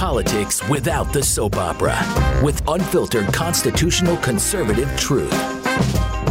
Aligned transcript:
politics 0.00 0.66
without 0.70 1.12
the 1.12 1.22
soap 1.22 1.56
opera 1.56 1.94
with 2.42 2.66
unfiltered 2.68 3.30
constitutional 3.34 4.16
conservative 4.16 4.88
truth. 4.96 5.30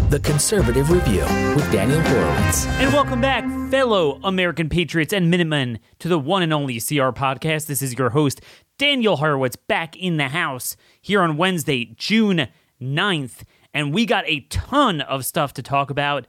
The 0.09 0.19
Conservative 0.23 0.89
Review 0.89 1.21
with 1.55 1.71
Daniel 1.71 2.01
Horowitz. 2.01 2.65
And 2.65 2.91
welcome 2.91 3.21
back, 3.21 3.43
fellow 3.69 4.19
American 4.23 4.69
patriots 4.69 5.13
and 5.13 5.29
Minutemen, 5.29 5.77
to 5.99 6.07
the 6.07 6.17
one 6.17 6.41
and 6.41 6.51
only 6.51 6.79
CR 6.79 7.11
podcast. 7.13 7.67
This 7.67 7.83
is 7.83 7.93
your 7.93 8.09
host, 8.09 8.41
Daniel 8.79 9.17
Horowitz, 9.17 9.55
back 9.55 9.95
in 9.95 10.17
the 10.17 10.29
house 10.29 10.75
here 10.99 11.21
on 11.21 11.37
Wednesday, 11.37 11.93
June 11.95 12.47
9th. 12.81 13.43
And 13.71 13.93
we 13.93 14.07
got 14.07 14.27
a 14.27 14.39
ton 14.49 15.01
of 15.01 15.25
stuff 15.25 15.53
to 15.53 15.61
talk 15.61 15.91
about 15.91 16.25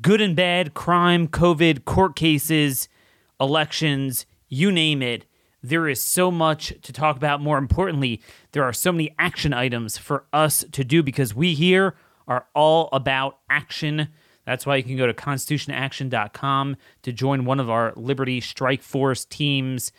good 0.00 0.22
and 0.22 0.34
bad, 0.34 0.72
crime, 0.72 1.28
COVID, 1.28 1.84
court 1.84 2.16
cases, 2.16 2.88
elections, 3.38 4.24
you 4.48 4.72
name 4.72 5.02
it. 5.02 5.26
There 5.62 5.88
is 5.88 6.02
so 6.02 6.30
much 6.30 6.74
to 6.82 6.92
talk 6.92 7.16
about. 7.16 7.40
More 7.40 7.58
importantly, 7.58 8.20
there 8.52 8.64
are 8.64 8.72
so 8.72 8.90
many 8.90 9.14
action 9.18 9.52
items 9.52 9.96
for 9.96 10.24
us 10.32 10.64
to 10.72 10.84
do 10.84 11.02
because 11.02 11.34
we 11.34 11.54
here 11.54 11.94
are 12.26 12.46
all 12.54 12.88
about 12.92 13.38
action. 13.48 14.08
That's 14.44 14.66
why 14.66 14.76
you 14.76 14.82
can 14.82 14.96
go 14.96 15.06
to 15.06 15.14
constitutionaction.com 15.14 16.76
to 17.02 17.12
join 17.12 17.44
one 17.44 17.60
of 17.60 17.70
our 17.70 17.92
Liberty 17.94 18.40
Strike 18.40 18.82
Force 18.82 19.24
teams 19.24 19.92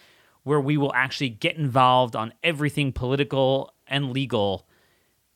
where 0.44 0.60
we 0.60 0.76
will 0.76 0.94
actually 0.94 1.30
get 1.30 1.56
involved 1.56 2.16
on 2.16 2.34
everything 2.44 2.92
political 2.92 3.74
and 3.88 4.12
legal 4.12 4.68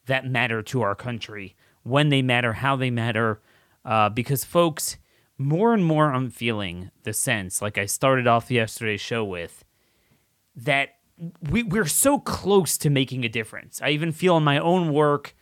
that 0.06 0.26
matter 0.26 0.62
to 0.62 0.82
our 0.82 0.96
country, 0.96 1.56
when 1.84 2.10
they 2.10 2.22
matter, 2.22 2.54
how 2.54 2.76
they 2.76 2.90
matter. 2.90 3.42
Uh, 3.86 4.10
because, 4.10 4.44
folks, 4.44 4.98
more 5.38 5.74
and 5.74 5.86
more 5.86 6.12
I'm 6.12 6.30
feeling 6.30 6.92
the 7.04 7.14
sense, 7.14 7.62
like 7.62 7.78
I 7.78 7.86
started 7.86 8.28
off 8.28 8.52
yesterday's 8.52 9.02
show 9.02 9.24
with, 9.24 9.64
that 10.58 10.96
we, 11.42 11.64
we're 11.64 11.86
so 11.86 12.20
close 12.20 12.78
to 12.80 12.90
making 12.90 13.24
a 13.24 13.30
difference. 13.30 13.82
I 13.82 13.90
even 13.90 14.12
feel 14.12 14.38
in 14.38 14.44
my 14.44 14.60
own 14.60 14.94
work 14.94 15.34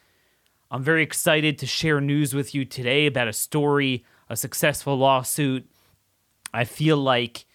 I'm 0.72 0.84
very 0.84 1.04
excited 1.04 1.58
to 1.60 1.68
share 1.68 2.02
news 2.02 2.34
with 2.34 2.56
you 2.56 2.66
today 2.66 3.06
about 3.06 3.28
a 3.28 3.34
story, 3.34 4.04
a 4.30 4.36
successful 4.36 4.98
lawsuit. 4.98 5.70
I 6.54 6.66
feel 6.66 6.98
like 6.98 7.46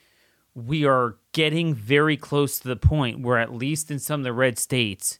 we 0.54 0.84
are 0.84 1.16
getting 1.32 1.74
very 1.74 2.16
close 2.16 2.58
to 2.60 2.68
the 2.68 2.76
point 2.76 3.20
where, 3.20 3.38
at 3.38 3.52
least 3.52 3.90
in 3.90 3.98
some 3.98 4.20
of 4.20 4.24
the 4.24 4.32
red 4.32 4.58
states, 4.58 5.18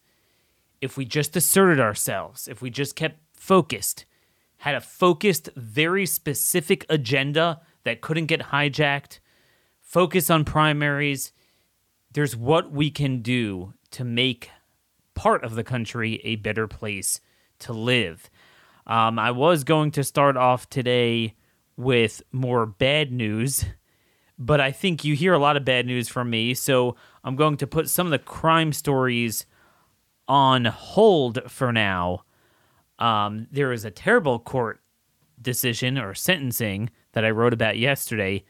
if 0.81 0.97
we 0.97 1.05
just 1.05 1.37
asserted 1.37 1.81
ourselves, 1.81 2.49
if 2.49 2.63
we 2.63 2.71
just 2.71 2.97
kept 2.97 3.19
focused, 3.35 4.07
had 4.59 4.75
a 4.75 4.81
focused, 4.81 5.51
very 5.57 6.07
specific 6.07 6.87
agenda 6.89 7.61
that 7.85 8.01
couldn't 8.01 8.27
get 8.27 8.41
hijacked, 8.41 9.19
focus 9.83 10.31
on 10.31 10.45
primaries, 10.45 11.33
there's 12.13 12.37
what 12.37 12.73
we 12.73 12.91
can 12.91 13.23
do 13.23 13.75
to 13.93 14.05
make 14.05 14.51
part 15.15 15.45
of 15.45 15.55
the 15.55 15.65
country 15.65 16.21
a 16.25 16.37
better 16.37 16.67
place 16.67 17.21
to 17.61 17.73
live. 17.73 18.31
Um, 18.87 19.19
I 19.19 19.31
was 19.31 19.65
going 19.65 19.91
to 19.93 20.05
start 20.05 20.37
off 20.37 20.69
today 20.69 21.35
with 21.77 22.23
more 22.33 22.67
bad 22.67 23.13
news, 23.13 23.65
but 24.39 24.61
I 24.61 24.73
think 24.73 25.05
you 25.05 25.15
hear 25.15 25.35
a 25.35 25.39
lot 25.39 25.57
of 25.57 25.65
bad 25.65 25.87
news 25.87 26.09
from 26.09 26.31
me, 26.31 26.55
so 26.55 26.97
I'm 27.23 27.37
going 27.37 27.57
to 27.59 27.67
put 27.67 27.91
some 27.91 28.07
of 28.07 28.11
the 28.11 28.19
crime 28.19 28.73
stories 28.73 29.47
on 30.27 30.65
hold 30.65 31.41
for 31.51 31.73
now. 31.73 32.25
Um, 32.99 33.47
there 33.51 33.73
is 33.73 33.85
a 33.85 33.91
terrible 33.91 34.39
court 34.39 34.81
decision 35.41 35.99
or 35.99 36.15
sentencing 36.15 36.91
that 37.13 37.25
I 37.25 37.31
wrote 37.31 37.53
about 37.53 37.79
yesterday, 37.79 38.45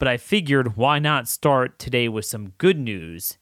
but 0.00 0.08
I 0.08 0.16
figured 0.16 0.76
why 0.76 0.98
not 0.98 1.28
start 1.28 1.78
today 1.78 2.08
with 2.08 2.24
some 2.24 2.54
good 2.58 2.78
news 2.78 3.38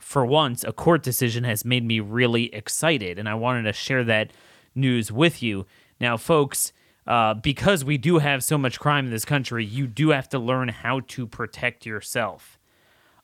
for 0.00 0.24
once, 0.24 0.64
a 0.64 0.72
court 0.72 1.02
decision 1.02 1.44
has 1.44 1.64
made 1.64 1.84
me 1.84 2.00
really 2.00 2.54
excited, 2.54 3.18
and 3.18 3.28
I 3.28 3.34
wanted 3.34 3.64
to 3.64 3.72
share 3.72 4.04
that 4.04 4.32
news 4.74 5.12
with 5.12 5.42
you. 5.42 5.66
Now, 6.00 6.16
folks, 6.16 6.72
uh, 7.06 7.34
because 7.34 7.84
we 7.84 7.98
do 7.98 8.18
have 8.18 8.44
so 8.44 8.56
much 8.56 8.80
crime 8.80 9.06
in 9.06 9.10
this 9.10 9.24
country, 9.24 9.64
you 9.64 9.86
do 9.86 10.10
have 10.10 10.28
to 10.30 10.38
learn 10.38 10.68
how 10.68 11.00
to 11.08 11.26
protect 11.26 11.84
yourself. 11.84 12.58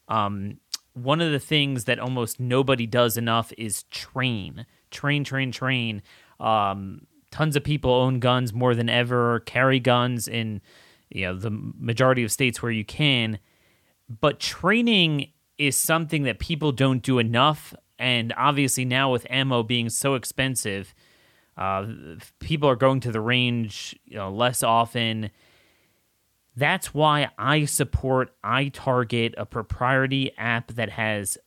Um, 0.08 0.58
one 0.92 1.20
of 1.20 1.30
the 1.30 1.38
things 1.38 1.84
that 1.84 2.00
almost 2.00 2.40
nobody 2.40 2.86
does 2.86 3.16
enough 3.16 3.52
is 3.56 3.84
train, 3.84 4.66
train, 4.90 5.24
train, 5.24 5.52
train. 5.52 6.02
Um, 6.40 7.06
tons 7.30 7.54
of 7.54 7.62
people 7.62 7.92
own 7.92 8.18
guns 8.18 8.52
more 8.52 8.74
than 8.74 8.88
ever, 8.88 9.40
carry 9.40 9.78
guns 9.78 10.26
in 10.26 10.60
you 11.10 11.26
know 11.26 11.36
the 11.36 11.50
majority 11.50 12.24
of 12.24 12.32
states 12.32 12.62
where 12.62 12.72
you 12.72 12.84
can, 12.84 13.38
but 14.20 14.40
training 14.40 15.32
is 15.58 15.76
something 15.76 16.24
that 16.24 16.38
people 16.38 16.72
don't 16.72 17.02
do 17.02 17.18
enough. 17.18 17.74
And 17.98 18.34
obviously, 18.36 18.84
now 18.84 19.10
with 19.10 19.26
ammo 19.30 19.62
being 19.62 19.88
so 19.88 20.14
expensive, 20.14 20.94
uh, 21.56 21.86
people 22.40 22.68
are 22.68 22.76
going 22.76 23.00
to 23.00 23.10
the 23.10 23.20
range 23.20 23.98
you 24.04 24.16
know, 24.16 24.30
less 24.30 24.62
often. 24.62 25.30
That's 26.54 26.94
why 26.94 27.30
I 27.38 27.64
support 27.64 28.34
iTarget, 28.44 29.34
a 29.36 29.46
proprietary 29.46 30.32
app 30.38 30.72
that 30.72 30.90
has 30.90 31.38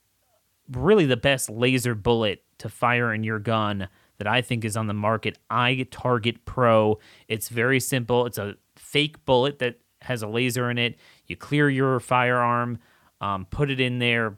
really 0.72 1.06
the 1.06 1.18
best 1.18 1.50
laser 1.50 1.96
bullet 1.96 2.44
to 2.60 2.70
fire 2.70 3.14
in 3.14 3.24
your 3.24 3.40
gun 3.40 3.90
that 4.18 4.28
I 4.28 4.42
think 4.42 4.66
is 4.66 4.78
on 4.78 4.88
the 4.88 4.94
market. 4.94 5.38
iTarget 5.50 6.40
Pro. 6.46 7.00
It's 7.28 7.50
very 7.50 7.80
simple. 7.80 8.26
It's 8.26 8.38
a 8.38 8.56
fake 8.92 9.24
bullet 9.26 9.60
that 9.60 9.80
has 10.02 10.22
a 10.22 10.28
laser 10.28 10.70
in 10.70 10.78
it. 10.78 10.98
You 11.28 11.36
clear 11.36 11.70
your 11.70 12.00
firearm 12.00 12.80
um, 13.22 13.46
put 13.46 13.70
it 13.70 13.80
in 13.80 14.00
there, 14.00 14.38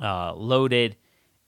uh, 0.00 0.34
load 0.34 0.72
it, 0.72 0.96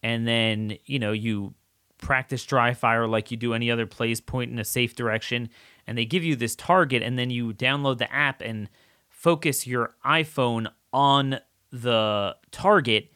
and 0.03 0.27
then 0.27 0.79
you 0.87 0.99
know 0.99 1.13
you 1.13 1.55
practice 1.99 2.45
dry 2.45 2.73
fire 2.75 3.07
like 3.07 3.31
you 3.31 3.37
do 3.37 3.55
any 3.55 3.71
other 3.71 3.87
place, 3.87 4.21
point 4.21 4.51
in 4.51 4.59
a 4.59 4.65
safe 4.65 4.95
direction, 4.95 5.49
and 5.87 5.99
they 5.99 6.05
give 6.05 6.25
you 6.25 6.37
this 6.37 6.57
target, 6.57 7.03
and 7.03 7.19
then 7.19 7.31
you 7.31 7.53
download 7.53 7.99
the 7.99 8.13
app 8.13 8.41
and 8.41 8.69
focus 9.09 9.67
your 9.67 9.95
iPhone 10.05 10.69
on 10.93 11.41
the 11.71 12.35
target, 12.51 13.13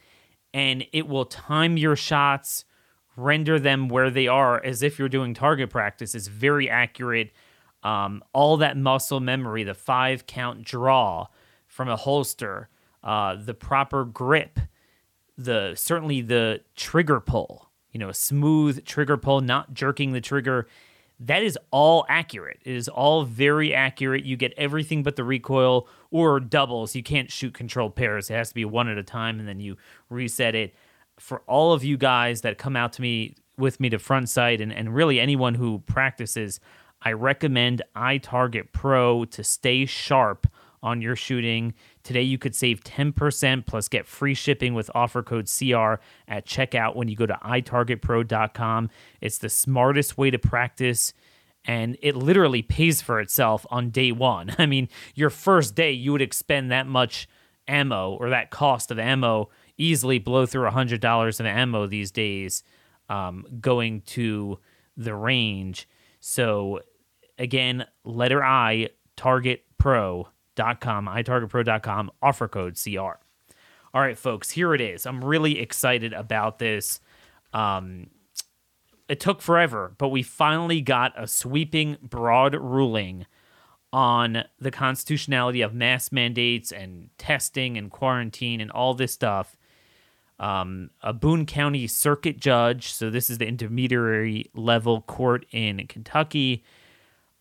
and 0.53 0.85
it 0.93 1.09
will 1.09 1.25
time 1.25 1.77
your 1.77 1.97
shots, 1.97 2.65
render 3.17 3.59
them 3.59 3.89
where 3.89 4.11
they 4.11 4.27
are 4.27 4.63
as 4.63 4.83
if 4.83 4.99
you're 4.99 5.09
doing 5.09 5.33
target 5.33 5.71
practice. 5.71 6.15
It's 6.15 6.29
very 6.29 6.69
accurate. 6.69 7.33
Um, 7.83 8.23
all 8.33 8.57
that 8.59 8.77
muscle 8.77 9.21
memory, 9.21 9.65
the 9.65 9.75
five 9.75 10.27
count 10.27 10.63
draw 10.63 11.27
from 11.67 11.89
a 11.89 11.97
holster, 11.97 12.69
uh, 13.03 13.37
the 13.37 13.55
proper 13.55 14.05
grip, 14.05 14.61
the 15.37 15.73
certainly 15.75 16.21
the 16.21 16.61
trigger 16.77 17.19
pull, 17.19 17.71
you 17.91 17.99
know, 17.99 18.09
a 18.09 18.15
smooth 18.15 18.85
trigger 18.85 19.17
pull, 19.17 19.41
not 19.41 19.75
jerking 19.75 20.13
the 20.13 20.21
trigger. 20.21 20.69
That 21.19 21.43
is 21.43 21.59
all 21.71 22.05
accurate. 22.09 22.61
It 22.65 22.75
is 22.75 22.89
all 22.89 23.25
very 23.25 23.75
accurate. 23.75 24.25
You 24.25 24.37
get 24.37 24.53
everything 24.57 25.03
but 25.03 25.17
the 25.17 25.25
recoil 25.25 25.89
or 26.11 26.41
doubles. 26.41 26.95
You 26.97 27.03
can't 27.03 27.31
shoot 27.31 27.55
controlled 27.55 27.95
pairs. 27.95 28.29
It 28.29 28.35
has 28.35 28.49
to 28.49 28.55
be 28.55 28.65
one 28.65 28.89
at 28.89 28.99
a 28.99 29.05
time 29.05 29.39
and 29.39 29.47
then 29.47 29.61
you 29.61 29.77
reset 30.11 30.55
it. 30.55 30.75
For 31.19 31.41
all 31.47 31.73
of 31.73 31.85
you 31.85 31.97
guys 31.97 32.41
that 32.41 32.59
come 32.59 32.75
out 32.75 32.93
to 32.95 33.03
me 33.03 33.37
with 33.57 33.79
me 33.79 33.89
to 33.91 33.99
front 33.99 34.29
sight 34.29 34.61
and, 34.61 34.73
and 34.73 34.95
really 34.95 35.21
anyone 35.21 35.55
who 35.55 35.79
practices, 35.81 36.59
I 37.05 37.13
recommend 37.13 37.83
iTarget 37.97 38.73
Pro 38.73 39.25
to 39.27 39.45
stay 39.45 39.87
sharp 39.87 40.47
on 40.83 41.01
your 41.01 41.15
shooting. 41.17 41.75
Today, 42.03 42.23
you 42.23 42.39
could 42.39 42.55
save 42.55 42.83
10% 42.83 43.67
plus 43.67 43.89
get 43.89 44.07
free 44.07 44.35
shipping 44.35 44.75
with 44.75 44.91
offer 44.95 45.23
code 45.23 45.47
CR 45.47 45.95
at 46.27 46.47
checkout 46.47 46.97
when 46.97 47.09
you 47.09 47.17
go 47.17 47.27
to 47.27 47.39
itargetpro.com. 47.45 48.91
It's 49.21 49.39
the 49.39 49.49
smartest 49.49 50.19
way 50.19 50.31
to 50.31 50.39
practice, 50.39 51.15
and 51.65 51.97
it 52.03 52.17
literally 52.17 52.63
pays 52.63 53.01
for 53.01 53.21
itself 53.21 53.65
on 53.71 53.91
day 53.91 54.11
one. 54.11 54.55
I 54.59 54.67
mean, 54.67 54.89
your 55.15 55.31
first 55.31 55.75
day, 55.75 55.93
you 55.93 56.13
would 56.13 56.23
expend 56.23 56.71
that 56.73 56.87
much 56.87 57.29
ammo 57.69 58.17
or 58.19 58.31
that 58.31 58.51
cost 58.51 58.91
of 58.91 58.99
ammo 58.99 59.49
easily 59.79 60.19
blow 60.19 60.47
through 60.47 60.69
$100 60.69 61.41
of 61.41 61.47
ammo 61.47 61.87
these 61.87 62.11
days 62.11 62.65
um, 63.09 63.47
going 63.61 64.01
to 64.01 64.59
the 64.97 65.15
range. 65.15 65.89
So, 66.21 66.81
again, 67.43 67.85
letter 68.05 68.43
I, 68.43 68.91
Target 69.17 69.65
Pro 69.77 70.29
itargetpro.com, 70.57 72.11
offer 72.23 72.49
code 72.49 72.79
CR. 72.83 73.19
All 73.95 74.01
right, 74.01 74.17
folks, 74.17 74.51
here 74.51 74.75
it 74.75 74.81
is. 74.81 75.07
I'm 75.07 75.25
really 75.25 75.59
excited 75.59 76.13
about 76.13 76.59
this. 76.59 77.01
Um, 77.53 78.09
it 79.09 79.21
took 79.21 79.43
forever, 79.43 79.95
but 79.99 80.09
we 80.09 80.23
finally 80.23 80.81
got 80.81 81.13
a 81.17 81.27
sweeping, 81.27 81.99
broad 82.03 82.55
ruling 82.55 83.27
on 83.93 84.45
the 84.59 84.71
constitutionality 84.71 85.61
of 85.61 85.75
mask 85.75 86.13
mandates 86.13 86.73
and 86.73 87.11
testing 87.19 87.77
and 87.77 87.91
quarantine 87.91 88.61
and 88.61 88.71
all 88.71 88.95
this 88.95 89.13
stuff. 89.13 89.57
Um, 90.39 90.91
a 91.03 91.13
Boone 91.13 91.45
County 91.45 91.87
Circuit 91.87 92.41
Judge, 92.41 92.93
so 92.93 93.11
this 93.11 93.29
is 93.29 93.39
the 93.39 93.47
intermediary 93.47 94.51
level 94.55 95.03
court 95.03 95.45
in 95.53 95.87
Kentucky. 95.87 96.65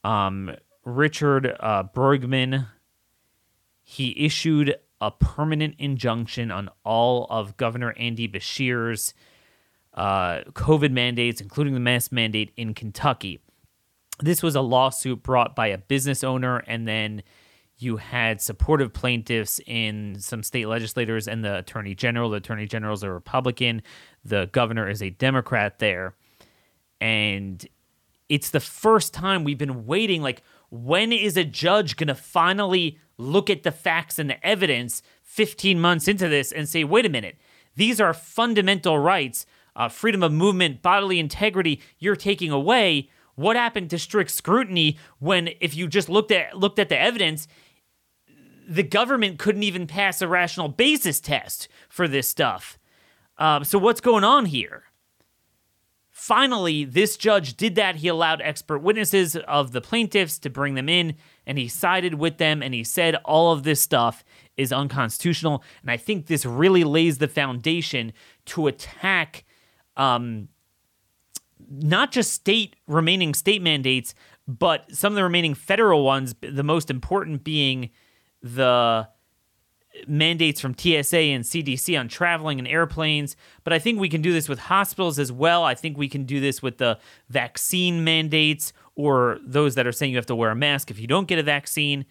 Um, 0.04 0.56
Richard 0.84 1.56
uh, 1.60 1.84
Bergman 1.84 2.68
he 3.92 4.16
issued 4.18 4.76
a 5.02 5.12
permanent 5.12 5.76
injunction 5.78 6.50
on 6.50 6.70
all 6.86 7.28
of 7.30 7.58
Governor 7.58 7.94
Andy 7.98 8.26
Beshear's 8.26 9.14
uh, 9.94 10.44
COVID 10.54 10.92
mandates, 10.92 11.42
including 11.42 11.74
the 11.74 11.82
mask 11.82 12.14
mandate 12.14 12.54
in 12.56 12.74
Kentucky. 12.74 13.42
This 14.20 14.42
was 14.42 14.56
a 14.56 14.62
lawsuit 14.62 15.24
brought 15.24 15.58
by 15.58 15.68
a 15.68 15.78
business 15.78 16.24
owner, 16.24 16.60
and 16.68 16.88
then 16.88 17.22
you 17.80 17.98
had 17.98 18.40
supportive 18.40 18.94
plaintiffs 18.94 19.60
in 19.66 20.16
some 20.20 20.42
state 20.42 20.68
legislators 20.68 21.28
and 21.28 21.44
the 21.44 21.58
attorney 21.58 21.94
general. 21.94 22.30
The 22.30 22.38
attorney 22.38 22.66
general 22.66 22.94
is 22.94 23.04
a 23.04 23.12
Republican, 23.12 23.82
the 24.24 24.50
governor 24.54 24.88
is 24.88 25.02
a 25.02 25.10
Democrat 25.10 25.80
there. 25.80 26.16
And 27.02 27.68
it's 28.32 28.50
the 28.50 28.62
first 28.62 29.14
time 29.14 29.44
we've 29.44 29.58
been 29.58 29.86
waiting. 29.86 30.22
Like, 30.22 30.42
when 30.70 31.12
is 31.12 31.36
a 31.36 31.44
judge 31.44 31.98
going 31.98 32.08
to 32.08 32.16
finally 32.16 32.98
look 33.18 33.50
at 33.50 33.64
the 33.64 33.74
facts 33.74 34.18
and 34.18 34.30
the 34.30 34.48
evidence 34.48 35.04
15 35.24 35.82
months 35.82 36.08
into 36.08 36.30
this 36.30 36.54
and 36.54 36.68
say, 36.68 36.86
wait 36.86 37.06
a 37.06 37.10
minute, 37.10 37.38
these 37.76 38.00
are 38.00 38.14
fundamental 38.14 38.98
rights, 38.98 39.46
uh, 39.76 39.90
freedom 39.90 40.24
of 40.24 40.32
movement, 40.32 40.82
bodily 40.82 41.20
integrity, 41.20 41.82
you're 42.00 42.16
taking 42.16 42.52
away. 42.52 43.10
What 43.36 43.58
happened 43.58 43.90
to 43.90 44.00
strict 44.00 44.32
scrutiny 44.32 44.98
when, 45.20 45.50
if 45.60 45.76
you 45.76 45.90
just 45.90 46.08
looked 46.08 46.32
at 46.32 46.58
looked 46.58 46.80
at 46.80 46.88
the 46.88 46.98
evidence, 46.98 47.50
the 48.66 48.84
government 48.84 49.40
couldn't 49.40 49.64
even 49.64 49.88
pass 49.88 50.22
a 50.22 50.28
rational 50.30 50.70
basis 50.70 51.20
test 51.20 51.68
for 51.90 52.08
this 52.08 52.30
stuff. 52.30 52.80
Um, 53.38 53.66
so 53.66 53.78
what's 53.78 54.00
going 54.00 54.24
on 54.24 54.46
here? 54.46 54.84
Finally, 56.22 56.86
this 56.86 57.18
judge 57.18 57.58
did 57.58 57.74
that. 57.74 57.96
He 57.96 58.08
allowed 58.08 58.42
expert 58.44 58.78
witnesses 58.78 59.36
of 59.36 59.72
the 59.72 59.82
plaintiffs 59.82 60.38
to 60.38 60.52
bring 60.52 60.76
them 60.76 60.88
in, 60.88 61.16
and 61.48 61.58
he 61.58 61.68
sided 61.68 62.14
with 62.14 62.38
them, 62.38 62.62
and 62.62 62.76
he 62.76 62.84
said 62.84 63.16
all 63.26 63.52
of 63.52 63.64
this 63.64 63.82
stuff 63.82 64.24
is 64.56 64.72
unconstitutional. 64.72 65.64
And 65.82 65.90
I 65.90 65.98
think 65.98 66.28
this 66.28 66.46
really 66.46 66.84
lays 66.84 67.18
the 67.18 67.28
foundation 67.28 68.14
to 68.46 68.68
attack 68.68 69.46
um, 69.98 70.50
not 71.68 72.12
just 72.12 72.32
state 72.34 72.76
remaining 72.86 73.34
state 73.34 73.64
mandates, 73.64 74.14
but 74.48 74.96
some 74.96 75.14
of 75.14 75.16
the 75.16 75.24
remaining 75.24 75.56
federal 75.56 76.04
ones. 76.04 76.36
The 76.40 76.62
most 76.62 76.92
important 76.92 77.44
being 77.44 77.90
the 78.44 79.08
mandates 80.08 80.60
from 80.60 80.76
TSA 80.78 81.18
and 81.18 81.44
CDC 81.44 82.00
on 82.00 82.08
traveling 82.08 82.60
and 82.60 82.68
airplanes, 82.68 83.36
but 83.64 83.74
I 83.74 83.80
think 83.80 84.00
we 84.00 84.10
can 84.10 84.22
do 84.22 84.34
this 84.34 84.48
with 84.48 84.60
hospitals 84.60 85.20
as 85.20 85.32
well. 85.32 85.64
I 85.64 85.76
think 85.76 85.98
we 85.98 86.08
can 86.08 86.24
do 86.24 86.40
this 86.40 86.62
with 86.62 86.78
the 86.78 87.00
vaccine 87.30 88.04
mandates 88.04 88.74
or 88.96 89.40
those 89.46 89.76
that 89.76 89.88
are 89.88 89.92
saying 89.92 90.12
you 90.12 90.18
have 90.18 90.26
to 90.28 90.36
wear 90.36 90.52
a 90.52 90.56
mask 90.56 90.92
if 90.92 91.00
you 91.00 91.08
don't 91.08 91.28
get 91.28 91.40
a 91.40 91.44
vaccine. 91.44 92.06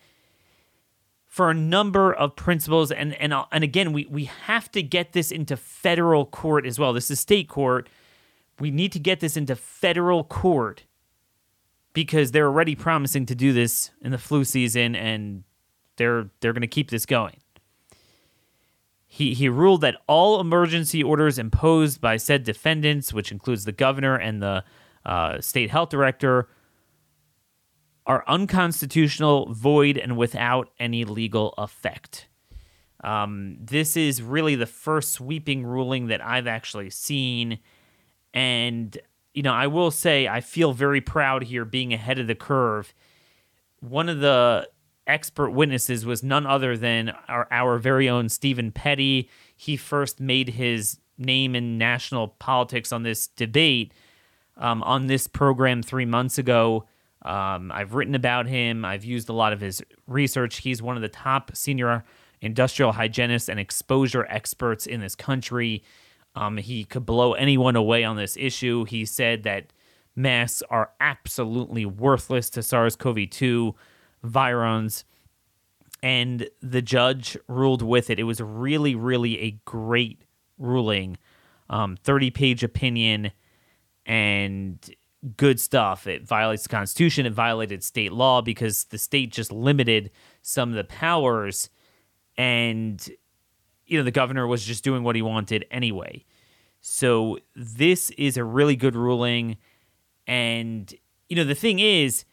For 1.27 1.49
a 1.49 1.55
number 1.55 2.12
of 2.12 2.35
principles, 2.35 2.91
and 2.91 3.15
and 3.15 3.32
uh, 3.32 3.44
and 3.53 3.62
again, 3.62 3.93
we 3.93 4.05
we 4.06 4.25
have 4.25 4.69
to 4.73 4.83
get 4.83 5.12
this 5.12 5.31
into 5.31 5.56
federal 5.56 6.26
court 6.26 6.67
as 6.67 6.76
well. 6.76 6.93
This 6.93 7.09
is 7.09 7.21
state 7.21 7.49
court. 7.49 7.88
We 8.59 8.73
need 8.73 8.91
to 8.93 8.99
get 8.99 9.21
this 9.21 9.37
into 9.37 9.55
federal 9.55 10.25
court 10.25 10.87
because 11.93 12.33
they're 12.33 12.49
already 12.49 12.75
promising 12.75 13.26
to 13.26 13.37
do 13.37 13.53
this 13.53 13.93
in 14.03 14.11
the 14.11 14.19
flu 14.19 14.43
season, 14.43 14.97
and 14.97 15.44
they're 15.99 16.31
they're 16.41 16.53
going 16.53 16.62
to 16.62 16.67
keep 16.67 16.91
this 16.91 17.06
going. 17.06 17.37
He, 19.12 19.35
he 19.35 19.49
ruled 19.49 19.81
that 19.81 19.97
all 20.07 20.41
emergency 20.41 21.03
orders 21.03 21.37
imposed 21.37 22.01
by 22.01 22.17
said 22.17 22.45
defendants, 22.45 23.12
which 23.12 23.33
includes 23.33 23.65
the 23.65 23.73
governor 23.73 24.15
and 24.15 24.41
the 24.41 24.62
uh, 25.05 25.41
state 25.41 25.69
health 25.69 25.89
director, 25.89 26.49
are 28.07 28.23
unconstitutional, 28.29 29.53
void, 29.53 29.99
and 29.99 30.17
without 30.17 30.71
any 30.79 31.05
legal 31.05 31.55
effect. 31.59 32.29
Um, 33.03 33.57
this 33.61 33.97
is 33.97 34.23
really 34.23 34.55
the 34.55 34.65
first 34.65 35.11
sweeping 35.11 35.67
ruling 35.67 36.07
that 36.07 36.25
I've 36.25 36.47
actually 36.47 36.91
seen. 36.91 37.59
And, 38.33 38.97
you 39.35 39.43
know, 39.43 39.53
I 39.53 39.67
will 39.67 39.91
say 39.91 40.29
I 40.29 40.41
feel 40.41 40.73
very 40.73 41.01
proud 41.01 41.43
here 41.43 41.65
being 41.65 41.93
ahead 41.93 42.21
of 42.21 42.29
the 42.29 42.37
curve. 42.37 42.95
One 43.81 44.09
of 44.09 44.21
the 44.21 44.69
expert 45.11 45.51
witnesses 45.51 46.07
was 46.07 46.23
none 46.23 46.47
other 46.47 46.77
than 46.77 47.12
our, 47.29 47.47
our 47.51 47.79
very 47.79 48.09
own 48.09 48.29
Stephen 48.29 48.73
Petty. 48.73 49.29
He 49.55 49.77
first 49.77 50.21
made 50.21 50.51
his 50.51 50.99
name 51.19 51.55
in 51.55 51.77
national 51.77 52.29
politics 52.29 52.93
on 52.93 53.03
this 53.03 53.27
debate 53.27 53.93
um, 54.57 54.83
on 54.83 55.07
this 55.07 55.27
program 55.27 55.83
three 55.83 56.07
months 56.07 56.39
ago. 56.39 56.87
Um, 57.23 57.71
I've 57.73 57.95
written 57.95 58.15
about 58.15 58.47
him. 58.47 58.85
I've 58.85 59.05
used 59.05 59.29
a 59.29 59.35
lot 59.35 59.53
of 59.53 59.61
his 59.61 59.83
research. 60.07 60.59
He's 60.59 60.81
one 60.81 60.97
of 60.97 61.03
the 61.03 61.09
top 61.09 61.55
senior 61.55 62.05
industrial 62.41 62.93
hygienists 62.93 63.49
and 63.49 63.61
exposure 63.61 64.27
experts 64.31 64.87
in 64.87 65.01
this 65.01 65.15
country. 65.15 65.83
Um, 66.35 66.57
he 66.57 66.85
could 66.85 67.05
blow 67.05 67.35
anyone 67.35 67.77
away 67.77 68.05
on 68.05 68.17
this 68.17 68.37
issue. 68.39 68.85
He 68.85 69.05
said 69.05 69.43
that 69.43 69.73
masks 70.17 70.62
are 70.71 70.91
absolutely 71.01 71.85
worthless 71.85 72.49
to 72.51 72.62
SARS 72.62 72.97
CoV 72.97 73.29
2 73.29 73.75
virions 74.25 75.05
and 76.03 76.49
the 76.63 76.83
judge 76.83 77.37
ruled 77.47 77.83
with 77.83 78.11
it. 78.11 78.19
It 78.19 78.25
was 78.25 78.41
really, 78.41 78.95
really 78.95 79.39
a 79.41 79.61
great 79.65 80.23
ruling. 80.59 81.19
Um, 81.69 81.97
30 81.97 82.31
page 82.31 82.65
opinion 82.65 83.33
and 84.07 84.79
good 85.37 85.61
stuff. 85.61 86.07
It 86.07 86.27
violates 86.27 86.65
the 86.65 86.71
Constitution. 86.71 87.27
It 87.27 87.33
violated 87.33 87.85
state 87.85 88.13
law 88.13 88.41
because 88.41 88.85
the 88.85 88.99
state 88.99 89.33
just 89.33 89.53
limited 89.53 90.11
some 90.43 90.71
of 90.71 90.75
the 90.75 90.85
powers. 90.85 91.69
And, 92.37 93.07
you 93.87 93.99
know, 93.99 94.05
the 94.05 94.11
governor 94.11 94.47
was 94.47 94.65
just 94.65 94.83
doing 94.83 95.03
what 95.03 95.17
he 95.17 95.23
wanted 95.23 95.67
anyway. 95.71 96.25
So 96.81 97.39
this 97.55 98.11
is 98.13 98.37
a 98.39 98.45
really 98.45 98.77
good 98.77 98.97
ruling. 98.97 99.59
And, 100.27 100.93
you 101.29 101.37
know, 101.37 101.45
the 101.45 101.55
thing 101.55 101.79
is, 101.79 102.25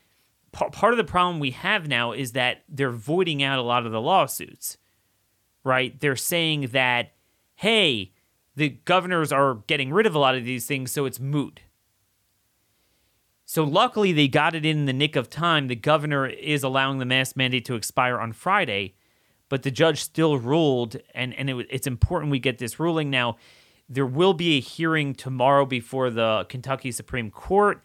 part 0.52 0.94
of 0.94 0.98
the 0.98 1.04
problem 1.04 1.40
we 1.40 1.52
have 1.52 1.88
now 1.88 2.12
is 2.12 2.32
that 2.32 2.64
they're 2.68 2.92
voiding 2.92 3.44
out 3.44 3.60
a 3.60 3.64
lot 3.64 3.86
of 3.86 3.92
the 3.92 4.02
lawsuits, 4.02 4.78
right? 5.64 6.00
They're 6.00 6.16
saying 6.16 6.68
that, 6.72 7.14
hey, 7.56 8.14
the 8.56 8.70
governors 8.70 9.32
are 9.32 9.56
getting 9.68 9.94
rid 9.94 10.06
of 10.06 10.16
a 10.16 10.20
lot 10.20 10.36
of 10.36 10.44
these 10.44 10.66
things, 10.66 10.92
so 10.92 11.06
it's 11.06 11.20
moot. 11.20 11.62
So 13.46 13.64
luckily, 13.64 14.12
they 14.12 14.28
got 14.28 14.56
it 14.56 14.66
in 14.66 14.86
the 14.86 14.94
nick 14.94 15.16
of 15.16 15.30
time. 15.30 15.68
The 15.68 15.76
governor 15.76 16.26
is 16.26 16.64
allowing 16.64 16.98
the 16.98 17.06
mask 17.06 17.38
mandate 17.38 17.66
to 17.66 17.76
expire 17.76 18.20
on 18.20 18.34
Friday, 18.34 18.96
but 19.48 19.64
the 19.64 19.72
judge 19.72 20.02
still 20.02 20.38
ruled, 20.38 20.98
and, 21.14 21.34
and 21.36 21.50
it, 21.50 21.68
it's 21.70 21.88
important 21.88 22.32
we 22.32 22.40
get 22.40 22.58
this 22.58 22.80
ruling 22.80 23.10
now. 23.10 23.38
There 23.88 24.06
will 24.06 24.34
be 24.34 24.58
a 24.58 24.60
hearing 24.60 25.14
tomorrow 25.14 25.66
before 25.66 26.10
the 26.10 26.46
Kentucky 26.50 26.92
Supreme 26.92 27.32
Court. 27.32 27.82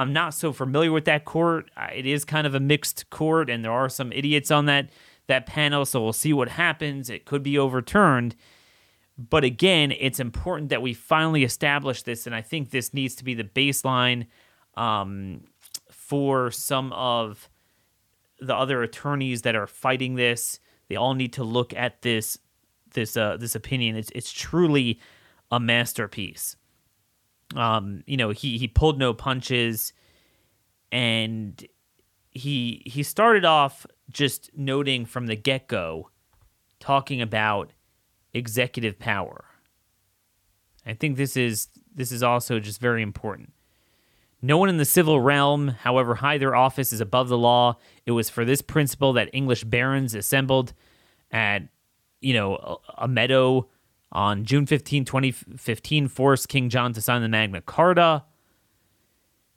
I'm 0.00 0.14
not 0.14 0.32
so 0.32 0.52
familiar 0.52 0.92
with 0.92 1.04
that 1.04 1.26
court. 1.26 1.70
It 1.94 2.06
is 2.06 2.24
kind 2.24 2.46
of 2.46 2.54
a 2.54 2.60
mixed 2.60 3.10
court, 3.10 3.50
and 3.50 3.62
there 3.62 3.72
are 3.72 3.90
some 3.90 4.12
idiots 4.12 4.50
on 4.50 4.64
that 4.64 4.88
that 5.26 5.44
panel. 5.46 5.84
So 5.84 6.02
we'll 6.02 6.14
see 6.14 6.32
what 6.32 6.48
happens. 6.48 7.10
It 7.10 7.26
could 7.26 7.42
be 7.42 7.58
overturned. 7.58 8.34
But 9.18 9.44
again, 9.44 9.92
it's 9.92 10.18
important 10.18 10.70
that 10.70 10.80
we 10.80 10.94
finally 10.94 11.44
establish 11.44 12.02
this, 12.02 12.26
and 12.26 12.34
I 12.34 12.40
think 12.40 12.70
this 12.70 12.94
needs 12.94 13.14
to 13.16 13.24
be 13.24 13.34
the 13.34 13.44
baseline 13.44 14.26
um, 14.74 15.42
for 15.90 16.50
some 16.50 16.92
of 16.94 17.50
the 18.40 18.56
other 18.56 18.82
attorneys 18.82 19.42
that 19.42 19.54
are 19.54 19.66
fighting 19.66 20.14
this. 20.14 20.60
They 20.88 20.96
all 20.96 21.12
need 21.12 21.34
to 21.34 21.44
look 21.44 21.74
at 21.74 22.00
this 22.00 22.38
this 22.94 23.18
uh, 23.18 23.36
this 23.36 23.54
opinion. 23.54 23.96
It's 23.96 24.10
it's 24.14 24.32
truly 24.32 24.98
a 25.50 25.60
masterpiece. 25.60 26.56
Um, 27.56 28.02
you 28.06 28.16
know, 28.16 28.30
he 28.30 28.58
he 28.58 28.68
pulled 28.68 28.98
no 28.98 29.12
punches, 29.12 29.92
and 30.92 31.64
he 32.30 32.82
he 32.86 33.02
started 33.02 33.44
off 33.44 33.86
just 34.10 34.50
noting 34.56 35.06
from 35.06 35.26
the 35.26 35.36
get 35.36 35.68
go, 35.68 36.10
talking 36.78 37.20
about 37.20 37.72
executive 38.32 38.98
power. 38.98 39.44
I 40.86 40.94
think 40.94 41.16
this 41.16 41.36
is 41.36 41.68
this 41.94 42.12
is 42.12 42.22
also 42.22 42.60
just 42.60 42.80
very 42.80 43.02
important. 43.02 43.52
No 44.42 44.56
one 44.56 44.68
in 44.70 44.78
the 44.78 44.84
civil 44.84 45.20
realm, 45.20 45.68
however 45.68 46.14
high 46.14 46.38
their 46.38 46.54
office, 46.54 46.92
is 46.92 47.00
above 47.00 47.28
the 47.28 47.36
law. 47.36 47.76
It 48.06 48.12
was 48.12 48.30
for 48.30 48.44
this 48.44 48.62
principle 48.62 49.12
that 49.14 49.28
English 49.34 49.64
barons 49.64 50.14
assembled 50.14 50.72
at, 51.30 51.64
you 52.20 52.32
know, 52.32 52.54
a, 52.56 53.02
a 53.02 53.08
meadow 53.08 53.68
on 54.12 54.44
June 54.44 54.66
15, 54.66 55.04
2015, 55.04 56.08
forced 56.08 56.48
King 56.48 56.68
John 56.68 56.92
to 56.92 57.00
sign 57.00 57.22
the 57.22 57.28
Magna 57.28 57.60
Carta. 57.60 58.24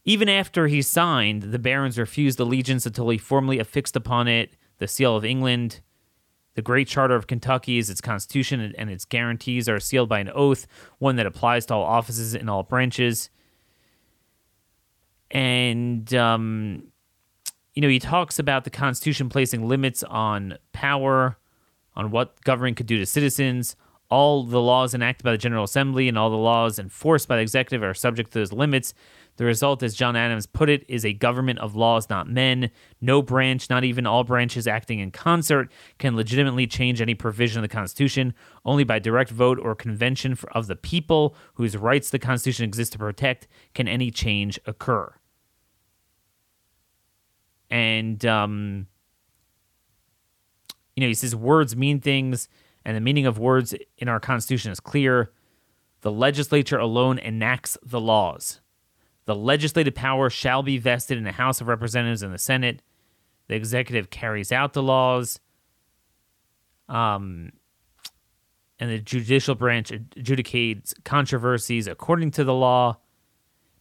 Even 0.06 0.30
after 0.30 0.68
he 0.68 0.82
signed, 0.82 1.44
the 1.44 1.60
barons 1.60 1.98
refused 1.98 2.40
allegiance 2.40 2.86
until 2.86 3.10
he 3.10 3.18
formally 3.18 3.60
affixed 3.60 3.96
upon 3.96 4.28
it 4.28 4.56
the 4.78 4.88
seal 4.88 5.16
of 5.16 5.24
England. 5.24 5.82
The 6.56 6.62
Great 6.62 6.88
Charter 6.88 7.16
of 7.16 7.26
Kentucky 7.26 7.78
is 7.78 7.90
its 7.90 8.02
constitution, 8.02 8.74
and 8.78 8.90
its 8.90 9.06
guarantees 9.06 9.68
are 9.68 9.80
sealed 9.80 10.10
by 10.10 10.20
an 10.20 10.30
oath, 10.34 10.68
one 11.00 11.16
that 11.16 11.26
applies 11.26 11.66
to 11.68 11.74
all 11.74 11.84
offices 11.84 12.36
in 12.36 12.48
all 12.48 12.64
branches. 12.64 13.30
And, 15.32 16.14
um, 16.14 16.84
you 17.74 17.82
know, 17.82 17.88
he 17.88 17.98
talks 17.98 18.38
about 18.38 18.66
the 18.66 18.70
Constitution 18.70 19.30
placing 19.30 19.68
limits 19.68 20.04
on 20.04 20.58
power 20.74 21.38
on 21.96 22.12
what 22.12 22.40
government 22.44 22.78
could 22.78 22.86
do 22.86 23.00
to 23.00 23.06
citizens. 23.06 23.76
All 24.14 24.44
the 24.44 24.62
laws 24.62 24.94
enacted 24.94 25.24
by 25.24 25.32
the 25.32 25.40
General 25.40 25.64
Assembly 25.64 26.08
and 26.08 26.20
all 26.20 26.30
the 26.30 26.36
laws 26.36 26.78
enforced 26.78 27.28
by 27.28 27.38
the 27.38 27.42
executive 27.42 27.82
are 27.82 27.96
subject 27.96 28.32
to 28.32 28.38
those 28.38 28.54
limits. 28.54 28.94
The 29.38 29.46
result, 29.46 29.82
as 29.82 29.96
John 29.96 30.16
Adams 30.16 30.46
put 30.46 30.70
it, 30.70 30.86
is 30.88 31.04
a 31.04 31.14
government 31.14 31.58
of 31.58 31.76
laws, 31.76 32.12
not 32.12 32.30
men. 32.30 32.70
No 33.02 33.24
branch, 33.24 33.72
not 33.72 33.84
even 33.84 34.06
all 34.06 34.24
branches 34.24 34.68
acting 34.68 35.00
in 35.00 35.10
concert, 35.10 35.72
can 35.98 36.16
legitimately 36.16 36.68
change 36.68 37.02
any 37.02 37.16
provision 37.16 37.58
of 37.58 37.64
the 37.64 37.76
Constitution. 37.76 38.36
Only 38.64 38.84
by 38.84 39.00
direct 39.00 39.32
vote 39.32 39.58
or 39.58 39.74
convention 39.74 40.38
of 40.52 40.68
the 40.68 40.76
people, 40.76 41.36
whose 41.56 41.76
rights 41.76 42.12
the 42.12 42.20
Constitution 42.20 42.66
exists 42.66 42.92
to 42.92 43.00
protect, 43.00 43.48
can 43.74 43.88
any 43.88 44.12
change 44.12 44.60
occur. 44.68 45.12
And, 47.72 48.24
um, 48.28 48.86
you 50.96 51.02
know, 51.02 51.08
he 51.08 51.16
says 51.16 51.36
words 51.36 51.76
mean 51.76 52.00
things, 52.00 52.48
and 52.86 52.96
the 52.96 53.02
meaning 53.02 53.26
of 53.26 53.40
words 53.40 53.74
in 53.98 54.08
our 54.08 54.20
Constitution 54.20 54.72
is 54.72 54.80
clear. 54.80 55.32
The 56.02 56.12
legislature 56.12 56.78
alone 56.78 57.18
enacts 57.20 57.78
the 57.84 58.02
laws. 58.02 58.60
The 59.26 59.36
legislative 59.36 59.96
power 59.96 60.30
shall 60.30 60.64
be 60.64 60.78
vested 60.78 61.18
in 61.18 61.24
the 61.24 61.32
House 61.32 61.62
of 61.62 61.68
Representatives 61.68 62.24
and 62.24 62.34
the 62.34 62.38
Senate. 62.38 62.82
The 63.48 63.56
executive 63.56 64.10
carries 64.10 64.52
out 64.52 64.74
the 64.74 64.84
laws. 64.84 65.40
Um, 66.90 67.54
and 68.80 68.92
the 68.92 69.00
judicial 69.00 69.56
branch 69.56 69.92
adjudicates 69.92 70.94
controversies 71.06 71.88
according 71.88 72.32
to 72.32 72.44
the 72.44 72.54
law. 72.54 72.98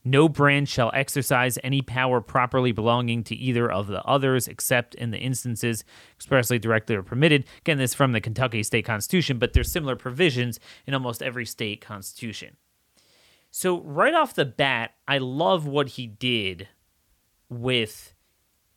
No 0.04 0.28
branch 0.28 0.68
shall 0.68 0.90
exercise 0.94 1.58
any 1.62 1.80
power 1.80 2.20
properly 2.20 2.72
belonging 2.72 3.22
to 3.24 3.36
either 3.36 3.70
of 3.70 3.86
the 3.86 4.02
others, 4.02 4.48
except 4.48 4.94
in 4.96 5.12
the 5.12 5.18
instances 5.18 5.84
expressly 6.16 6.58
directed 6.58 6.96
or 6.96 7.02
permitted. 7.02 7.44
Again, 7.60 7.78
this 7.78 7.92
is 7.92 7.94
from 7.94 8.12
the 8.12 8.20
Kentucky 8.20 8.64
State 8.64 8.84
Constitution, 8.84 9.38
but 9.38 9.52
there's 9.52 9.70
similar 9.70 9.94
provisions 9.94 10.58
in 10.86 10.94
almost 10.94 11.22
every 11.22 11.46
state 11.46 11.80
constitution. 11.80 12.56
So, 13.52 13.80
right 13.82 14.14
off 14.14 14.34
the 14.34 14.46
bat, 14.46 14.94
I 15.06 15.18
love 15.18 15.66
what 15.66 15.90
he 15.90 16.06
did 16.06 16.68
with 17.48 18.14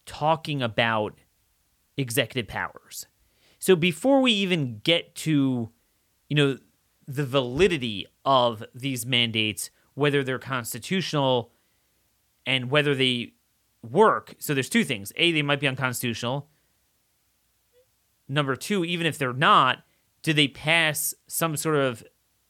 talking 0.05 0.61
about 0.61 1.15
executive 1.97 2.47
powers. 2.47 3.07
So, 3.57 3.75
before 3.75 4.21
we 4.21 4.33
even 4.33 4.81
get 4.83 5.15
to, 5.15 5.71
you 6.27 6.35
know, 6.35 6.57
the 7.07 7.25
validity 7.25 8.05
of 8.25 8.63
these 8.75 9.05
mandates, 9.05 9.71
whether 9.95 10.23
they're 10.23 10.39
constitutional 10.39 11.51
and 12.45 12.69
whether 12.69 12.93
they 12.93 13.33
work. 13.81 14.35
So, 14.39 14.53
there's 14.53 14.69
two 14.69 14.83
things 14.83 15.11
A, 15.15 15.31
they 15.31 15.41
might 15.41 15.59
be 15.59 15.67
unconstitutional. 15.67 16.49
Number 18.27 18.55
two, 18.55 18.85
even 18.85 19.05
if 19.05 19.17
they're 19.17 19.33
not, 19.33 19.83
do 20.21 20.33
they 20.33 20.47
pass 20.47 21.13
some 21.27 21.57
sort 21.57 21.75
of 21.75 22.03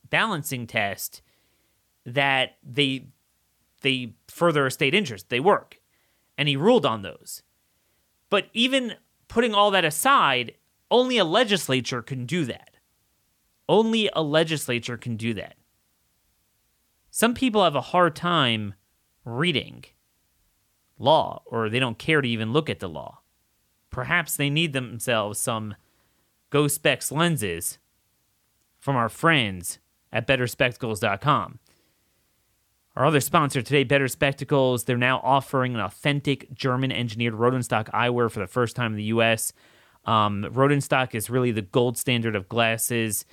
balancing 0.09 0.67
test 0.67 1.21
that 2.05 2.57
they 2.63 3.07
they 3.81 4.15
further 4.27 4.65
a 4.65 4.71
state 4.71 4.95
interest. 4.95 5.29
They 5.29 5.39
work. 5.39 5.79
And 6.37 6.49
he 6.49 6.55
ruled 6.57 6.85
on 6.85 7.01
those. 7.01 7.43
But 8.29 8.47
even 8.51 8.95
putting 9.27 9.53
all 9.53 9.71
that 9.71 9.85
aside, 9.85 10.55
only 10.89 11.17
a 11.17 11.23
legislature 11.23 12.01
can 12.01 12.25
do 12.25 12.45
that. 12.45 12.71
Only 13.69 14.09
a 14.13 14.21
legislature 14.21 14.97
can 14.97 15.17
do 15.17 15.33
that. 15.35 15.55
Some 17.17 17.33
people 17.33 17.63
have 17.63 17.77
a 17.77 17.91
hard 17.95 18.13
time 18.13 18.73
reading 19.23 19.85
law, 20.99 21.43
or 21.45 21.69
they 21.69 21.79
don't 21.79 21.97
care 21.97 22.19
to 22.19 22.27
even 22.27 22.51
look 22.51 22.69
at 22.69 22.81
the 22.81 22.89
law. 22.89 23.21
Perhaps 23.89 24.35
they 24.35 24.49
need 24.49 24.73
themselves 24.73 25.39
some 25.39 25.75
Go 26.49 26.67
Specs 26.67 27.13
lenses 27.13 27.77
from 28.81 28.97
our 28.97 29.07
friends 29.07 29.79
at 30.11 30.27
betterspectacles.com. 30.27 31.59
Our 32.97 33.05
other 33.05 33.21
sponsor 33.21 33.61
today, 33.61 33.85
Better 33.85 34.09
Spectacles, 34.09 34.83
they're 34.83 34.97
now 34.97 35.21
offering 35.23 35.73
an 35.73 35.79
authentic 35.79 36.53
German 36.53 36.91
engineered 36.91 37.35
Rodenstock 37.35 37.89
eyewear 37.91 38.29
for 38.29 38.41
the 38.41 38.47
first 38.47 38.75
time 38.75 38.91
in 38.91 38.97
the 38.97 39.03
US. 39.03 39.53
Um, 40.03 40.43
Rodenstock 40.51 41.15
is 41.15 41.29
really 41.29 41.51
the 41.51 41.61
gold 41.61 41.97
standard 41.97 42.35
of 42.35 42.49
glasses. 42.49 43.23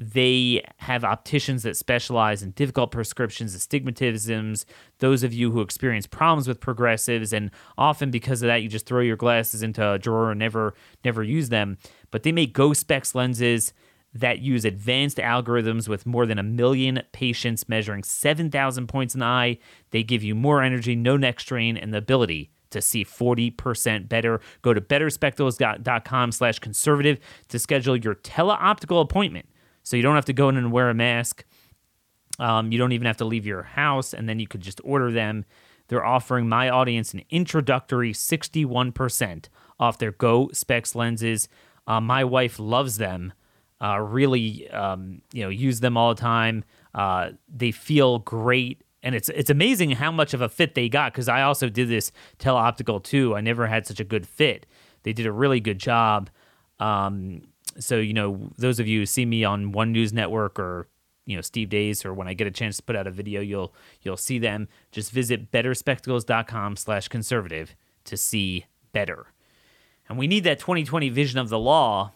They 0.00 0.62
have 0.76 1.02
opticians 1.02 1.64
that 1.64 1.76
specialize 1.76 2.40
in 2.44 2.52
difficult 2.52 2.92
prescriptions, 2.92 3.56
astigmatisms, 3.56 4.64
those 5.00 5.24
of 5.24 5.32
you 5.32 5.50
who 5.50 5.60
experience 5.60 6.06
problems 6.06 6.46
with 6.46 6.60
progressives, 6.60 7.32
and 7.32 7.50
often 7.76 8.12
because 8.12 8.40
of 8.40 8.46
that, 8.46 8.62
you 8.62 8.68
just 8.68 8.86
throw 8.86 9.00
your 9.00 9.16
glasses 9.16 9.60
into 9.60 9.84
a 9.84 9.98
drawer 9.98 10.30
and 10.30 10.38
never 10.38 10.74
never 11.04 11.24
use 11.24 11.48
them. 11.48 11.78
But 12.12 12.22
they 12.22 12.30
make 12.30 12.52
Go 12.52 12.72
Specs 12.72 13.16
lenses 13.16 13.72
that 14.14 14.38
use 14.38 14.64
advanced 14.64 15.18
algorithms 15.18 15.88
with 15.88 16.06
more 16.06 16.26
than 16.26 16.38
a 16.38 16.44
million 16.44 17.02
patients 17.12 17.68
measuring 17.68 18.04
7,000 18.04 18.86
points 18.86 19.14
in 19.14 19.20
the 19.20 19.26
eye. 19.26 19.58
They 19.90 20.04
give 20.04 20.22
you 20.22 20.34
more 20.34 20.62
energy, 20.62 20.94
no 20.94 21.16
neck 21.16 21.40
strain, 21.40 21.76
and 21.76 21.92
the 21.92 21.98
ability 21.98 22.52
to 22.70 22.80
see 22.80 23.04
40% 23.04 24.08
better. 24.08 24.40
Go 24.62 24.72
to 24.74 24.80
betterspectacles.com 24.80 26.32
slash 26.32 26.58
conservative 26.58 27.18
to 27.48 27.58
schedule 27.58 27.96
your 27.96 28.14
teleoptical 28.14 29.02
appointment. 29.02 29.48
So 29.88 29.96
you 29.96 30.02
don't 30.02 30.16
have 30.16 30.26
to 30.26 30.34
go 30.34 30.50
in 30.50 30.58
and 30.58 30.70
wear 30.70 30.90
a 30.90 30.94
mask. 30.94 31.44
Um, 32.38 32.70
you 32.70 32.78
don't 32.78 32.92
even 32.92 33.06
have 33.06 33.16
to 33.16 33.24
leave 33.24 33.46
your 33.46 33.62
house, 33.62 34.12
and 34.12 34.28
then 34.28 34.38
you 34.38 34.46
could 34.46 34.60
just 34.60 34.82
order 34.84 35.10
them. 35.10 35.46
They're 35.88 36.04
offering 36.04 36.46
my 36.46 36.68
audience 36.68 37.14
an 37.14 37.22
introductory 37.30 38.12
61% 38.12 39.46
off 39.80 39.96
their 39.96 40.12
Go 40.12 40.50
Specs 40.52 40.94
lenses. 40.94 41.48
Uh, 41.86 42.02
my 42.02 42.22
wife 42.22 42.58
loves 42.58 42.98
them 42.98 43.32
uh, 43.80 43.98
really 43.98 44.68
um, 44.70 45.22
you 45.32 45.42
know 45.42 45.48
use 45.48 45.80
them 45.80 45.96
all 45.96 46.14
the 46.14 46.20
time. 46.20 46.64
Uh, 46.94 47.30
they 47.48 47.70
feel 47.70 48.18
great, 48.18 48.82
and 49.02 49.14
it's 49.14 49.30
it's 49.30 49.48
amazing 49.48 49.92
how 49.92 50.10
much 50.10 50.34
of 50.34 50.42
a 50.42 50.50
fit 50.50 50.74
they 50.74 50.90
got. 50.90 51.14
Because 51.14 51.30
I 51.30 51.40
also 51.40 51.70
did 51.70 51.88
this 51.88 52.12
teleoptical 52.38 53.02
too. 53.02 53.34
I 53.34 53.40
never 53.40 53.66
had 53.66 53.86
such 53.86 54.00
a 54.00 54.04
good 54.04 54.26
fit. 54.26 54.66
They 55.04 55.14
did 55.14 55.24
a 55.24 55.32
really 55.32 55.60
good 55.60 55.78
job. 55.78 56.28
Um, 56.78 57.47
so 57.78 57.96
you 57.96 58.12
know, 58.12 58.50
those 58.56 58.78
of 58.80 58.86
you 58.86 59.00
who 59.00 59.06
see 59.06 59.26
me 59.26 59.44
on 59.44 59.72
One 59.72 59.92
News 59.92 60.12
Network 60.12 60.58
or 60.58 60.88
you 61.26 61.36
know 61.36 61.42
Steve 61.42 61.68
Deace 61.68 62.04
or 62.04 62.12
when 62.14 62.28
I 62.28 62.34
get 62.34 62.46
a 62.46 62.50
chance 62.50 62.76
to 62.78 62.82
put 62.82 62.96
out 62.96 63.06
a 63.06 63.10
video, 63.10 63.40
you'll 63.40 63.74
you'll 64.02 64.16
see 64.16 64.38
them. 64.38 64.68
Just 64.90 65.12
visit 65.12 65.52
betterspectacles.com/conservative 65.52 67.76
to 68.04 68.16
see 68.16 68.66
better. 68.92 69.26
And 70.08 70.18
we 70.18 70.26
need 70.26 70.44
that 70.44 70.58
2020 70.58 71.10
vision 71.10 71.38
of 71.38 71.50
the 71.50 71.58
law 71.58 72.12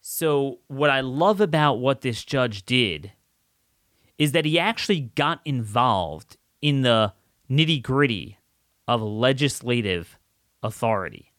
so, 0.00 0.60
what 0.66 0.88
I 0.88 1.00
love 1.00 1.40
about 1.40 1.74
what 1.74 2.00
this 2.00 2.24
judge 2.24 2.64
did 2.64 3.12
is 4.16 4.32
that 4.32 4.46
he 4.46 4.58
actually 4.58 5.00
got 5.00 5.40
involved 5.44 6.38
in 6.62 6.82
the 6.82 7.12
nitty 7.50 7.82
gritty 7.82 8.38
of 8.88 9.02
legislative 9.02 10.18
authority. 10.62 11.29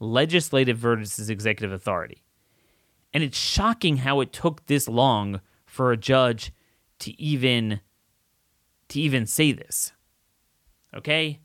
Legislative 0.00 0.78
versus 0.78 1.30
executive 1.30 1.72
authority. 1.72 2.22
And 3.12 3.22
it's 3.22 3.38
shocking 3.38 3.98
how 3.98 4.20
it 4.20 4.32
took 4.32 4.66
this 4.66 4.88
long 4.88 5.40
for 5.66 5.92
a 5.92 5.96
judge 5.96 6.52
to 7.00 7.20
even 7.20 7.80
to 8.88 9.00
even 9.00 9.26
say 9.26 9.52
this. 9.52 9.92
Okay? 10.94 11.40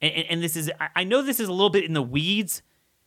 And, 0.00 0.12
and, 0.28 0.42
this 0.42 0.56
is 0.56 0.70
I 0.96 1.04
know 1.04 1.22
this 1.22 1.40
is 1.40 1.48
a 1.48 1.52
little 1.52 1.70
bit 1.70 1.84
in 1.84 1.92
the 1.92 2.02
weeds, 2.02 2.62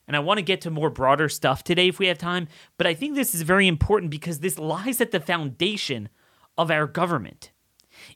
and 0.07 0.15
I 0.15 0.19
want 0.19 0.37
to 0.37 0.43
get 0.43 0.61
to 0.61 0.71
more 0.71 0.89
broader 0.89 1.27
stuff 1.27 1.63
today 1.63 1.89
if 1.89 1.99
we 1.99 2.07
have 2.07 2.17
time, 2.17 2.47
but 2.77 2.87
I 2.87 2.93
think 2.93 3.15
this 3.15 3.35
is 3.35 3.41
very 3.41 3.67
important 3.67 4.11
because 4.11 4.39
this 4.39 4.57
lies 4.57 5.01
at 5.01 5.11
the 5.11 5.19
foundation 5.19 6.09
of 6.57 6.71
our 6.71 6.87
government. 6.87 7.51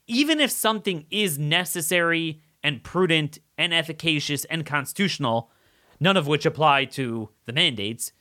Even 0.07 0.39
if 0.39 0.51
something 0.51 1.05
is 1.09 1.37
necessary 1.37 2.41
and 2.63 2.83
prudent 2.83 3.39
and 3.57 3.73
efficacious 3.73 4.45
and 4.45 4.65
constitutional, 4.65 5.51
none 5.99 6.17
of 6.17 6.27
which 6.27 6.45
apply 6.45 6.85
to 6.85 7.29
the 7.45 7.53
mandates, 7.53 8.11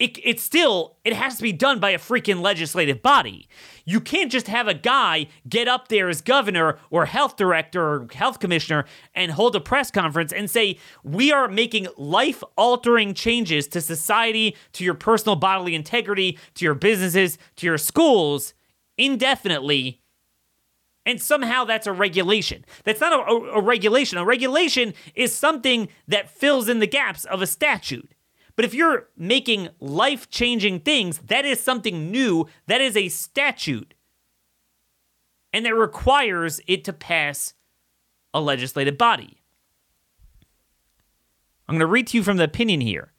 it, 0.00 0.18
it 0.24 0.40
still 0.40 0.96
it 1.04 1.12
has 1.12 1.36
to 1.36 1.42
be 1.42 1.52
done 1.52 1.78
by 1.78 1.90
a 1.90 1.98
freaking 1.98 2.40
legislative 2.40 3.02
body. 3.02 3.46
You 3.84 4.00
can't 4.00 4.32
just 4.32 4.48
have 4.48 4.66
a 4.66 4.72
guy 4.72 5.26
get 5.46 5.68
up 5.68 5.88
there 5.88 6.08
as 6.08 6.22
governor 6.22 6.78
or 6.88 7.04
health 7.04 7.36
director 7.36 7.82
or 7.82 8.08
health 8.12 8.40
commissioner 8.40 8.86
and 9.14 9.30
hold 9.32 9.54
a 9.54 9.60
press 9.60 9.90
conference 9.90 10.32
and 10.32 10.48
say, 10.50 10.78
"We 11.04 11.30
are 11.30 11.48
making 11.48 11.88
life-altering 11.98 13.12
changes 13.12 13.68
to 13.68 13.82
society, 13.82 14.56
to 14.72 14.84
your 14.84 14.94
personal 14.94 15.36
bodily 15.36 15.74
integrity, 15.74 16.38
to 16.54 16.64
your 16.64 16.74
businesses, 16.74 17.36
to 17.56 17.66
your 17.66 17.78
schools 17.78 18.54
indefinitely." 18.96 19.99
And 21.06 21.20
somehow 21.20 21.64
that's 21.64 21.86
a 21.86 21.92
regulation. 21.92 22.64
That's 22.84 23.00
not 23.00 23.12
a, 23.12 23.32
a, 23.32 23.58
a 23.58 23.62
regulation. 23.62 24.18
A 24.18 24.24
regulation 24.24 24.94
is 25.14 25.34
something 25.34 25.88
that 26.06 26.30
fills 26.30 26.68
in 26.68 26.78
the 26.78 26.86
gaps 26.86 27.24
of 27.24 27.40
a 27.40 27.46
statute. 27.46 28.12
But 28.56 28.64
if 28.64 28.74
you're 28.74 29.08
making 29.16 29.70
life 29.80 30.28
changing 30.28 30.80
things, 30.80 31.18
that 31.26 31.46
is 31.46 31.60
something 31.60 32.10
new. 32.10 32.46
That 32.66 32.80
is 32.80 32.96
a 32.96 33.08
statute. 33.08 33.94
And 35.52 35.64
that 35.64 35.74
requires 35.74 36.60
it 36.66 36.84
to 36.84 36.92
pass 36.92 37.54
a 38.34 38.40
legislative 38.40 38.98
body. 38.98 39.40
I'm 41.66 41.74
going 41.74 41.80
to 41.80 41.86
read 41.86 42.08
to 42.08 42.16
you 42.18 42.22
from 42.22 42.36
the 42.36 42.44
opinion 42.44 42.80
here. 42.80 43.12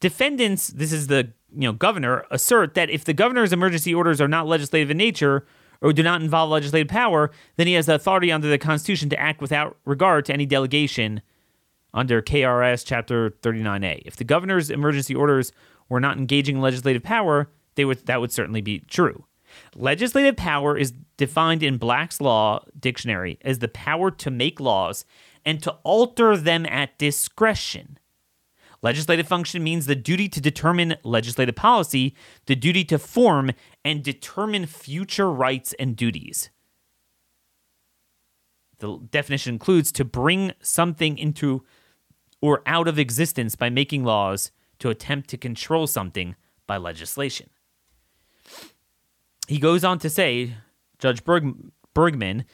Defendants, 0.00 0.68
this 0.68 0.92
is 0.92 1.08
the 1.08 1.32
you 1.52 1.62
know 1.62 1.72
governor, 1.72 2.24
assert 2.30 2.74
that 2.74 2.88
if 2.88 3.04
the 3.04 3.12
governor's 3.12 3.52
emergency 3.52 3.92
orders 3.92 4.20
are 4.20 4.28
not 4.28 4.46
legislative 4.46 4.90
in 4.90 4.96
nature 4.96 5.44
or 5.80 5.92
do 5.92 6.02
not 6.02 6.22
involve 6.22 6.50
legislative 6.50 6.88
power, 6.88 7.30
then 7.56 7.66
he 7.66 7.74
has 7.74 7.86
the 7.86 7.94
authority 7.94 8.30
under 8.30 8.48
the 8.48 8.58
Constitution 8.58 9.08
to 9.10 9.18
act 9.18 9.40
without 9.40 9.76
regard 9.84 10.24
to 10.26 10.32
any 10.32 10.46
delegation 10.46 11.22
under 11.92 12.22
KRS 12.22 12.84
Chapter 12.86 13.30
39A. 13.30 14.02
If 14.04 14.16
the 14.16 14.24
governor's 14.24 14.70
emergency 14.70 15.14
orders 15.14 15.52
were 15.88 16.00
not 16.00 16.18
engaging 16.18 16.60
legislative 16.60 17.02
power, 17.02 17.50
they 17.74 17.84
would 17.84 18.06
that 18.06 18.20
would 18.20 18.32
certainly 18.32 18.60
be 18.60 18.80
true. 18.80 19.24
Legislative 19.74 20.36
power 20.36 20.76
is 20.76 20.92
defined 21.16 21.62
in 21.62 21.76
Black's 21.76 22.20
Law 22.20 22.64
Dictionary 22.78 23.38
as 23.42 23.58
the 23.58 23.68
power 23.68 24.10
to 24.10 24.30
make 24.30 24.60
laws 24.60 25.04
and 25.44 25.62
to 25.62 25.72
alter 25.82 26.36
them 26.36 26.66
at 26.66 26.98
discretion. 26.98 27.98
Legislative 28.82 29.28
function 29.28 29.62
means 29.62 29.86
the 29.86 29.94
duty 29.94 30.28
to 30.28 30.40
determine 30.40 30.96
legislative 31.04 31.54
policy, 31.54 32.14
the 32.46 32.56
duty 32.56 32.84
to 32.84 32.98
form 32.98 33.52
and 33.84 34.02
determine 34.02 34.66
future 34.66 35.30
rights 35.30 35.74
and 35.78 35.96
duties. 35.96 36.50
The 38.78 38.98
definition 39.10 39.54
includes 39.54 39.92
to 39.92 40.04
bring 40.04 40.52
something 40.62 41.18
into 41.18 41.64
or 42.40 42.62
out 42.64 42.88
of 42.88 42.98
existence 42.98 43.54
by 43.54 43.68
making 43.68 44.04
laws, 44.04 44.50
to 44.78 44.88
attempt 44.88 45.28
to 45.28 45.36
control 45.36 45.86
something 45.86 46.34
by 46.66 46.78
legislation. 46.78 47.50
He 49.46 49.58
goes 49.58 49.84
on 49.84 49.98
to 49.98 50.08
say, 50.08 50.54
Judge 50.98 51.22
Berg- 51.22 51.70
Bergman, 51.92 52.46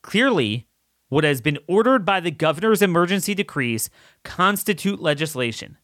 clearly 0.00 0.68
what 1.12 1.24
has 1.24 1.42
been 1.42 1.58
ordered 1.68 2.06
by 2.06 2.20
the 2.20 2.30
governor's 2.30 2.80
emergency 2.80 3.34
decrees 3.34 3.90
constitute 4.24 4.98
legislation. 4.98 5.76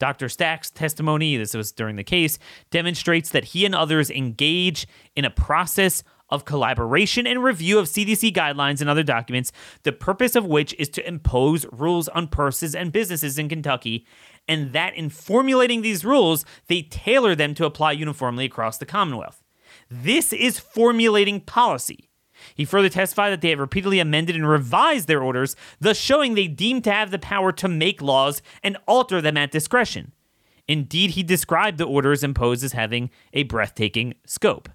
Dr. 0.00 0.28
Stack's 0.28 0.68
testimony, 0.68 1.36
this 1.36 1.54
was 1.54 1.70
during 1.70 1.94
the 1.94 2.02
case, 2.02 2.40
demonstrates 2.72 3.30
that 3.30 3.44
he 3.44 3.64
and 3.64 3.72
others 3.72 4.10
engage 4.10 4.88
in 5.14 5.24
a 5.24 5.30
process 5.30 6.02
of 6.28 6.44
collaboration 6.44 7.24
and 7.24 7.44
review 7.44 7.78
of 7.78 7.86
CDC 7.86 8.34
guidelines 8.34 8.80
and 8.80 8.90
other 8.90 9.04
documents, 9.04 9.52
the 9.84 9.92
purpose 9.92 10.34
of 10.34 10.44
which 10.44 10.74
is 10.76 10.88
to 10.88 11.06
impose 11.06 11.64
rules 11.70 12.08
on 12.08 12.26
persons 12.26 12.74
and 12.74 12.90
businesses 12.90 13.38
in 13.38 13.48
Kentucky, 13.48 14.04
and 14.48 14.72
that 14.72 14.96
in 14.96 15.08
formulating 15.08 15.82
these 15.82 16.04
rules, 16.04 16.44
they 16.66 16.82
tailor 16.82 17.36
them 17.36 17.54
to 17.54 17.64
apply 17.64 17.92
uniformly 17.92 18.44
across 18.44 18.78
the 18.78 18.86
Commonwealth. 18.86 19.40
This 19.88 20.32
is 20.32 20.58
formulating 20.58 21.40
policy. 21.42 22.10
He 22.54 22.64
further 22.64 22.88
testified 22.88 23.32
that 23.32 23.40
they 23.40 23.50
have 23.50 23.58
repeatedly 23.58 24.00
amended 24.00 24.36
and 24.36 24.48
revised 24.48 25.08
their 25.08 25.22
orders, 25.22 25.56
thus 25.80 25.96
showing 25.96 26.34
they 26.34 26.48
deem 26.48 26.82
to 26.82 26.92
have 26.92 27.10
the 27.10 27.18
power 27.18 27.52
to 27.52 27.68
make 27.68 28.02
laws 28.02 28.42
and 28.62 28.76
alter 28.86 29.20
them 29.20 29.36
at 29.36 29.50
discretion. 29.50 30.12
Indeed, 30.66 31.10
he 31.10 31.22
described 31.22 31.78
the 31.78 31.84
orders 31.84 32.24
imposed 32.24 32.64
as 32.64 32.72
having 32.72 33.10
a 33.32 33.42
breathtaking 33.42 34.14
scope. 34.24 34.68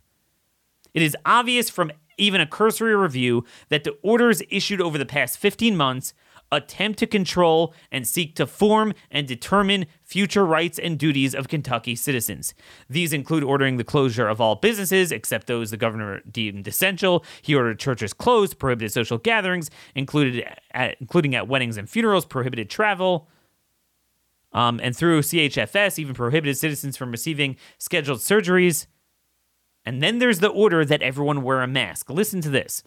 It 0.93 1.01
is 1.01 1.17
obvious 1.25 1.69
from 1.69 1.91
even 2.17 2.41
a 2.41 2.45
cursory 2.45 2.95
review 2.95 3.45
that 3.69 3.83
the 3.83 3.97
orders 4.03 4.41
issued 4.49 4.81
over 4.81 4.97
the 4.97 5.05
past 5.05 5.37
15 5.37 5.75
months 5.75 6.13
attempt 6.51 6.99
to 6.99 7.07
control 7.07 7.73
and 7.91 8.07
seek 8.07 8.35
to 8.35 8.47
form 8.47 8.93
and 9.11 9.27
determine 9.27 9.85
future 10.03 10.45
rights 10.45 10.79
and 10.79 10.97
duties 10.97 11.35
of 11.35 11.47
Kentucky 11.47 11.95
citizens. 11.95 12.53
These 12.89 13.13
include 13.13 13.43
ordering 13.43 13.77
the 13.77 13.83
closure 13.83 14.27
of 14.27 14.41
all 14.41 14.55
businesses 14.55 15.11
except 15.11 15.47
those 15.47 15.71
the 15.71 15.77
governor 15.77 16.21
deemed 16.31 16.67
essential. 16.67 17.23
He 17.41 17.55
ordered 17.55 17.79
churches 17.79 18.13
closed, 18.13 18.57
prohibited 18.57 18.91
social 18.91 19.17
gatherings, 19.17 19.69
included 19.95 20.45
at, 20.71 20.97
including 20.99 21.35
at 21.35 21.47
weddings 21.47 21.77
and 21.77 21.89
funerals, 21.89 22.25
prohibited 22.25 22.69
travel. 22.69 23.29
Um, 24.51 24.79
and 24.81 24.95
through 24.95 25.21
CHFS, 25.21 25.99
even 25.99 26.15
prohibited 26.15 26.57
citizens 26.57 26.97
from 26.97 27.11
receiving 27.11 27.55
scheduled 27.77 28.19
surgeries. 28.19 28.87
And 29.85 30.01
then 30.01 30.19
there's 30.19 30.39
the 30.39 30.49
order 30.49 30.83
that 30.83 31.01
everyone 31.01 31.43
wear 31.43 31.61
a 31.61 31.67
mask. 31.67 32.09
Listen 32.09 32.41
to 32.41 32.49
this. 32.49 32.83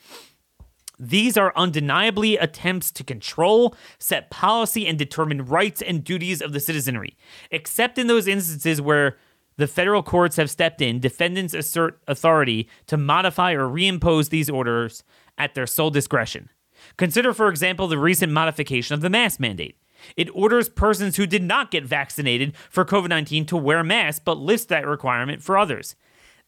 These 0.99 1.37
are 1.37 1.53
undeniably 1.57 2.37
attempts 2.37 2.93
to 2.93 3.05
control, 3.05 3.75
set 3.99 4.31
policy, 4.31 4.87
and 4.87 4.99
determine 4.99 5.47
rights 5.47 5.83
and 5.83 6.05
duties 6.05 6.41
of 6.41 6.53
the 6.53 6.61
citizenry. 6.61 7.17
Except 7.51 7.99
in 7.99 8.07
those 8.07 8.29
instances 8.29 8.81
where 8.81 9.17
the 9.57 9.67
federal 9.67 10.03
courts 10.03 10.37
have 10.37 10.51
stepped 10.51 10.81
in, 10.81 11.01
defendants 11.01 11.55
assert 11.55 12.01
authority 12.07 12.69
to 12.87 12.97
modify 12.97 13.53
or 13.53 13.69
reimpose 13.69 14.31
these 14.31 14.49
orders 14.49 15.03
at 15.39 15.55
their 15.55 15.67
sole 15.67 15.91
discretion. 15.91 16.49
Consider, 16.97 17.33
for 17.33 17.49
example, 17.49 17.87
the 17.87 17.99
recent 17.99 18.33
modification 18.33 18.95
of 18.95 19.01
the 19.01 19.11
mask 19.11 19.41
mandate. 19.41 19.77
It 20.17 20.35
orders 20.35 20.69
persons 20.69 21.17
who 21.17 21.27
did 21.27 21.43
not 21.43 21.71
get 21.71 21.85
vaccinated 21.85 22.57
for 22.71 22.85
COVID 22.85 23.09
19 23.09 23.47
to 23.47 23.57
wear 23.57 23.85
masks, 23.85 24.21
but 24.25 24.39
lifts 24.39 24.67
that 24.67 24.87
requirement 24.87 25.43
for 25.43 25.57
others. 25.57 25.95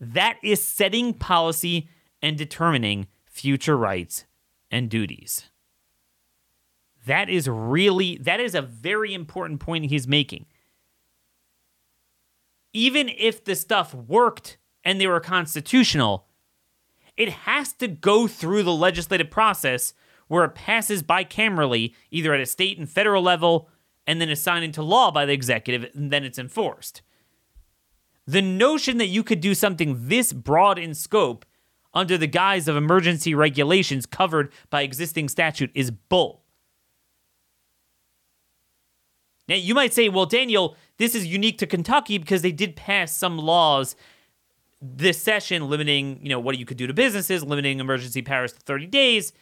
That 0.00 0.38
is 0.42 0.62
setting 0.62 1.14
policy 1.14 1.88
and 2.20 2.36
determining 2.36 3.06
future 3.26 3.76
rights 3.76 4.24
and 4.74 4.90
duties. 4.90 5.50
That 7.06 7.30
is 7.30 7.48
really, 7.48 8.18
that 8.18 8.40
is 8.40 8.56
a 8.56 8.62
very 8.62 9.14
important 9.14 9.60
point 9.60 9.86
he's 9.86 10.08
making. 10.08 10.46
Even 12.72 13.08
if 13.08 13.44
the 13.44 13.54
stuff 13.54 13.94
worked 13.94 14.58
and 14.82 15.00
they 15.00 15.06
were 15.06 15.20
constitutional, 15.20 16.26
it 17.16 17.28
has 17.28 17.72
to 17.74 17.86
go 17.86 18.26
through 18.26 18.64
the 18.64 18.72
legislative 18.72 19.30
process 19.30 19.94
where 20.26 20.44
it 20.44 20.56
passes 20.56 21.04
bicamerally, 21.04 21.94
either 22.10 22.34
at 22.34 22.40
a 22.40 22.46
state 22.46 22.76
and 22.76 22.90
federal 22.90 23.22
level, 23.22 23.68
and 24.08 24.20
then 24.20 24.28
is 24.28 24.40
signed 24.40 24.64
into 24.64 24.82
law 24.82 25.12
by 25.12 25.24
the 25.24 25.32
executive, 25.32 25.88
and 25.94 26.10
then 26.10 26.24
it's 26.24 26.38
enforced. 26.38 27.02
The 28.26 28.42
notion 28.42 28.98
that 28.98 29.06
you 29.06 29.22
could 29.22 29.40
do 29.40 29.54
something 29.54 30.08
this 30.08 30.32
broad 30.32 30.80
in 30.80 30.94
scope 30.94 31.44
under 31.94 32.18
the 32.18 32.26
guise 32.26 32.68
of 32.68 32.76
emergency 32.76 33.34
regulations 33.34 34.06
covered 34.06 34.52
by 34.70 34.82
existing 34.82 35.28
statute 35.28 35.70
is 35.74 35.90
bull. 35.90 36.42
Now, 39.48 39.56
you 39.56 39.74
might 39.74 39.92
say, 39.92 40.08
well, 40.08 40.26
Daniel, 40.26 40.76
this 40.96 41.14
is 41.14 41.26
unique 41.26 41.58
to 41.58 41.66
Kentucky 41.66 42.18
because 42.18 42.42
they 42.42 42.52
did 42.52 42.76
pass 42.76 43.16
some 43.16 43.38
laws 43.38 43.94
this 44.80 45.20
session 45.22 45.68
limiting, 45.68 46.18
you 46.22 46.28
know, 46.28 46.38
what 46.38 46.58
you 46.58 46.66
could 46.66 46.76
do 46.76 46.86
to 46.86 46.92
businesses, 46.92 47.42
limiting 47.42 47.80
emergency 47.80 48.20
powers 48.20 48.52
to 48.52 48.60
30 48.60 48.86
days. 48.86 49.32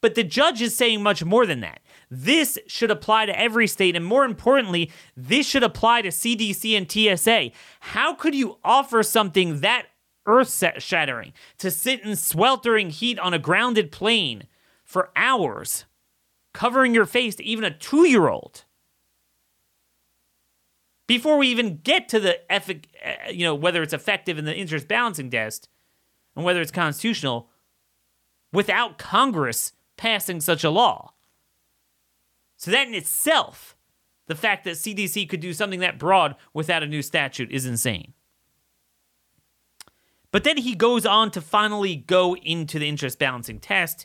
But 0.00 0.14
the 0.14 0.22
judge 0.22 0.60
is 0.60 0.76
saying 0.76 1.02
much 1.02 1.24
more 1.24 1.46
than 1.46 1.60
that. 1.60 1.80
This 2.10 2.58
should 2.66 2.90
apply 2.90 3.26
to 3.26 3.38
every 3.38 3.66
state, 3.66 3.96
and 3.96 4.04
more 4.04 4.24
importantly, 4.24 4.90
this 5.16 5.48
should 5.48 5.62
apply 5.62 6.02
to 6.02 6.08
CDC 6.08 6.76
and 6.76 6.90
TSA. 6.90 7.50
How 7.80 8.14
could 8.14 8.34
you 8.34 8.58
offer 8.62 9.02
something 9.02 9.60
that 9.60 9.86
earth 10.26 10.62
shattering, 10.78 11.32
to 11.58 11.70
sit 11.70 12.00
in 12.00 12.16
sweltering 12.16 12.90
heat 12.90 13.18
on 13.18 13.34
a 13.34 13.38
grounded 13.38 13.92
plane 13.92 14.44
for 14.84 15.10
hours, 15.16 15.84
covering 16.52 16.94
your 16.94 17.06
face 17.06 17.34
to 17.36 17.44
even 17.44 17.64
a 17.64 17.70
two 17.70 18.08
year 18.08 18.28
old. 18.28 18.64
Before 21.06 21.36
we 21.36 21.48
even 21.48 21.80
get 21.82 22.08
to 22.08 22.20
the 22.20 22.38
effic- 22.50 22.86
uh, 23.04 23.30
you 23.30 23.44
know 23.44 23.54
whether 23.54 23.82
it's 23.82 23.92
effective 23.92 24.38
in 24.38 24.46
the 24.46 24.56
interest 24.56 24.88
balancing 24.88 25.30
test 25.30 25.68
and 26.34 26.44
whether 26.44 26.60
it's 26.60 26.70
constitutional, 26.70 27.50
without 28.52 28.98
Congress 28.98 29.72
passing 29.96 30.40
such 30.40 30.64
a 30.64 30.70
law. 30.70 31.12
So 32.56 32.70
that 32.70 32.88
in 32.88 32.94
itself, 32.94 33.76
the 34.26 34.34
fact 34.34 34.64
that 34.64 34.76
CDC 34.76 35.28
could 35.28 35.40
do 35.40 35.52
something 35.52 35.80
that 35.80 35.98
broad 35.98 36.34
without 36.54 36.82
a 36.82 36.86
new 36.86 37.02
statute 37.02 37.52
is 37.52 37.66
insane. 37.66 38.13
But 40.34 40.42
then 40.42 40.56
he 40.56 40.74
goes 40.74 41.06
on 41.06 41.30
to 41.30 41.40
finally 41.40 41.94
go 41.94 42.34
into 42.34 42.80
the 42.80 42.88
interest 42.88 43.20
balancing 43.20 43.60
test. 43.60 44.04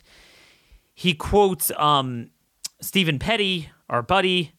He 0.94 1.12
quotes 1.12 1.72
um, 1.72 2.30
Stephen 2.80 3.18
Petty, 3.18 3.68
our 3.88 4.00
buddy, 4.00 4.52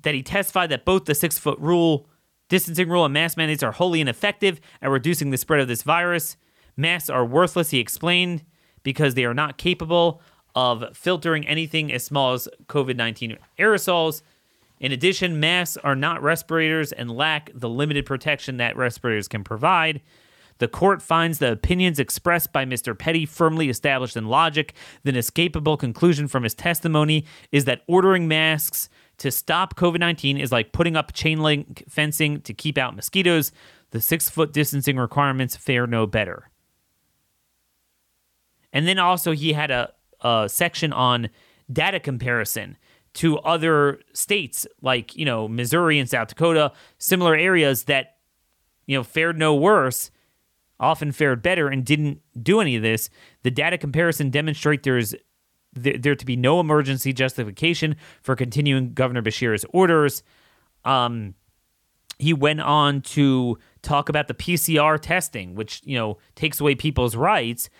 that 0.00 0.14
he 0.14 0.22
testified 0.22 0.70
that 0.70 0.86
both 0.86 1.04
the 1.04 1.14
six 1.14 1.38
foot 1.38 1.58
rule, 1.58 2.08
distancing 2.48 2.88
rule, 2.88 3.04
and 3.04 3.12
mask 3.12 3.36
mandates 3.36 3.62
are 3.62 3.72
wholly 3.72 4.00
ineffective 4.00 4.62
at 4.80 4.88
reducing 4.88 5.28
the 5.28 5.36
spread 5.36 5.60
of 5.60 5.68
this 5.68 5.82
virus. 5.82 6.38
Masks 6.74 7.10
are 7.10 7.26
worthless, 7.26 7.68
he 7.68 7.78
explained, 7.78 8.44
because 8.82 9.12
they 9.12 9.26
are 9.26 9.34
not 9.34 9.58
capable 9.58 10.22
of 10.54 10.96
filtering 10.96 11.46
anything 11.46 11.92
as 11.92 12.02
small 12.02 12.32
as 12.32 12.48
COVID 12.68 12.96
19 12.96 13.36
aerosols. 13.58 14.22
In 14.80 14.92
addition, 14.92 15.40
masks 15.40 15.76
are 15.78 15.96
not 15.96 16.22
respirators 16.22 16.92
and 16.92 17.10
lack 17.10 17.50
the 17.54 17.68
limited 17.68 18.06
protection 18.06 18.56
that 18.58 18.76
respirators 18.76 19.28
can 19.28 19.44
provide. 19.44 20.00
The 20.58 20.68
court 20.68 21.02
finds 21.02 21.38
the 21.38 21.52
opinions 21.52 21.98
expressed 21.98 22.52
by 22.52 22.64
Mr. 22.64 22.96
Petty 22.96 23.26
firmly 23.26 23.68
established 23.68 24.16
in 24.16 24.26
logic. 24.26 24.74
The 25.02 25.10
inescapable 25.10 25.76
conclusion 25.76 26.28
from 26.28 26.44
his 26.44 26.54
testimony 26.54 27.24
is 27.50 27.64
that 27.64 27.82
ordering 27.88 28.28
masks 28.28 28.88
to 29.18 29.30
stop 29.30 29.76
COVID 29.76 30.00
19 30.00 30.38
is 30.38 30.52
like 30.52 30.72
putting 30.72 30.96
up 30.96 31.12
chain 31.12 31.40
link 31.40 31.84
fencing 31.88 32.40
to 32.42 32.54
keep 32.54 32.78
out 32.78 32.96
mosquitoes. 32.96 33.52
The 33.90 34.00
six 34.00 34.28
foot 34.28 34.52
distancing 34.52 34.96
requirements 34.96 35.56
fare 35.56 35.86
no 35.86 36.06
better. 36.06 36.50
And 38.72 38.88
then 38.88 38.98
also, 38.98 39.32
he 39.32 39.52
had 39.52 39.70
a, 39.70 39.92
a 40.20 40.48
section 40.48 40.92
on 40.92 41.30
data 41.72 42.00
comparison 42.00 42.76
to 43.14 43.38
other 43.38 44.00
states 44.12 44.66
like, 44.82 45.14
you 45.16 45.24
know, 45.24 45.48
Missouri 45.48 45.98
and 45.98 46.08
South 46.08 46.28
Dakota, 46.28 46.72
similar 46.98 47.34
areas 47.34 47.84
that, 47.84 48.16
you 48.86 48.96
know, 48.96 49.02
fared 49.02 49.38
no 49.38 49.54
worse, 49.54 50.10
often 50.80 51.12
fared 51.12 51.42
better 51.42 51.68
and 51.68 51.84
didn't 51.84 52.20
do 52.40 52.60
any 52.60 52.76
of 52.76 52.82
this. 52.82 53.08
The 53.42 53.50
data 53.50 53.78
comparison 53.78 54.30
demonstrate 54.30 54.82
there's 54.82 55.14
there, 55.74 55.98
there 55.98 56.14
to 56.14 56.26
be 56.26 56.36
no 56.36 56.60
emergency 56.60 57.12
justification 57.12 57.96
for 58.22 58.36
continuing 58.36 58.94
Governor 58.94 59.22
Beshear's 59.22 59.64
orders. 59.70 60.22
Um, 60.84 61.34
he 62.18 62.32
went 62.32 62.60
on 62.60 63.00
to 63.02 63.58
talk 63.82 64.08
about 64.08 64.28
the 64.28 64.34
PCR 64.34 65.00
testing, 65.00 65.54
which 65.54 65.80
you 65.84 65.96
know 65.96 66.18
takes 66.34 66.60
away 66.60 66.74
people's 66.74 67.16
rights, 67.16 67.70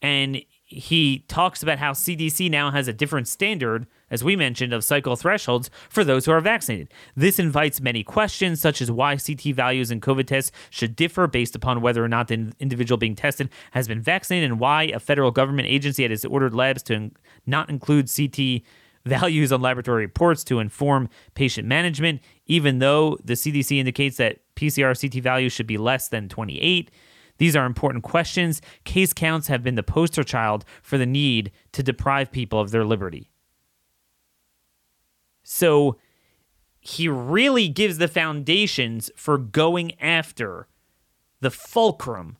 and 0.00 0.40
he 0.70 1.24
talks 1.26 1.64
about 1.64 1.80
how 1.80 1.92
CDC 1.92 2.48
now 2.48 2.70
has 2.70 2.86
a 2.86 2.92
different 2.92 3.26
standard, 3.26 3.88
as 4.08 4.22
we 4.22 4.36
mentioned, 4.36 4.72
of 4.72 4.84
cycle 4.84 5.16
thresholds 5.16 5.68
for 5.88 6.04
those 6.04 6.24
who 6.24 6.30
are 6.30 6.40
vaccinated. 6.40 6.92
This 7.16 7.40
invites 7.40 7.80
many 7.80 8.04
questions, 8.04 8.60
such 8.60 8.80
as 8.80 8.88
why 8.88 9.16
CT 9.16 9.54
values 9.54 9.90
in 9.90 10.00
COVID 10.00 10.28
tests 10.28 10.52
should 10.70 10.94
differ 10.94 11.26
based 11.26 11.56
upon 11.56 11.80
whether 11.80 12.04
or 12.04 12.08
not 12.08 12.28
the 12.28 12.52
individual 12.60 12.98
being 12.98 13.16
tested 13.16 13.50
has 13.72 13.88
been 13.88 14.00
vaccinated, 14.00 14.48
and 14.48 14.60
why 14.60 14.84
a 14.84 15.00
federal 15.00 15.32
government 15.32 15.66
agency 15.66 16.08
has 16.08 16.24
ordered 16.24 16.54
labs 16.54 16.84
to 16.84 17.10
not 17.46 17.68
include 17.68 18.08
CT 18.08 18.62
values 19.04 19.50
on 19.50 19.60
laboratory 19.60 20.04
reports 20.04 20.44
to 20.44 20.60
inform 20.60 21.08
patient 21.34 21.66
management, 21.66 22.20
even 22.46 22.78
though 22.78 23.18
the 23.24 23.32
CDC 23.32 23.76
indicates 23.78 24.18
that 24.18 24.38
PCR 24.54 24.98
CT 24.98 25.20
values 25.20 25.52
should 25.52 25.66
be 25.66 25.78
less 25.78 26.08
than 26.08 26.28
28. 26.28 26.92
These 27.40 27.56
are 27.56 27.64
important 27.64 28.04
questions. 28.04 28.60
Case 28.84 29.14
counts 29.14 29.48
have 29.48 29.62
been 29.62 29.74
the 29.74 29.82
poster 29.82 30.22
child 30.22 30.62
for 30.82 30.98
the 30.98 31.06
need 31.06 31.50
to 31.72 31.82
deprive 31.82 32.30
people 32.30 32.60
of 32.60 32.70
their 32.70 32.84
liberty. 32.84 33.30
So 35.42 35.96
he 36.80 37.08
really 37.08 37.68
gives 37.68 37.96
the 37.96 38.08
foundations 38.08 39.10
for 39.16 39.38
going 39.38 39.98
after 39.98 40.68
the 41.40 41.50
fulcrum 41.50 42.36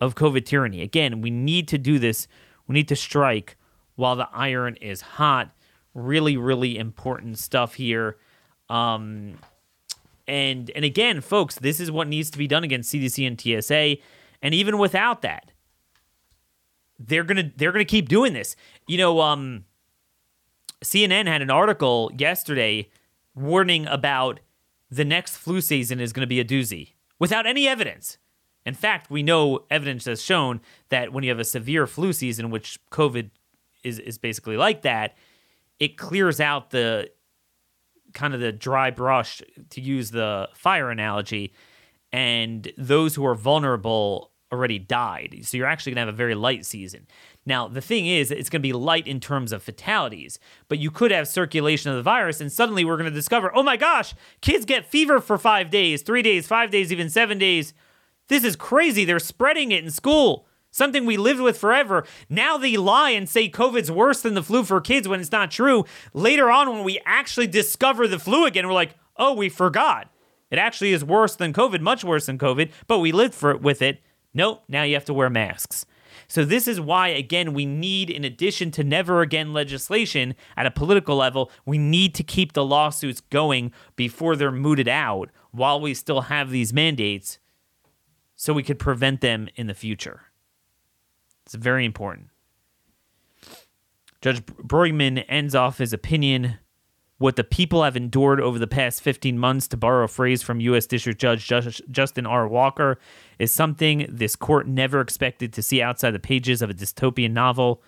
of 0.00 0.14
COVID 0.14 0.46
tyranny. 0.46 0.82
Again, 0.82 1.20
we 1.20 1.32
need 1.32 1.66
to 1.66 1.76
do 1.76 1.98
this. 1.98 2.28
We 2.68 2.74
need 2.74 2.86
to 2.88 2.96
strike 2.96 3.56
while 3.96 4.14
the 4.14 4.28
iron 4.32 4.76
is 4.76 5.00
hot. 5.00 5.50
Really, 5.94 6.36
really 6.36 6.78
important 6.78 7.40
stuff 7.40 7.74
here. 7.74 8.18
Um, 8.68 9.34
and 10.28 10.70
and 10.76 10.84
again, 10.84 11.20
folks, 11.22 11.56
this 11.56 11.80
is 11.80 11.90
what 11.90 12.06
needs 12.06 12.30
to 12.30 12.38
be 12.38 12.46
done 12.46 12.62
against 12.62 12.94
CDC 12.94 13.26
and 13.26 13.40
TSA. 13.40 13.96
And 14.44 14.52
even 14.52 14.76
without 14.76 15.22
that, 15.22 15.52
they're 16.98 17.24
gonna 17.24 17.50
they're 17.56 17.72
gonna 17.72 17.86
keep 17.86 18.08
doing 18.08 18.34
this. 18.34 18.54
You 18.86 18.98
know, 18.98 19.20
um, 19.22 19.64
CNN 20.84 21.26
had 21.26 21.40
an 21.40 21.50
article 21.50 22.12
yesterday 22.16 22.90
warning 23.34 23.86
about 23.86 24.40
the 24.90 25.04
next 25.04 25.38
flu 25.38 25.62
season 25.62 25.98
is 25.98 26.12
going 26.12 26.20
to 26.20 26.26
be 26.26 26.38
a 26.38 26.44
doozy 26.44 26.92
without 27.18 27.46
any 27.46 27.66
evidence. 27.66 28.18
In 28.66 28.74
fact, 28.74 29.10
we 29.10 29.22
know 29.22 29.64
evidence 29.70 30.04
has 30.04 30.22
shown 30.22 30.60
that 30.90 31.12
when 31.12 31.24
you 31.24 31.30
have 31.30 31.40
a 31.40 31.44
severe 31.44 31.86
flu 31.86 32.12
season, 32.12 32.50
which 32.50 32.78
COVID 32.90 33.30
is 33.82 33.98
is 33.98 34.18
basically 34.18 34.58
like 34.58 34.82
that, 34.82 35.16
it 35.80 35.96
clears 35.96 36.38
out 36.38 36.70
the 36.70 37.10
kind 38.12 38.34
of 38.34 38.40
the 38.40 38.52
dry 38.52 38.90
brush 38.90 39.40
to 39.70 39.80
use 39.80 40.10
the 40.10 40.50
fire 40.54 40.90
analogy 40.90 41.52
and 42.12 42.70
those 42.76 43.14
who 43.16 43.26
are 43.26 43.34
vulnerable 43.34 44.30
already 44.54 44.78
died. 44.78 45.40
So 45.42 45.56
you're 45.56 45.66
actually 45.66 45.92
going 45.92 46.06
to 46.06 46.06
have 46.06 46.14
a 46.14 46.16
very 46.16 46.34
light 46.34 46.64
season. 46.64 47.06
Now, 47.44 47.68
the 47.68 47.80
thing 47.80 48.06
is, 48.06 48.30
it's 48.30 48.48
going 48.48 48.62
to 48.62 48.68
be 48.68 48.72
light 48.72 49.06
in 49.06 49.20
terms 49.20 49.52
of 49.52 49.62
fatalities, 49.62 50.38
but 50.68 50.78
you 50.78 50.90
could 50.90 51.10
have 51.10 51.28
circulation 51.28 51.90
of 51.90 51.96
the 51.96 52.02
virus, 52.02 52.40
and 52.40 52.50
suddenly 52.50 52.84
we're 52.84 52.96
going 52.96 53.10
to 53.10 53.14
discover 53.14 53.54
oh 53.54 53.62
my 53.62 53.76
gosh, 53.76 54.14
kids 54.40 54.64
get 54.64 54.86
fever 54.86 55.20
for 55.20 55.36
five 55.36 55.70
days, 55.70 56.02
three 56.02 56.22
days, 56.22 56.46
five 56.46 56.70
days, 56.70 56.92
even 56.92 57.10
seven 57.10 57.38
days. 57.38 57.74
This 58.28 58.44
is 58.44 58.56
crazy. 58.56 59.04
They're 59.04 59.18
spreading 59.18 59.72
it 59.72 59.84
in 59.84 59.90
school. 59.90 60.46
Something 60.70 61.06
we 61.06 61.16
lived 61.16 61.40
with 61.40 61.56
forever. 61.56 62.04
Now 62.28 62.56
they 62.56 62.76
lie 62.76 63.10
and 63.10 63.28
say 63.28 63.48
COVID's 63.48 63.92
worse 63.92 64.22
than 64.22 64.34
the 64.34 64.42
flu 64.42 64.64
for 64.64 64.80
kids 64.80 65.06
when 65.06 65.20
it's 65.20 65.30
not 65.30 65.50
true. 65.52 65.84
Later 66.14 66.50
on, 66.50 66.68
when 66.68 66.82
we 66.82 67.00
actually 67.04 67.46
discover 67.46 68.08
the 68.08 68.18
flu 68.18 68.44
again, 68.44 68.66
we're 68.66 68.72
like, 68.72 68.96
oh, 69.16 69.34
we 69.34 69.48
forgot. 69.48 70.10
It 70.50 70.58
actually 70.58 70.92
is 70.92 71.04
worse 71.04 71.36
than 71.36 71.52
COVID, 71.52 71.80
much 71.80 72.04
worse 72.04 72.26
than 72.26 72.38
COVID, 72.38 72.70
but 72.86 72.98
we 72.98 73.12
lived 73.12 73.34
for 73.34 73.50
it 73.50 73.60
with 73.60 73.82
it 73.82 74.02
Nope, 74.34 74.64
now 74.68 74.82
you 74.82 74.94
have 74.94 75.04
to 75.06 75.14
wear 75.14 75.30
masks. 75.30 75.86
So, 76.26 76.44
this 76.44 76.68
is 76.68 76.80
why, 76.80 77.08
again, 77.08 77.54
we 77.54 77.66
need, 77.66 78.08
in 78.10 78.24
addition 78.24 78.70
to 78.72 78.84
never 78.84 79.20
again 79.20 79.52
legislation 79.52 80.34
at 80.56 80.66
a 80.66 80.70
political 80.70 81.16
level, 81.16 81.50
we 81.64 81.78
need 81.78 82.14
to 82.14 82.22
keep 82.22 82.52
the 82.52 82.64
lawsuits 82.64 83.20
going 83.20 83.72
before 83.96 84.36
they're 84.36 84.52
mooted 84.52 84.88
out 84.88 85.30
while 85.50 85.80
we 85.80 85.94
still 85.94 86.22
have 86.22 86.50
these 86.50 86.72
mandates 86.72 87.38
so 88.36 88.52
we 88.52 88.62
could 88.62 88.78
prevent 88.78 89.20
them 89.20 89.48
in 89.56 89.66
the 89.66 89.74
future. 89.74 90.22
It's 91.44 91.54
very 91.54 91.84
important. 91.84 92.28
Judge 94.20 94.44
Brueggemann 94.46 95.24
ends 95.28 95.54
off 95.54 95.78
his 95.78 95.92
opinion 95.92 96.58
what 97.18 97.36
the 97.36 97.44
people 97.44 97.84
have 97.84 97.96
endured 97.96 98.40
over 98.40 98.58
the 98.58 98.66
past 98.66 99.00
15 99.00 99.38
months, 99.38 99.68
to 99.68 99.76
borrow 99.76 100.04
a 100.04 100.08
phrase 100.08 100.42
from 100.42 100.60
U.S. 100.60 100.86
District 100.86 101.20
Judge 101.20 101.46
Justin 101.90 102.26
R. 102.26 102.48
Walker, 102.48 102.98
is 103.38 103.52
something 103.52 104.06
this 104.08 104.34
court 104.36 104.66
never 104.66 105.00
expected 105.00 105.52
to 105.52 105.62
see 105.62 105.80
outside 105.80 106.10
the 106.10 106.18
pages 106.18 106.60
of 106.60 106.70
a 106.70 106.74
dystopian 106.74 107.32
novel. 107.32 107.82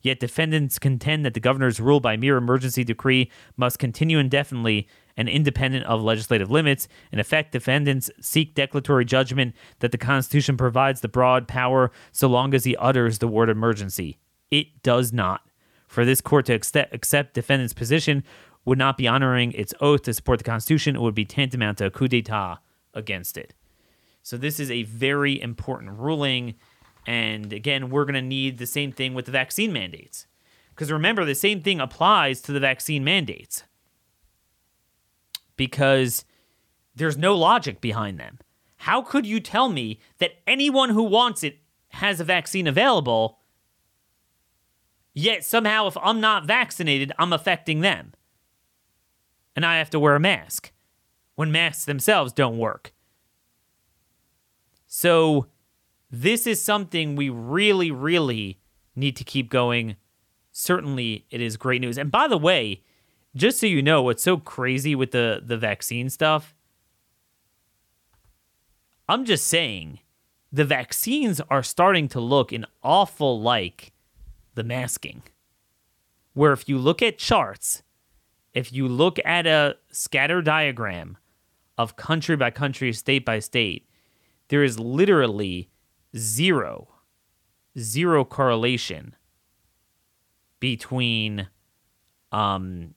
Yet 0.00 0.20
defendants 0.20 0.78
contend 0.78 1.26
that 1.26 1.34
the 1.34 1.40
governor's 1.40 1.80
rule 1.80 1.98
by 1.98 2.16
mere 2.16 2.36
emergency 2.36 2.84
decree 2.84 3.32
must 3.56 3.80
continue 3.80 4.20
indefinitely 4.20 4.86
and 5.16 5.28
independent 5.28 5.84
of 5.86 6.00
legislative 6.00 6.52
limits. 6.52 6.86
In 7.10 7.18
effect, 7.18 7.50
defendants 7.50 8.08
seek 8.20 8.54
declaratory 8.54 9.04
judgment 9.04 9.56
that 9.80 9.90
the 9.90 9.98
Constitution 9.98 10.56
provides 10.56 11.00
the 11.00 11.08
broad 11.08 11.48
power 11.48 11.90
so 12.12 12.28
long 12.28 12.54
as 12.54 12.64
he 12.64 12.76
utters 12.76 13.18
the 13.18 13.26
word 13.26 13.50
emergency. 13.50 14.18
It 14.52 14.84
does 14.84 15.12
not. 15.12 15.40
For 15.88 16.04
this 16.04 16.20
court 16.20 16.46
to 16.46 16.52
accept 16.52 17.34
defendant's 17.34 17.72
position 17.72 18.22
would 18.68 18.78
not 18.78 18.98
be 18.98 19.08
honoring 19.08 19.52
its 19.52 19.72
oath 19.80 20.02
to 20.02 20.12
support 20.12 20.38
the 20.38 20.44
Constitution. 20.44 20.94
It 20.94 21.00
would 21.00 21.14
be 21.14 21.24
tantamount 21.24 21.78
to 21.78 21.86
a 21.86 21.90
coup 21.90 22.06
d'etat 22.06 22.58
against 22.92 23.38
it. 23.38 23.54
So 24.22 24.36
this 24.36 24.60
is 24.60 24.70
a 24.70 24.82
very 24.82 25.40
important 25.40 25.98
ruling. 25.98 26.54
And 27.06 27.50
again, 27.50 27.88
we're 27.88 28.04
going 28.04 28.14
to 28.14 28.20
need 28.20 28.58
the 28.58 28.66
same 28.66 28.92
thing 28.92 29.14
with 29.14 29.24
the 29.24 29.32
vaccine 29.32 29.72
mandates. 29.72 30.26
Because 30.70 30.92
remember, 30.92 31.24
the 31.24 31.34
same 31.34 31.62
thing 31.62 31.80
applies 31.80 32.42
to 32.42 32.52
the 32.52 32.60
vaccine 32.60 33.02
mandates. 33.02 33.64
Because 35.56 36.26
there's 36.94 37.16
no 37.16 37.34
logic 37.34 37.80
behind 37.80 38.20
them. 38.20 38.38
How 38.76 39.00
could 39.00 39.24
you 39.24 39.40
tell 39.40 39.70
me 39.70 39.98
that 40.18 40.32
anyone 40.46 40.90
who 40.90 41.04
wants 41.04 41.42
it 41.42 41.58
has 41.88 42.20
a 42.20 42.24
vaccine 42.24 42.66
available, 42.66 43.38
yet 45.14 45.42
somehow 45.42 45.86
if 45.86 45.96
I'm 45.96 46.20
not 46.20 46.44
vaccinated, 46.44 47.12
I'm 47.18 47.32
affecting 47.32 47.80
them? 47.80 48.12
And 49.58 49.66
I 49.66 49.78
have 49.78 49.90
to 49.90 49.98
wear 49.98 50.14
a 50.14 50.20
mask 50.20 50.70
when 51.34 51.50
masks 51.50 51.84
themselves 51.84 52.32
don't 52.32 52.58
work. 52.58 52.92
So, 54.86 55.48
this 56.12 56.46
is 56.46 56.62
something 56.62 57.16
we 57.16 57.28
really, 57.28 57.90
really 57.90 58.60
need 58.94 59.16
to 59.16 59.24
keep 59.24 59.50
going. 59.50 59.96
Certainly, 60.52 61.26
it 61.32 61.40
is 61.40 61.56
great 61.56 61.80
news. 61.80 61.98
And 61.98 62.08
by 62.08 62.28
the 62.28 62.38
way, 62.38 62.84
just 63.34 63.58
so 63.58 63.66
you 63.66 63.82
know, 63.82 64.00
what's 64.00 64.22
so 64.22 64.36
crazy 64.36 64.94
with 64.94 65.10
the, 65.10 65.42
the 65.44 65.56
vaccine 65.56 66.08
stuff, 66.08 66.54
I'm 69.08 69.24
just 69.24 69.44
saying 69.44 69.98
the 70.52 70.64
vaccines 70.64 71.40
are 71.50 71.64
starting 71.64 72.06
to 72.10 72.20
look 72.20 72.52
an 72.52 72.64
awful 72.84 73.40
like 73.40 73.92
the 74.54 74.62
masking. 74.62 75.24
Where 76.34 76.52
if 76.52 76.68
you 76.68 76.78
look 76.78 77.02
at 77.02 77.18
charts, 77.18 77.82
if 78.54 78.72
you 78.72 78.88
look 78.88 79.18
at 79.24 79.46
a 79.46 79.76
scatter 79.90 80.42
diagram 80.42 81.16
of 81.76 81.96
country 81.96 82.36
by 82.36 82.50
country, 82.50 82.92
state 82.92 83.24
by 83.24 83.38
state, 83.38 83.88
there 84.48 84.64
is 84.64 84.78
literally 84.78 85.70
zero, 86.16 86.88
zero 87.78 88.24
correlation 88.24 89.14
between 90.60 91.48
um, 92.32 92.94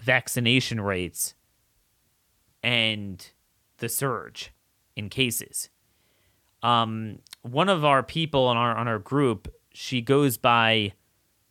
vaccination 0.00 0.80
rates 0.80 1.34
and 2.62 3.30
the 3.78 3.88
surge 3.88 4.52
in 4.96 5.08
cases. 5.08 5.68
Um, 6.62 7.18
one 7.42 7.68
of 7.68 7.84
our 7.84 8.02
people 8.02 8.46
on 8.46 8.56
our 8.56 8.74
on 8.74 8.88
our 8.88 8.98
group, 8.98 9.52
she 9.72 10.00
goes 10.00 10.38
by, 10.38 10.94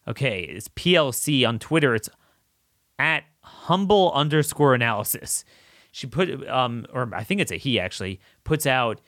okay, 0.08 0.42
it's 0.42 0.68
PLC 0.70 1.48
on 1.48 1.60
Twitter. 1.60 1.94
It's 1.94 2.10
at 3.04 3.26
humble 3.42 4.13
underscore 4.13 4.74
analysis. 4.74 5.44
She 5.92 6.08
put, 6.08 6.48
um, 6.48 6.86
or 6.94 7.12
I 7.13 7.24
think 7.26 7.42
it's 7.42 7.52
a 7.52 7.58
he 7.58 7.80
actually, 7.80 8.22
puts 8.46 8.66
out 8.66 9.02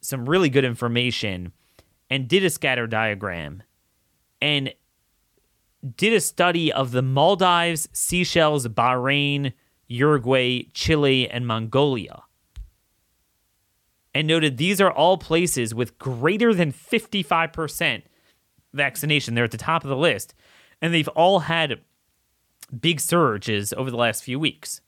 some 0.00 0.28
really 0.28 0.48
good 0.48 0.64
information 0.64 1.52
and 2.08 2.28
did 2.28 2.44
a 2.44 2.50
scatter 2.50 2.86
diagram. 2.86 3.64
And 4.40 4.72
did 5.96 6.12
a 6.12 6.20
study 6.20 6.72
of 6.72 6.92
the 6.92 7.02
Maldives, 7.02 7.88
Seychelles, 7.92 8.66
Bahrain, 8.68 9.52
Uruguay, 9.88 10.62
Chile, 10.72 11.28
and 11.28 11.46
Mongolia. 11.46 12.22
And 14.14 14.28
noted 14.28 14.56
these 14.56 14.80
are 14.80 14.92
all 14.92 15.18
places 15.18 15.74
with 15.74 15.98
greater 15.98 16.54
than 16.54 16.72
55% 16.72 18.02
vaccination. 18.72 19.34
They're 19.34 19.44
at 19.44 19.50
the 19.50 19.58
top 19.58 19.84
of 19.84 19.90
the 19.90 19.96
list. 19.96 20.34
And 20.80 20.94
they've 20.94 21.08
all 21.08 21.40
had 21.40 21.80
big 22.78 23.00
surges 23.00 23.72
over 23.72 23.90
the 23.90 23.96
last 23.96 24.22
few 24.22 24.38
weeks. 24.38 24.80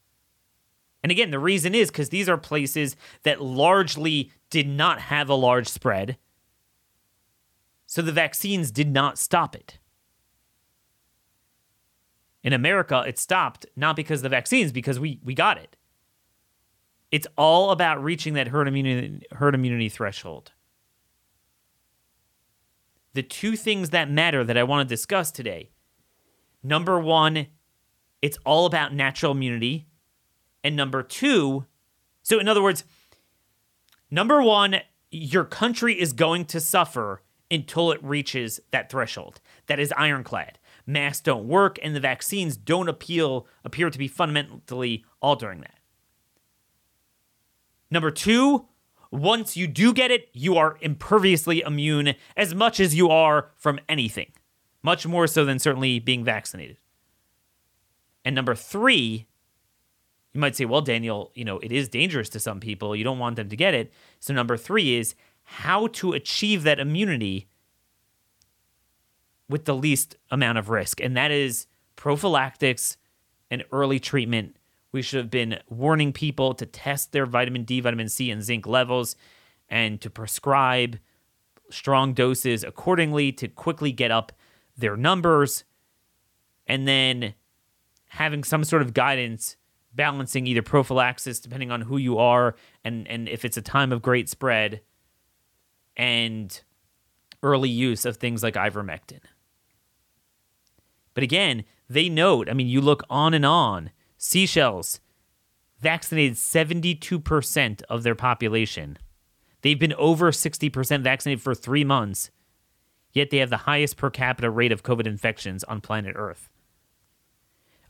And 1.02 1.10
again, 1.10 1.30
the 1.30 1.38
reason 1.38 1.74
is 1.74 1.90
because 1.90 2.10
these 2.10 2.28
are 2.28 2.38
places 2.38 2.96
that 3.24 3.42
largely 3.42 4.30
did 4.50 4.68
not 4.68 5.00
have 5.00 5.28
a 5.28 5.34
large 5.34 5.66
spread. 5.66 6.16
So 7.86 8.02
the 8.02 8.12
vaccines 8.12 8.70
did 8.70 8.88
not 8.88 9.18
stop 9.18 9.56
it. 9.56 9.78
In 12.42 12.52
America, 12.52 13.04
it 13.06 13.18
stopped 13.18 13.66
not 13.76 13.96
because 13.96 14.20
of 14.20 14.24
the 14.24 14.28
vaccines, 14.28 14.72
because 14.72 14.98
we, 14.98 15.20
we 15.22 15.34
got 15.34 15.58
it. 15.58 15.76
It's 17.10 17.26
all 17.36 17.70
about 17.70 18.02
reaching 18.02 18.34
that 18.34 18.48
herd 18.48 18.66
immunity, 18.66 19.26
herd 19.32 19.54
immunity 19.54 19.88
threshold. 19.88 20.52
The 23.14 23.22
two 23.22 23.56
things 23.56 23.90
that 23.90 24.10
matter 24.10 24.42
that 24.42 24.56
I 24.56 24.62
want 24.62 24.88
to 24.88 24.92
discuss 24.92 25.30
today 25.30 25.70
number 26.62 26.98
one, 26.98 27.48
it's 28.22 28.38
all 28.44 28.64
about 28.64 28.94
natural 28.94 29.32
immunity. 29.32 29.86
And 30.64 30.76
number 30.76 31.02
two, 31.02 31.66
so 32.22 32.38
in 32.38 32.48
other 32.48 32.62
words, 32.62 32.84
number 34.10 34.40
one, 34.42 34.76
your 35.10 35.44
country 35.44 36.00
is 36.00 36.12
going 36.12 36.46
to 36.46 36.60
suffer 36.60 37.22
until 37.50 37.92
it 37.92 38.02
reaches 38.02 38.60
that 38.70 38.88
threshold. 38.88 39.40
That 39.66 39.78
is 39.78 39.92
ironclad. 39.96 40.58
Masks 40.86 41.20
don't 41.20 41.46
work, 41.46 41.78
and 41.82 41.94
the 41.94 42.00
vaccines 42.00 42.56
don't 42.56 42.88
appeal 42.88 43.46
appear 43.64 43.90
to 43.90 43.98
be 43.98 44.08
fundamentally 44.08 45.04
altering 45.20 45.60
that. 45.60 45.78
Number 47.90 48.10
two, 48.10 48.66
once 49.10 49.56
you 49.56 49.66
do 49.66 49.92
get 49.92 50.10
it, 50.10 50.30
you 50.32 50.56
are 50.56 50.78
imperviously 50.80 51.60
immune 51.60 52.14
as 52.36 52.54
much 52.54 52.80
as 52.80 52.94
you 52.94 53.10
are 53.10 53.50
from 53.56 53.78
anything, 53.86 54.32
much 54.82 55.06
more 55.06 55.26
so 55.26 55.44
than 55.44 55.58
certainly 55.58 55.98
being 55.98 56.24
vaccinated. 56.24 56.78
And 58.24 58.34
number 58.34 58.54
three, 58.54 59.26
you 60.32 60.40
might 60.40 60.56
say, 60.56 60.64
well, 60.64 60.80
Daniel, 60.80 61.30
you 61.34 61.44
know, 61.44 61.58
it 61.58 61.72
is 61.72 61.88
dangerous 61.88 62.28
to 62.30 62.40
some 62.40 62.60
people. 62.60 62.96
You 62.96 63.04
don't 63.04 63.18
want 63.18 63.36
them 63.36 63.48
to 63.48 63.56
get 63.56 63.74
it. 63.74 63.92
So, 64.20 64.32
number 64.32 64.56
three 64.56 64.94
is 64.94 65.14
how 65.44 65.88
to 65.88 66.12
achieve 66.12 66.62
that 66.62 66.80
immunity 66.80 67.48
with 69.48 69.64
the 69.66 69.74
least 69.74 70.16
amount 70.30 70.58
of 70.58 70.70
risk. 70.70 71.00
And 71.00 71.16
that 71.16 71.30
is 71.30 71.66
prophylactics 71.96 72.96
and 73.50 73.64
early 73.70 74.00
treatment. 74.00 74.56
We 74.92 75.02
should 75.02 75.18
have 75.18 75.30
been 75.30 75.58
warning 75.68 76.12
people 76.12 76.54
to 76.54 76.66
test 76.66 77.12
their 77.12 77.26
vitamin 77.26 77.64
D, 77.64 77.80
vitamin 77.80 78.08
C, 78.08 78.30
and 78.30 78.42
zinc 78.42 78.66
levels 78.66 79.16
and 79.68 80.00
to 80.00 80.10
prescribe 80.10 80.98
strong 81.70 82.12
doses 82.12 82.62
accordingly 82.62 83.32
to 83.32 83.48
quickly 83.48 83.92
get 83.92 84.10
up 84.10 84.32
their 84.76 84.96
numbers. 84.96 85.64
And 86.66 86.86
then 86.86 87.34
having 88.12 88.44
some 88.44 88.62
sort 88.62 88.82
of 88.82 88.92
guidance 88.92 89.56
balancing 89.94 90.46
either 90.46 90.62
prophylaxis 90.62 91.40
depending 91.40 91.70
on 91.70 91.82
who 91.82 91.96
you 91.96 92.18
are 92.18 92.54
and 92.84 93.08
and 93.08 93.28
if 93.28 93.44
it's 93.44 93.56
a 93.56 93.62
time 93.62 93.90
of 93.90 94.02
great 94.02 94.28
spread 94.28 94.80
and 95.96 96.62
early 97.42 97.70
use 97.70 98.04
of 98.04 98.16
things 98.16 98.42
like 98.42 98.54
ivermectin. 98.54 99.20
But 101.14 101.24
again, 101.24 101.64
they 101.88 102.08
note, 102.08 102.48
I 102.48 102.54
mean, 102.54 102.68
you 102.68 102.80
look 102.80 103.02
on 103.10 103.34
and 103.34 103.44
on, 103.44 103.90
Seychelles 104.16 105.00
vaccinated 105.80 106.36
72% 106.36 107.82
of 107.88 108.02
their 108.02 108.14
population. 108.14 108.98
They've 109.62 109.78
been 109.78 109.94
over 109.94 110.30
60% 110.30 111.02
vaccinated 111.02 111.42
for 111.42 111.54
3 111.54 111.84
months. 111.84 112.30
Yet 113.12 113.30
they 113.30 113.38
have 113.38 113.50
the 113.50 113.68
highest 113.68 113.96
per 113.96 114.08
capita 114.08 114.48
rate 114.48 114.72
of 114.72 114.82
COVID 114.82 115.06
infections 115.06 115.64
on 115.64 115.80
planet 115.80 116.14
Earth. 116.16 116.48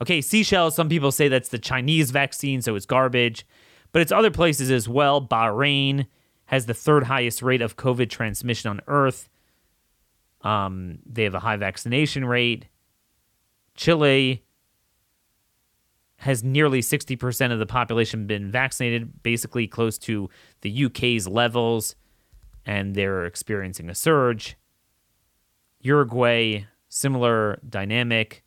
Okay, 0.02 0.20
Seychelles, 0.20 0.74
some 0.74 0.88
people 0.88 1.12
say 1.12 1.28
that's 1.28 1.50
the 1.50 1.60
Chinese 1.60 2.10
vaccine, 2.10 2.60
so 2.60 2.74
it's 2.74 2.86
garbage, 2.86 3.46
but 3.92 4.02
it's 4.02 4.10
other 4.10 4.32
places 4.32 4.68
as 4.68 4.88
well. 4.88 5.24
Bahrain 5.24 6.06
has 6.46 6.66
the 6.66 6.74
third 6.74 7.04
highest 7.04 7.40
rate 7.40 7.62
of 7.62 7.76
COVID 7.76 8.10
transmission 8.10 8.68
on 8.68 8.80
Earth. 8.88 9.28
Um, 10.40 10.98
they 11.06 11.22
have 11.22 11.36
a 11.36 11.38
high 11.38 11.56
vaccination 11.56 12.24
rate. 12.24 12.66
Chile 13.76 14.42
has 16.16 16.42
nearly 16.42 16.80
60% 16.80 17.52
of 17.52 17.60
the 17.60 17.66
population 17.66 18.26
been 18.26 18.50
vaccinated, 18.50 19.22
basically 19.22 19.68
close 19.68 19.98
to 19.98 20.28
the 20.62 20.84
UK's 20.86 21.28
levels, 21.28 21.94
and 22.66 22.96
they're 22.96 23.24
experiencing 23.24 23.88
a 23.88 23.94
surge. 23.94 24.56
Uruguay, 25.80 26.64
similar 26.88 27.60
dynamic. 27.68 28.41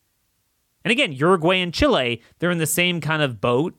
And 0.86 0.92
again, 0.92 1.12
Uruguay 1.14 1.58
and 1.58 1.74
Chile, 1.74 2.22
they're 2.38 2.52
in 2.52 2.60
the 2.60 2.68
same 2.68 3.02
kind 3.02 3.24
of 3.24 3.42
boat, 3.42 3.74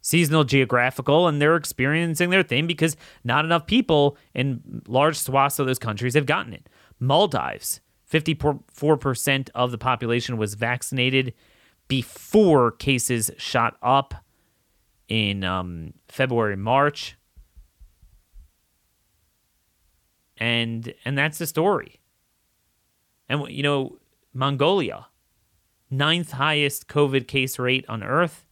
seasonal 0.00 0.44
geographical, 0.44 1.26
and 1.26 1.42
they're 1.42 1.56
experiencing 1.56 2.30
their 2.30 2.44
thing 2.44 2.68
because 2.68 2.96
not 3.24 3.44
enough 3.44 3.66
people 3.66 4.16
in 4.32 4.82
large 4.86 5.18
swaths 5.18 5.58
of 5.58 5.66
those 5.66 5.80
countries 5.80 6.14
have 6.14 6.24
gotten 6.24 6.52
it. 6.52 6.68
Maldives, 7.00 7.80
54% 8.08 9.50
of 9.56 9.72
the 9.72 9.78
population 9.78 10.36
was 10.36 10.54
vaccinated 10.54 11.34
before 11.88 12.70
cases 12.70 13.32
shot 13.38 13.76
up 13.82 14.14
in 15.08 15.42
um, 15.42 15.94
February, 16.06 16.56
March. 16.56 17.16
And 20.38 20.94
and 21.04 21.18
that's 21.18 21.38
the 21.38 21.46
story. 21.46 22.00
And 23.28 23.48
you 23.48 23.62
know, 23.62 23.98
Mongolia, 24.34 25.06
ninth 25.90 26.32
highest 26.32 26.88
COVID 26.88 27.26
case 27.26 27.58
rate 27.58 27.84
on 27.88 28.02
earth. 28.02 28.46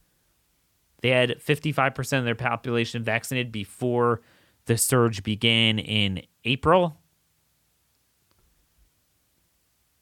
They 1.01 1.09
had 1.09 1.39
55% 1.39 2.19
of 2.19 2.25
their 2.25 2.35
population 2.35 3.03
vaccinated 3.03 3.51
before 3.51 4.21
the 4.65 4.77
surge 4.77 5.23
began 5.23 5.77
in 5.77 6.23
April. 6.43 6.97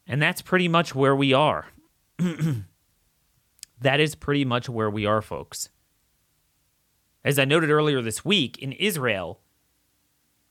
And 0.06 0.20
that's 0.20 0.42
pretty 0.42 0.68
much 0.68 0.94
where 0.94 1.16
we 1.16 1.32
are. 1.32 1.66
that 3.80 4.00
is 4.00 4.14
pretty 4.14 4.44
much 4.44 4.68
where 4.68 4.90
we 4.90 5.06
are, 5.06 5.22
folks. 5.22 5.68
As 7.24 7.38
I 7.38 7.44
noted 7.44 7.70
earlier 7.70 8.02
this 8.02 8.24
week, 8.24 8.58
in 8.58 8.72
Israel, 8.72 9.40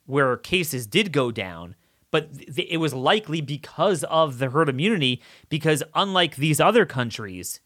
where 0.05 0.35
cases 0.37 0.87
did 0.87 1.11
go 1.11 1.31
down, 1.31 1.75
but 2.13 2.31
th- 2.37 2.67
it 2.69 2.77
was 2.77 2.93
likely 2.93 3.41
because 3.41 4.03
of 4.03 4.37
the 4.37 4.51
herd 4.51 4.69
immunity, 4.69 5.19
because 5.49 5.81
unlike 5.95 6.35
these 6.35 6.59
other 6.59 6.85
countries, 6.85 7.59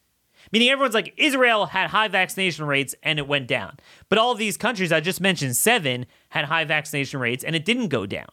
meaning 0.53 0.69
everyone's 0.69 0.93
like, 0.93 1.13
Israel 1.17 1.65
had 1.65 1.89
high 1.89 2.07
vaccination 2.07 2.65
rates 2.65 2.95
and 3.03 3.19
it 3.19 3.27
went 3.27 3.45
down. 3.45 3.75
But 4.07 4.19
all 4.19 4.35
these 4.35 4.55
countries 4.55 4.93
I 4.93 5.01
just 5.01 5.19
mentioned, 5.19 5.57
seven, 5.57 6.05
had 6.29 6.45
high 6.45 6.63
vaccination 6.63 7.19
rates 7.19 7.43
and 7.43 7.57
it 7.57 7.65
didn't 7.65 7.89
go 7.89 8.05
down. 8.05 8.29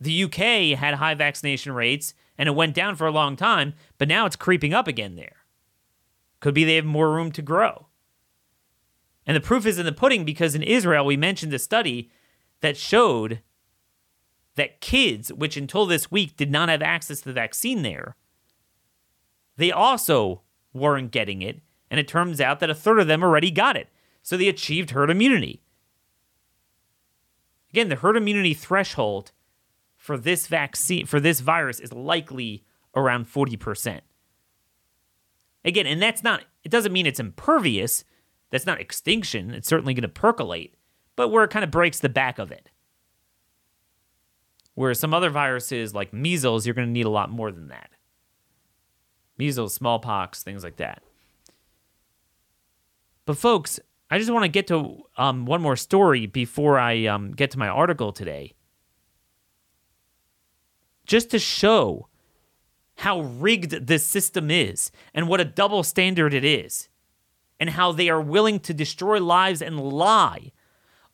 The 0.00 0.24
UK 0.24 0.78
had 0.78 0.94
high 0.94 1.14
vaccination 1.14 1.72
rates 1.72 2.14
and 2.38 2.48
it 2.48 2.54
went 2.54 2.74
down 2.74 2.96
for 2.96 3.06
a 3.06 3.12
long 3.12 3.36
time, 3.36 3.74
but 3.98 4.08
now 4.08 4.24
it's 4.24 4.36
creeping 4.36 4.72
up 4.72 4.88
again 4.88 5.16
there. 5.16 5.36
Could 6.40 6.54
be 6.54 6.64
they 6.64 6.76
have 6.76 6.86
more 6.86 7.12
room 7.12 7.30
to 7.32 7.42
grow. 7.42 7.88
And 9.26 9.36
the 9.36 9.42
proof 9.42 9.66
is 9.66 9.78
in 9.78 9.84
the 9.84 9.92
pudding 9.92 10.24
because 10.24 10.54
in 10.54 10.62
Israel, 10.62 11.04
we 11.04 11.18
mentioned 11.18 11.52
a 11.52 11.58
study 11.58 12.10
that 12.62 12.78
showed 12.78 13.42
that 14.56 14.80
kids, 14.80 15.32
which 15.32 15.56
until 15.56 15.86
this 15.86 16.10
week 16.10 16.36
did 16.36 16.50
not 16.50 16.68
have 16.68 16.82
access 16.82 17.20
to 17.20 17.26
the 17.26 17.32
vaccine 17.32 17.82
there, 17.82 18.16
they 19.56 19.72
also 19.72 20.42
weren't 20.72 21.10
getting 21.10 21.42
it. 21.42 21.60
And 21.90 22.00
it 22.00 22.08
turns 22.08 22.40
out 22.40 22.60
that 22.60 22.70
a 22.70 22.74
third 22.74 22.98
of 22.98 23.06
them 23.06 23.22
already 23.22 23.50
got 23.50 23.76
it. 23.76 23.88
So 24.22 24.36
they 24.36 24.48
achieved 24.48 24.90
herd 24.90 25.10
immunity. 25.10 25.62
Again, 27.70 27.88
the 27.88 27.96
herd 27.96 28.16
immunity 28.16 28.54
threshold 28.54 29.32
for 29.96 30.16
this 30.16 30.46
vaccine, 30.46 31.06
for 31.06 31.20
this 31.20 31.40
virus, 31.40 31.80
is 31.80 31.92
likely 31.92 32.64
around 32.94 33.26
40%. 33.26 34.00
Again, 35.64 35.86
and 35.86 36.00
that's 36.00 36.22
not, 36.22 36.44
it 36.62 36.70
doesn't 36.70 36.92
mean 36.92 37.06
it's 37.06 37.20
impervious. 37.20 38.04
That's 38.50 38.66
not 38.66 38.80
extinction. 38.80 39.52
It's 39.52 39.68
certainly 39.68 39.94
going 39.94 40.02
to 40.02 40.08
percolate, 40.08 40.74
but 41.16 41.28
where 41.28 41.44
it 41.44 41.50
kind 41.50 41.64
of 41.64 41.70
breaks 41.70 42.00
the 42.00 42.08
back 42.08 42.38
of 42.38 42.52
it. 42.52 42.70
Whereas 44.74 44.98
some 44.98 45.14
other 45.14 45.30
viruses 45.30 45.94
like 45.94 46.12
measles, 46.12 46.66
you're 46.66 46.74
going 46.74 46.88
to 46.88 46.92
need 46.92 47.06
a 47.06 47.10
lot 47.10 47.30
more 47.30 47.52
than 47.52 47.68
that. 47.68 47.90
Measles, 49.38 49.74
smallpox, 49.74 50.42
things 50.42 50.64
like 50.64 50.76
that. 50.76 51.02
But 53.24 53.38
folks, 53.38 53.80
I 54.10 54.18
just 54.18 54.30
want 54.30 54.44
to 54.44 54.48
get 54.48 54.66
to 54.68 55.02
um, 55.16 55.46
one 55.46 55.62
more 55.62 55.76
story 55.76 56.26
before 56.26 56.78
I 56.78 57.06
um, 57.06 57.32
get 57.32 57.50
to 57.52 57.58
my 57.58 57.68
article 57.68 58.12
today. 58.12 58.54
Just 61.06 61.30
to 61.30 61.38
show 61.38 62.08
how 62.96 63.20
rigged 63.20 63.86
this 63.86 64.04
system 64.04 64.50
is 64.50 64.90
and 65.12 65.28
what 65.28 65.40
a 65.40 65.44
double 65.44 65.82
standard 65.82 66.32
it 66.32 66.44
is, 66.44 66.88
and 67.58 67.70
how 67.70 67.92
they 67.92 68.08
are 68.08 68.20
willing 68.20 68.60
to 68.60 68.74
destroy 68.74 69.20
lives 69.20 69.62
and 69.62 69.80
lie. 69.80 70.52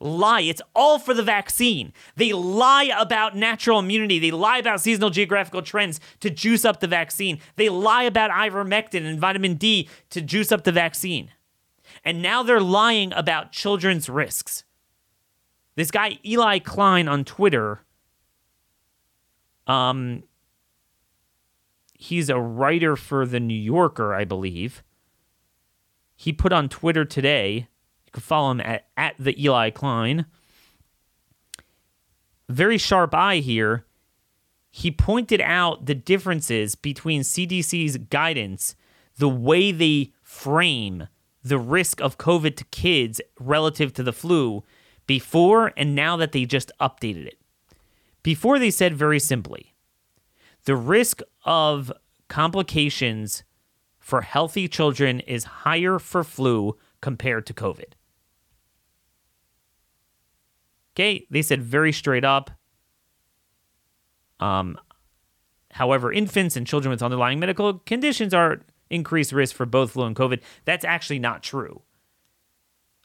Lie. 0.01 0.41
It's 0.41 0.63
all 0.75 0.99
for 0.99 1.13
the 1.13 1.23
vaccine. 1.23 1.93
They 2.17 2.33
lie 2.33 2.91
about 2.99 3.37
natural 3.37 3.79
immunity. 3.79 4.19
They 4.19 4.31
lie 4.31 4.59
about 4.59 4.81
seasonal 4.81 5.11
geographical 5.11 5.61
trends 5.61 6.01
to 6.21 6.31
juice 6.31 6.65
up 6.65 6.81
the 6.81 6.87
vaccine. 6.87 7.39
They 7.57 7.69
lie 7.69 8.05
about 8.05 8.31
ivermectin 8.31 9.05
and 9.05 9.21
vitamin 9.21 9.55
D 9.55 9.89
to 10.09 10.23
juice 10.23 10.51
up 10.51 10.65
the 10.65 10.73
vaccine. 10.73 11.31
And 12.03 12.23
now 12.23 12.43
they're 12.43 12.61
lying 12.61 13.13
about 13.13 13.53
children's 13.53 14.09
risks. 14.09 14.65
This 15.77 15.91
guy, 15.91 16.19
Eli 16.25 16.59
Klein, 16.61 17.07
on 17.07 17.25
Twitter, 17.25 17.81
um, 19.67 20.23
he's 21.93 22.31
a 22.31 22.41
writer 22.41 22.97
for 22.97 23.27
the 23.27 23.41
New 23.41 23.55
Yorker, 23.55 24.15
I 24.15 24.25
believe. 24.25 24.83
He 26.17 26.33
put 26.33 26.53
on 26.53 26.69
Twitter 26.69 27.05
today, 27.05 27.69
you 28.11 28.15
can 28.15 28.23
follow 28.23 28.51
him 28.51 28.61
at, 28.61 28.87
at 28.97 29.15
the 29.19 29.41
Eli 29.41 29.71
Klein. 29.71 30.27
Very 32.49 32.77
sharp 32.77 33.15
eye 33.15 33.37
here. 33.37 33.87
He 34.69 34.91
pointed 34.91 35.41
out 35.41 35.87
the 35.87 35.95
differences 35.95 36.75
between 36.75 37.23
CDC's 37.23 37.99
guidance, 37.99 38.75
the 39.17 39.29
way 39.29 39.71
they 39.71 40.13
frame 40.23 41.07
the 41.45 41.59
risk 41.59 42.01
of 42.01 42.19
COVID 42.19 42.57
to 42.57 42.65
kids 42.67 43.21
relative 43.39 43.93
to 43.95 44.03
the 44.03 44.13
flu 44.13 44.65
before 45.07 45.73
and 45.77 45.95
now 45.95 46.17
that 46.17 46.33
they 46.33 46.45
just 46.45 46.73
updated 46.81 47.27
it. 47.27 47.39
Before 48.25 48.59
they 48.59 48.71
said 48.71 48.95
very 48.95 49.21
simply, 49.21 49.75
the 50.65 50.77
risk 50.77 51.23
of 51.45 51.93
complications 52.29 53.45
for 53.99 54.23
healthy 54.23 54.67
children 54.67 55.21
is 55.21 55.45
higher 55.45 56.01
for 56.01 56.25
flu 56.25 56.77
compared 57.01 57.47
to 57.47 57.55
COVID. 57.55 57.93
Okay, 60.95 61.27
they 61.31 61.43
said 61.43 61.63
very 61.63 61.93
straight 61.93 62.25
up. 62.25 62.51
Um, 64.41 64.79
however, 65.73 66.13
infants 66.13 66.57
and 66.57 66.67
children 66.67 66.91
with 66.91 67.03
underlying 67.03 67.39
medical 67.39 67.75
conditions 67.81 68.35
are 68.35 68.63
increased 68.89 69.33
risk 69.33 69.55
for 69.55 69.67
both 69.67 69.93
flu 69.93 70.05
and 70.05 70.17
COVID. 70.17 70.41
That's 70.65 70.85
actually 70.85 71.21
not 71.21 71.43
true. 71.43 71.83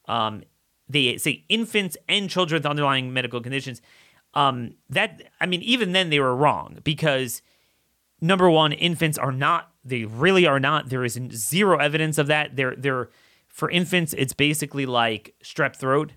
Um, 0.08 0.43
they 0.88 1.17
say 1.17 1.45
infants 1.50 1.98
and 2.08 2.30
children 2.30 2.60
with 2.60 2.65
underlying 2.65 3.13
medical 3.13 3.41
conditions. 3.41 3.82
Um, 4.34 4.76
that 4.89 5.21
I 5.39 5.45
mean, 5.45 5.62
even 5.62 5.93
then 5.93 6.10
they 6.10 6.19
were 6.19 6.36
wrong 6.36 6.80
because 6.84 7.41
number 8.21 8.50
one, 8.50 8.71
infants 8.74 9.17
are 9.17 9.32
not. 9.32 9.71
They 9.84 10.06
really 10.06 10.45
are 10.45 10.60
not. 10.60 10.89
There 10.89 11.06
is 11.06 11.19
zero 11.32 11.78
evidence 11.80 12.17
of 12.17 12.28
that. 12.28 12.56
They're 12.56 12.76
they're 12.76 13.10
for 13.48 13.69
infants. 13.69 14.13
It's 14.13 14.34
basically 14.34 14.86
like 14.86 15.36
strep 15.43 15.76
throat. 15.76 16.12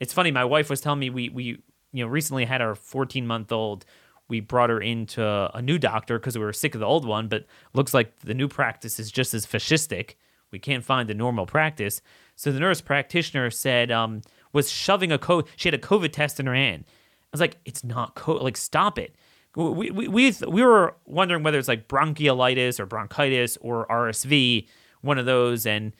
It's 0.00 0.12
funny. 0.12 0.30
My 0.30 0.44
wife 0.44 0.70
was 0.70 0.80
telling 0.80 1.00
me 1.00 1.10
we 1.10 1.28
we 1.28 1.44
you 1.92 2.04
know 2.04 2.06
recently 2.06 2.44
had 2.44 2.60
our 2.60 2.74
14 2.74 3.26
month 3.26 3.52
old. 3.52 3.84
We 4.28 4.40
brought 4.40 4.68
her 4.68 4.80
into 4.80 5.24
a 5.24 5.62
new 5.62 5.78
doctor 5.78 6.18
because 6.18 6.36
we 6.36 6.44
were 6.44 6.52
sick 6.52 6.74
of 6.74 6.80
the 6.80 6.86
old 6.86 7.06
one, 7.06 7.28
but 7.28 7.46
looks 7.72 7.94
like 7.94 8.20
the 8.20 8.34
new 8.34 8.46
practice 8.46 9.00
is 9.00 9.10
just 9.10 9.32
as 9.32 9.46
fascistic. 9.46 10.16
We 10.50 10.58
can't 10.58 10.84
find 10.84 11.08
the 11.08 11.14
normal 11.14 11.46
practice. 11.46 12.02
So 12.36 12.52
the 12.52 12.60
nurse 12.60 12.80
practitioner 12.80 13.50
said 13.50 13.90
um, 13.90 14.22
was 14.52 14.70
shoving 14.70 15.12
a 15.12 15.18
COVID. 15.18 15.46
She 15.56 15.68
had 15.68 15.74
a 15.74 15.78
COVID 15.78 16.12
test 16.12 16.38
in 16.38 16.46
her 16.46 16.54
hand. 16.54 16.84
I 16.86 17.26
was 17.32 17.40
like, 17.40 17.56
it's 17.64 17.84
not 17.84 18.14
COVID. 18.14 18.42
Like, 18.42 18.56
stop 18.56 18.98
it. 18.98 19.14
We, 19.56 19.90
we, 19.90 20.08
we, 20.08 20.32
we 20.46 20.62
were 20.62 20.94
wondering 21.04 21.42
whether 21.42 21.58
it's 21.58 21.68
like 21.68 21.88
bronchiolitis 21.88 22.78
or 22.78 22.86
bronchitis 22.86 23.58
or 23.60 23.86
RSV, 23.88 24.68
one 25.00 25.18
of 25.18 25.26
those. 25.26 25.66
And, 25.66 25.94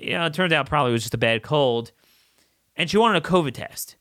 you 0.00 0.12
know, 0.12 0.26
it 0.26 0.34
turned 0.34 0.52
out 0.52 0.68
probably 0.68 0.92
was 0.92 1.02
just 1.02 1.14
a 1.14 1.18
bad 1.18 1.42
cold. 1.42 1.92
And 2.76 2.90
she 2.90 2.96
wanted 2.96 3.24
a 3.24 3.26
COVID 3.26 3.54
test. 3.54 3.96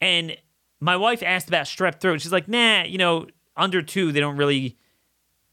And 0.00 0.36
my 0.80 0.96
wife 0.96 1.22
asked 1.22 1.48
about 1.48 1.66
strep 1.66 2.00
throat. 2.00 2.20
She's 2.20 2.32
like, 2.32 2.48
nah, 2.48 2.84
you 2.84 2.98
know, 2.98 3.26
under 3.56 3.80
two, 3.82 4.12
they 4.12 4.20
don't 4.20 4.36
really 4.36 4.76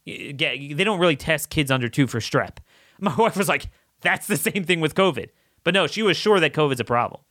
get, 0.04 0.36
they 0.38 0.84
don't 0.84 0.98
really 0.98 1.16
test 1.16 1.50
kids 1.50 1.70
under 1.70 1.88
two 1.88 2.06
for 2.06 2.18
strep. 2.20 2.58
My 3.00 3.14
wife 3.16 3.36
was 3.36 3.48
like, 3.48 3.70
that's 4.00 4.26
the 4.26 4.36
same 4.36 4.64
thing 4.64 4.80
with 4.80 4.94
COVID. 4.94 5.28
But 5.64 5.74
no, 5.74 5.86
she 5.86 6.02
was 6.02 6.16
sure 6.16 6.40
that 6.40 6.52
COVID's 6.52 6.80
a 6.80 6.84
problem. 6.84 7.22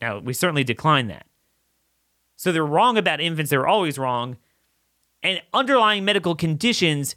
Now, 0.00 0.18
we 0.18 0.32
certainly 0.32 0.64
decline 0.64 1.06
that. 1.08 1.26
So 2.36 2.50
they're 2.50 2.66
wrong 2.66 2.98
about 2.98 3.20
infants. 3.20 3.50
They're 3.50 3.66
always 3.66 3.98
wrong. 3.98 4.36
And 5.22 5.40
underlying 5.54 6.04
medical 6.04 6.34
conditions, 6.34 7.14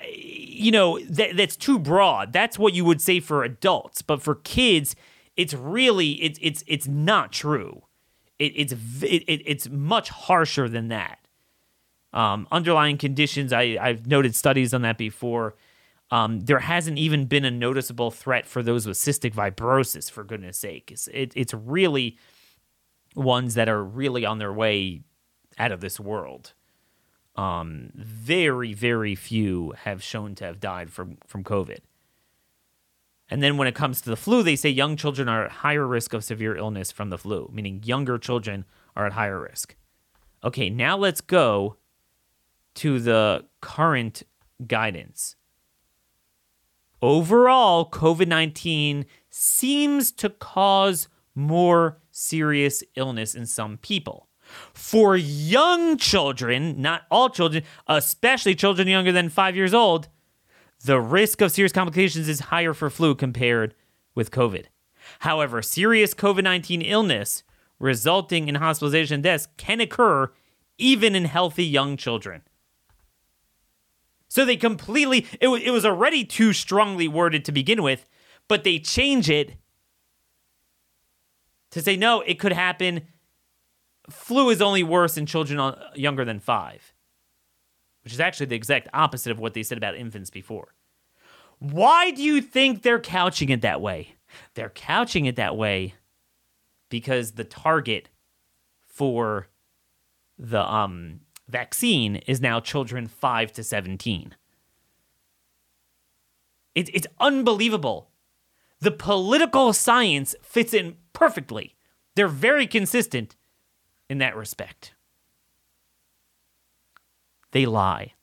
eh, 0.00 0.06
you 0.08 0.72
know, 0.72 0.98
that, 1.04 1.36
that's 1.36 1.56
too 1.56 1.78
broad. 1.78 2.32
That's 2.32 2.58
what 2.58 2.74
you 2.74 2.84
would 2.84 3.00
say 3.00 3.20
for 3.20 3.44
adults. 3.44 4.02
But 4.02 4.22
for 4.22 4.36
kids, 4.36 4.96
it's 5.36 5.54
really, 5.54 6.12
it's, 6.22 6.38
it's, 6.42 6.64
it's 6.66 6.86
not 6.86 7.32
true. 7.32 7.84
It, 8.38 8.52
it's, 8.56 8.72
it, 9.02 9.42
it's 9.46 9.68
much 9.68 10.10
harsher 10.10 10.68
than 10.68 10.88
that. 10.88 11.18
Um, 12.12 12.46
underlying 12.52 12.98
conditions, 12.98 13.52
I, 13.52 13.76
I've 13.80 14.06
noted 14.06 14.36
studies 14.36 14.72
on 14.72 14.82
that 14.82 14.98
before 14.98 15.54
um, 16.10 16.40
there 16.40 16.60
hasn't 16.60 16.98
even 16.98 17.24
been 17.24 17.44
a 17.44 17.50
noticeable 17.50 18.10
threat 18.10 18.46
for 18.46 18.62
those 18.62 18.86
with 18.86 18.96
cystic 18.96 19.34
fibrosis, 19.34 20.10
for 20.10 20.22
goodness 20.22 20.56
sake. 20.56 20.92
It's, 20.92 21.08
it, 21.08 21.32
it's 21.34 21.54
really 21.54 22.18
ones 23.16 23.54
that 23.54 23.68
are 23.68 23.82
really 23.82 24.24
on 24.24 24.38
their 24.38 24.52
way 24.52 25.02
out 25.58 25.72
of 25.72 25.80
this 25.80 25.98
world. 25.98 26.52
Um, 27.36 27.90
very, 27.94 28.74
very 28.74 29.14
few 29.14 29.72
have 29.82 30.02
shown 30.02 30.34
to 30.36 30.44
have 30.44 30.60
died 30.60 30.90
from, 30.90 31.18
from 31.26 31.42
COVID. 31.42 31.78
And 33.30 33.42
then 33.42 33.56
when 33.56 33.68
it 33.68 33.74
comes 33.74 34.00
to 34.02 34.10
the 34.10 34.16
flu, 34.16 34.42
they 34.42 34.56
say 34.56 34.68
young 34.68 34.96
children 34.96 35.28
are 35.28 35.46
at 35.46 35.50
higher 35.50 35.86
risk 35.86 36.12
of 36.12 36.24
severe 36.24 36.56
illness 36.56 36.92
from 36.92 37.10
the 37.10 37.18
flu, 37.18 37.50
meaning 37.52 37.82
younger 37.84 38.18
children 38.18 38.64
are 38.94 39.06
at 39.06 39.14
higher 39.14 39.40
risk. 39.40 39.76
Okay, 40.42 40.68
now 40.68 40.96
let's 40.96 41.20
go 41.20 41.76
to 42.74 43.00
the 43.00 43.46
current 43.60 44.24
guidance. 44.66 45.36
Overall, 47.00 47.90
COVID 47.90 48.28
19 48.28 49.06
seems 49.30 50.12
to 50.12 50.30
cause 50.30 51.08
more 51.34 51.98
serious 52.10 52.82
illness 52.94 53.34
in 53.34 53.46
some 53.46 53.78
people. 53.78 54.28
For 54.72 55.16
young 55.16 55.96
children, 55.96 56.80
not 56.80 57.02
all 57.10 57.30
children, 57.30 57.64
especially 57.86 58.54
children 58.54 58.88
younger 58.88 59.12
than 59.12 59.28
five 59.28 59.56
years 59.56 59.74
old, 59.74 60.08
the 60.84 61.00
risk 61.00 61.40
of 61.40 61.50
serious 61.50 61.72
complications 61.72 62.28
is 62.28 62.40
higher 62.40 62.74
for 62.74 62.90
flu 62.90 63.14
compared 63.14 63.74
with 64.14 64.30
COVID. 64.30 64.66
However, 65.20 65.62
serious 65.62 66.14
COVID 66.14 66.44
19 66.44 66.82
illness 66.82 67.42
resulting 67.78 68.48
in 68.48 68.56
hospitalization 68.56 69.14
and 69.14 69.22
deaths 69.22 69.48
can 69.56 69.80
occur 69.80 70.32
even 70.78 71.14
in 71.14 71.24
healthy 71.24 71.64
young 71.64 71.96
children. 71.96 72.42
So 74.28 74.44
they 74.44 74.56
completely, 74.56 75.26
it, 75.40 75.48
it 75.48 75.70
was 75.70 75.84
already 75.84 76.24
too 76.24 76.52
strongly 76.52 77.06
worded 77.06 77.44
to 77.44 77.52
begin 77.52 77.82
with, 77.82 78.04
but 78.48 78.64
they 78.64 78.78
change 78.78 79.30
it 79.30 79.56
to 81.70 81.82
say, 81.82 81.96
no, 81.96 82.20
it 82.20 82.38
could 82.38 82.52
happen. 82.52 83.02
Flu 84.10 84.50
is 84.50 84.60
only 84.60 84.82
worse 84.82 85.16
in 85.16 85.26
children 85.26 85.60
uh, 85.60 85.90
younger 85.94 86.24
than 86.24 86.40
five, 86.40 86.92
which 88.02 88.12
is 88.12 88.20
actually 88.20 88.46
the 88.46 88.56
exact 88.56 88.88
opposite 88.92 89.30
of 89.30 89.38
what 89.38 89.54
they 89.54 89.62
said 89.62 89.78
about 89.78 89.96
infants 89.96 90.30
before. 90.30 90.73
Why 91.58 92.10
do 92.10 92.22
you 92.22 92.40
think 92.40 92.82
they're 92.82 93.00
couching 93.00 93.48
it 93.48 93.62
that 93.62 93.80
way? 93.80 94.16
They're 94.54 94.70
couching 94.70 95.26
it 95.26 95.36
that 95.36 95.56
way 95.56 95.94
because 96.88 97.32
the 97.32 97.44
target 97.44 98.08
for 98.86 99.48
the 100.38 100.60
um 100.60 101.20
vaccine 101.48 102.16
is 102.16 102.40
now 102.40 102.60
children 102.60 103.06
5 103.06 103.52
to 103.52 103.62
17. 103.62 104.34
It, 106.74 106.90
it's 106.92 107.06
unbelievable. 107.20 108.10
The 108.80 108.90
political 108.90 109.72
science 109.72 110.34
fits 110.42 110.74
in 110.74 110.96
perfectly. 111.12 111.76
They're 112.16 112.28
very 112.28 112.66
consistent 112.66 113.36
in 114.08 114.18
that 114.18 114.36
respect. 114.36 114.94
They 117.52 117.66
lie. 117.66 118.14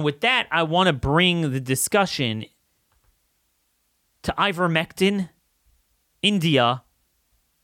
And 0.00 0.04
with 0.06 0.22
that, 0.22 0.48
I 0.50 0.62
want 0.62 0.86
to 0.86 0.94
bring 0.94 1.52
the 1.52 1.60
discussion 1.60 2.46
to 4.22 4.32
ivermectin, 4.38 5.28
India, 6.22 6.84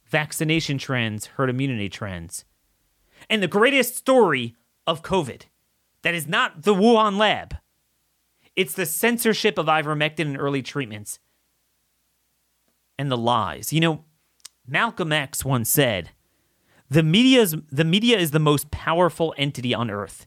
vaccination 0.04 0.76
trends, 0.76 1.24
herd 1.26 1.48
immunity 1.48 1.88
trends 1.88 2.44
and 3.30 3.42
the 3.42 3.48
greatest 3.48 3.96
story 3.96 4.54
of 4.86 5.02
COVID. 5.02 5.44
That 6.02 6.14
is 6.14 6.26
not 6.26 6.64
the 6.64 6.74
Wuhan 6.74 7.16
lab. 7.16 7.56
It's 8.54 8.74
the 8.74 8.84
censorship 8.84 9.56
of 9.56 9.64
ivermectin 9.64 10.26
and 10.26 10.38
early 10.38 10.60
treatments 10.60 11.18
and 12.98 13.10
the 13.10 13.16
lies. 13.16 13.72
You 13.72 13.80
know, 13.80 14.04
Malcolm 14.66 15.10
X 15.10 15.42
once 15.42 15.70
said, 15.70 16.10
"The 16.90 17.02
media's 17.02 17.56
the 17.72 17.84
media 17.84 18.18
is 18.18 18.32
the 18.32 18.38
most 18.38 18.70
powerful 18.70 19.34
entity 19.38 19.72
on 19.72 19.90
earth. 19.90 20.26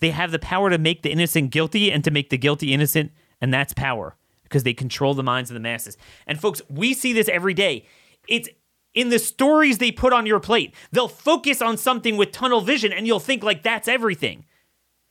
They 0.00 0.10
have 0.10 0.30
the 0.30 0.38
power 0.38 0.70
to 0.70 0.78
make 0.78 1.02
the 1.02 1.10
innocent 1.10 1.50
guilty 1.50 1.90
and 1.90 2.02
to 2.04 2.10
make 2.10 2.30
the 2.30 2.38
guilty 2.38 2.72
innocent, 2.72 3.12
and 3.40 3.52
that's 3.52 3.74
power 3.74 4.16
because 4.44 4.62
they 4.64 4.74
control 4.74 5.14
the 5.14 5.22
minds 5.22 5.50
of 5.50 5.54
the 5.54 5.60
masses. 5.60 5.96
And 6.26 6.40
folks, 6.40 6.60
we 6.68 6.92
see 6.92 7.12
this 7.12 7.28
every 7.28 7.54
day. 7.54 7.86
It's 8.28 8.48
in 8.94 9.08
the 9.08 9.18
stories 9.18 9.78
they 9.78 9.90
put 9.90 10.12
on 10.12 10.26
your 10.26 10.40
plate. 10.40 10.74
They'll 10.90 11.08
focus 11.08 11.62
on 11.62 11.78
something 11.78 12.16
with 12.16 12.32
tunnel 12.32 12.60
vision 12.60 12.92
and 12.92 13.06
you'll 13.06 13.20
think 13.20 13.42
like 13.42 13.62
that's 13.62 13.88
everything. 13.88 14.44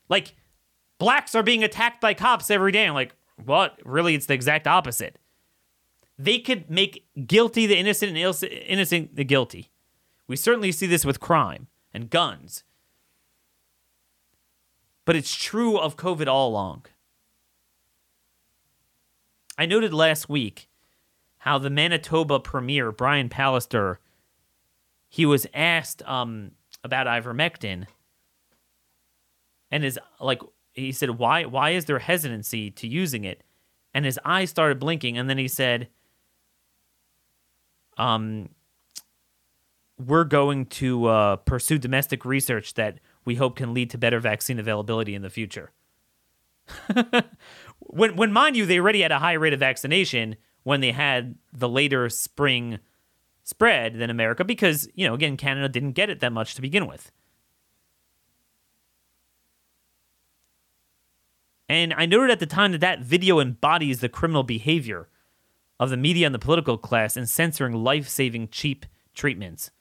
Like 0.10 0.36
blacks 1.00 1.34
are 1.34 1.44
being 1.44 1.64
attacked 1.64 2.02
by 2.02 2.14
cops 2.14 2.52
every 2.52 2.72
day. 2.72 2.86
I'm 2.86 2.94
like, 2.94 3.16
what? 3.44 3.80
Really, 3.84 4.14
it's 4.14 4.28
the 4.28 4.36
exact 4.36 4.68
opposite. 4.68 5.18
They 6.20 6.38
could 6.38 6.70
make 6.70 7.08
guilty 7.26 7.66
the 7.66 7.78
innocent 7.78 8.16
and 8.16 8.44
innocent 8.68 9.16
the 9.16 9.24
guilty. 9.24 9.72
We 10.28 10.36
certainly 10.36 10.72
see 10.72 10.86
this 10.86 11.04
with 11.04 11.20
crime 11.20 11.68
and 11.94 12.10
guns. 12.10 12.64
But 15.06 15.16
it's 15.16 15.34
true 15.36 15.78
of 15.78 15.98
COVID 15.98 16.28
all 16.28 16.50
along. 16.50 16.86
I 19.58 19.66
noted 19.66 19.94
last 19.94 20.30
week 20.30 20.70
how 21.40 21.58
the 21.58 21.70
Manitoba 21.70 22.40
premier, 22.40 22.92
Brian 22.92 23.30
Pallister, 23.30 23.98
he 25.10 25.26
was 25.26 25.46
asked 25.54 26.02
um, 26.04 26.52
about 26.84 27.08
ivermectin 27.08 27.86
and 29.72 29.86
is 29.86 30.00
like 30.20 30.42
he 30.74 30.92
said 30.92 31.12
why 31.12 31.46
why 31.46 31.72
is 31.72 31.86
there 31.86 32.00
hesitancy 32.00 32.70
to 32.72 32.88
using 32.88 33.24
it 33.24 33.44
and 33.94 34.06
his 34.06 34.20
eyes 34.26 34.50
started 34.50 34.80
blinking 34.80 35.18
and 35.18 35.30
then 35.30 35.38
he 35.38 35.48
said 35.48 35.88
um 37.98 38.50
we're 39.98 40.24
going 40.24 40.66
to 40.66 41.06
uh, 41.06 41.36
pursue 41.36 41.78
domestic 41.78 42.26
research 42.26 42.74
that 42.74 43.00
we 43.26 43.36
hope 43.36 43.56
can 43.56 43.74
lead 43.74 43.90
to 43.92 43.98
better 43.98 44.20
vaccine 44.20 44.60
availability 44.60 45.16
in 45.16 45.22
the 45.22 45.30
future. 45.30 45.72
when, 47.80 48.16
when 48.16 48.32
mind 48.32 48.56
you, 48.56 48.66
they 48.66 48.80
already 48.80 49.02
had 49.02 49.12
a 49.12 49.20
high 49.20 49.34
rate 49.34 49.54
of 49.54 49.60
vaccination 49.60 50.36
when 50.64 50.82
they 50.82 50.92
had 50.92 51.36
the 51.52 51.70
later 51.70 52.10
spring 52.10 52.80
spread 53.44 53.96
than 53.96 54.10
America 54.10 54.44
because, 54.44 54.88
you 54.94 55.08
know, 55.08 55.14
again, 55.14 55.38
Canada 55.38 55.68
didn't 55.68 55.94
get 55.94 56.10
it 56.10 56.20
that 56.20 56.32
much 56.32 56.56
to 56.56 56.62
begin 56.62 56.88
with. 56.88 57.12
And 61.68 61.94
I 61.96 62.06
noted 62.06 62.32
at 62.32 62.40
the 62.40 62.46
time 62.46 62.74
that 62.74 62.82
that 62.82 63.00
video 63.00 63.40
embodies 63.40 64.02
the 64.02 64.10
criminal 64.10 64.44
behavior 64.44 65.08
of 65.80 65.90
the 65.90 65.98
media 65.98 66.26
and 66.26 66.36
the 66.36 66.40
political 66.40 66.78
class 66.78 67.16
in 67.16 67.26
censoring 67.26 67.74
life 67.74 68.10
saving 68.10 68.50
cheap 68.50 68.86
treatments 69.14 69.72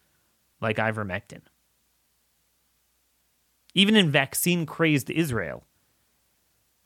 like 0.60 0.76
ivermectin. 0.76 1.42
Even 3.74 3.96
in 3.96 4.10
vaccine 4.10 4.66
crazed 4.66 5.10
Israel, 5.10 5.64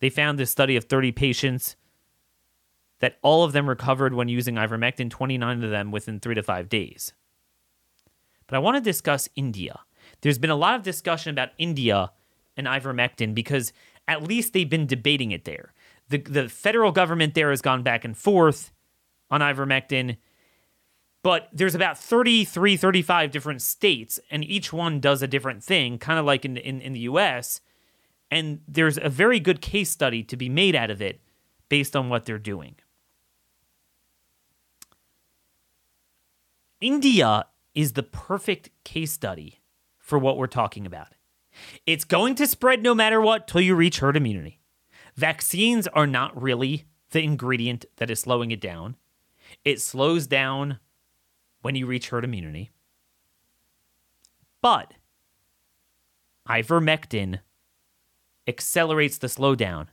they 0.01 0.11
found 0.11 0.39
this 0.39 0.51
study 0.51 0.77
of 0.77 0.85
30 0.85 1.13
patients 1.13 1.77
that 3.01 3.19
all 3.23 3.45
of 3.45 3.53
them 3.53 3.69
recovered 3.69 4.15
when 4.15 4.29
using 4.29 4.55
ivermectin, 4.57 5.11
29 5.11 5.65
of 5.65 5.71
them 5.71 5.91
within 5.91 6.21
three 6.21 6.35
to 6.35 6.43
five 6.43 6.69
days. 6.69 7.13
But 8.47 8.57
I 8.57 8.61
want 8.61 8.77
to 8.77 8.81
discuss 8.81 9.29
India. 9.37 9.81
There's 10.21 10.39
been 10.39 10.51
a 10.51 10.57
lot 10.57 10.75
of 10.75 10.83
discussion 10.83 11.31
about 11.31 11.51
India 11.59 12.13
and 12.57 12.67
ivermectin 12.67 13.35
because 13.35 13.73
at 14.07 14.23
least 14.23 14.53
they've 14.53 14.69
been 14.69 14.87
debating 14.87 15.33
it 15.33 15.45
there. 15.45 15.73
The, 16.09 16.19
the 16.19 16.49
federal 16.49 16.93
government 16.93 17.35
there 17.35 17.51
has 17.51 17.63
gone 17.63 17.83
back 17.83 18.05
and 18.05 18.17
forth 18.17 18.73
on 19.31 19.41
ivermectin 19.41 20.19
but 21.25 21.49
there's 21.53 21.75
about 21.75 21.99
33 21.99 22.77
35 22.77 23.33
different 23.33 23.61
states 23.61 24.21
and 24.31 24.45
each 24.45 24.73
one 24.73 25.01
does 25.01 25.23
a 25.23 25.27
different 25.27 25.65
thing 25.65 25.99
kind 25.99 26.21
of 26.21 26.25
like 26.25 26.45
in, 26.45 26.57
in, 26.57 26.81
in 26.81 26.93
the 26.93 27.01
us 27.01 27.61
and 28.31 28.61
there's 28.67 28.99
a 28.99 29.09
very 29.09 29.41
good 29.41 29.61
case 29.61 29.91
study 29.91 30.23
to 30.23 30.37
be 30.37 30.49
made 30.49 30.75
out 30.75 30.91
of 30.91 31.01
it 31.01 31.21
based 31.69 31.95
on 31.95 32.09
what 32.09 32.25
they're 32.25 32.39
doing. 32.39 32.75
India 36.81 37.47
is 37.75 37.93
the 37.93 38.03
perfect 38.03 38.71
case 38.83 39.13
study 39.13 39.61
for 39.99 40.19
what 40.19 40.37
we're 40.37 40.47
talking 40.47 40.85
about. 40.85 41.15
It's 41.87 42.05
going 42.05 42.35
to 42.35 42.47
spread 42.47 42.83
no 42.83 42.95
matter 42.95 43.21
what 43.21 43.47
till 43.47 43.61
you 43.61 43.75
reach 43.75 44.01
herd 44.01 44.17
immunity. 44.17 44.61
Vaccines 45.15 45.87
are 45.87 46.07
not 46.07 46.41
really 46.41 46.87
the 47.11 47.23
ingredient 47.23 47.85
that 47.97 48.11
is 48.11 48.21
slowing 48.21 48.51
it 48.51 48.61
down. 48.61 48.97
It 49.65 49.81
slows 49.81 50.27
down 50.27 50.81
when 51.65 51.75
you 51.75 51.87
reach 51.87 52.11
herd 52.11 52.25
immunity. 52.25 52.71
But 54.61 54.93
ivermectin 56.47 57.41
accelerates 58.47 59.17
the 59.17 59.29
slowdown. 59.29 59.87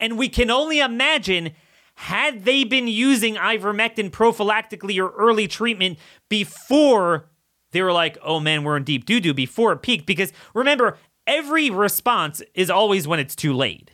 And 0.00 0.16
we 0.16 0.30
can 0.30 0.50
only 0.50 0.80
imagine 0.80 1.52
had 1.96 2.46
they 2.46 2.64
been 2.64 2.88
using 2.88 3.34
ivermectin 3.34 4.10
prophylactically 4.10 4.98
or 4.98 5.10
early 5.10 5.46
treatment 5.46 5.98
before 6.30 7.28
they 7.72 7.82
were 7.82 7.92
like, 7.92 8.16
oh 8.22 8.40
man, 8.40 8.64
we're 8.64 8.78
in 8.78 8.84
deep 8.84 9.04
doo 9.04 9.20
doo 9.20 9.34
before 9.34 9.72
it 9.72 9.82
peaked. 9.82 10.06
Because 10.06 10.32
remember, 10.54 10.96
every 11.26 11.68
response 11.68 12.40
is 12.54 12.70
always 12.70 13.06
when 13.06 13.20
it's 13.20 13.36
too 13.36 13.52
late. 13.52 13.90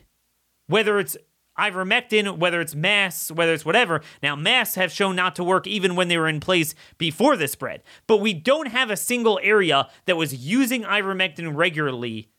Whether 0.67 0.97
it's 0.97 1.17
ivermectin, 1.59 2.37
whether 2.37 2.61
it's 2.61 2.75
masks, 2.75 3.31
whether 3.31 3.53
it's 3.53 3.65
whatever. 3.65 4.01
Now, 4.23 4.35
masks 4.35 4.75
have 4.75 4.91
shown 4.91 5.15
not 5.15 5.35
to 5.35 5.43
work 5.43 5.67
even 5.67 5.95
when 5.95 6.07
they 6.07 6.17
were 6.17 6.27
in 6.27 6.39
place 6.39 6.73
before 6.97 7.35
the 7.35 7.47
spread, 7.47 7.83
but 8.07 8.17
we 8.17 8.33
don't 8.33 8.67
have 8.67 8.89
a 8.89 8.97
single 8.97 9.39
area 9.43 9.87
that 10.05 10.17
was 10.17 10.33
using 10.33 10.83
ivermectin 10.83 11.55
regularly 11.55 12.29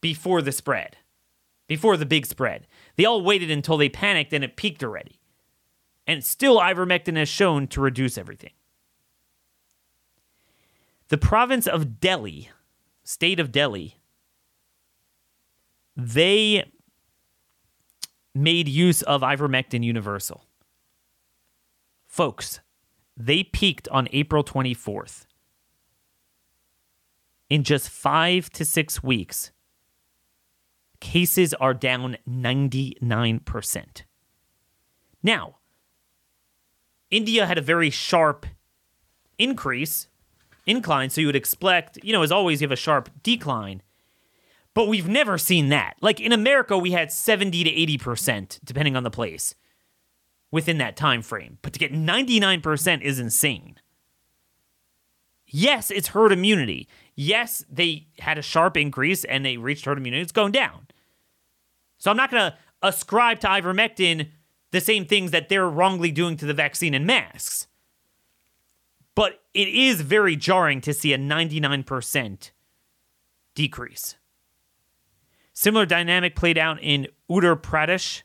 before 0.00 0.42
the 0.42 0.52
spread, 0.52 0.96
before 1.66 1.96
the 1.96 2.06
big 2.06 2.26
spread. 2.26 2.66
They 2.96 3.04
all 3.04 3.22
waited 3.22 3.50
until 3.50 3.76
they 3.76 3.88
panicked 3.88 4.32
and 4.32 4.44
it 4.44 4.56
peaked 4.56 4.82
already. 4.82 5.20
And 6.06 6.24
still, 6.24 6.58
ivermectin 6.58 7.16
has 7.16 7.28
shown 7.28 7.68
to 7.68 7.80
reduce 7.80 8.18
everything. 8.18 8.52
The 11.08 11.18
province 11.18 11.66
of 11.66 12.00
Delhi, 12.00 12.50
state 13.02 13.40
of 13.40 13.52
Delhi, 13.52 13.96
they 15.96 16.70
made 18.34 18.68
use 18.68 19.02
of 19.02 19.22
ivermectin 19.22 19.82
universal. 19.84 20.44
Folks, 22.06 22.60
they 23.16 23.42
peaked 23.42 23.88
on 23.88 24.08
April 24.12 24.42
24th. 24.42 25.26
In 27.48 27.64
just 27.64 27.88
five 27.88 28.50
to 28.50 28.64
six 28.64 29.02
weeks, 29.02 29.50
cases 31.00 31.52
are 31.54 31.74
down 31.74 32.16
99%. 32.28 34.02
Now, 35.22 35.56
India 37.10 37.46
had 37.46 37.58
a 37.58 37.62
very 37.62 37.90
sharp 37.90 38.46
increase, 39.38 40.08
incline, 40.66 41.10
so 41.10 41.20
you 41.20 41.26
would 41.26 41.36
expect, 41.36 41.98
you 42.02 42.12
know, 42.12 42.22
as 42.22 42.30
always, 42.30 42.60
you 42.60 42.66
have 42.66 42.72
a 42.72 42.76
sharp 42.76 43.10
decline. 43.22 43.82
But 44.74 44.88
we've 44.88 45.08
never 45.08 45.36
seen 45.36 45.68
that. 45.70 45.96
Like 46.00 46.20
in 46.20 46.32
America, 46.32 46.78
we 46.78 46.92
had 46.92 47.10
70 47.10 47.64
to 47.64 47.98
80%, 47.98 48.60
depending 48.64 48.96
on 48.96 49.02
the 49.02 49.10
place, 49.10 49.54
within 50.50 50.78
that 50.78 50.96
time 50.96 51.22
frame. 51.22 51.58
But 51.62 51.72
to 51.72 51.78
get 51.78 51.92
99% 51.92 53.02
is 53.02 53.18
insane. 53.18 53.76
Yes, 55.46 55.90
it's 55.90 56.08
herd 56.08 56.30
immunity. 56.30 56.88
Yes, 57.16 57.64
they 57.68 58.06
had 58.20 58.38
a 58.38 58.42
sharp 58.42 58.76
increase 58.76 59.24
and 59.24 59.44
they 59.44 59.56
reached 59.56 59.84
herd 59.84 59.98
immunity. 59.98 60.22
It's 60.22 60.32
going 60.32 60.52
down. 60.52 60.86
So 61.98 62.10
I'm 62.10 62.16
not 62.16 62.30
going 62.30 62.52
to 62.52 62.56
ascribe 62.82 63.40
to 63.40 63.48
ivermectin 63.48 64.28
the 64.70 64.80
same 64.80 65.04
things 65.04 65.32
that 65.32 65.48
they're 65.48 65.68
wrongly 65.68 66.12
doing 66.12 66.36
to 66.36 66.46
the 66.46 66.54
vaccine 66.54 66.94
and 66.94 67.04
masks. 67.04 67.66
But 69.16 69.42
it 69.52 69.68
is 69.68 70.02
very 70.02 70.36
jarring 70.36 70.80
to 70.82 70.94
see 70.94 71.12
a 71.12 71.18
99% 71.18 72.50
decrease. 73.54 74.16
Similar 75.60 75.84
dynamic 75.84 76.36
played 76.36 76.56
out 76.56 76.78
in 76.80 77.06
Uttar 77.30 77.54
Pradesh. 77.54 78.22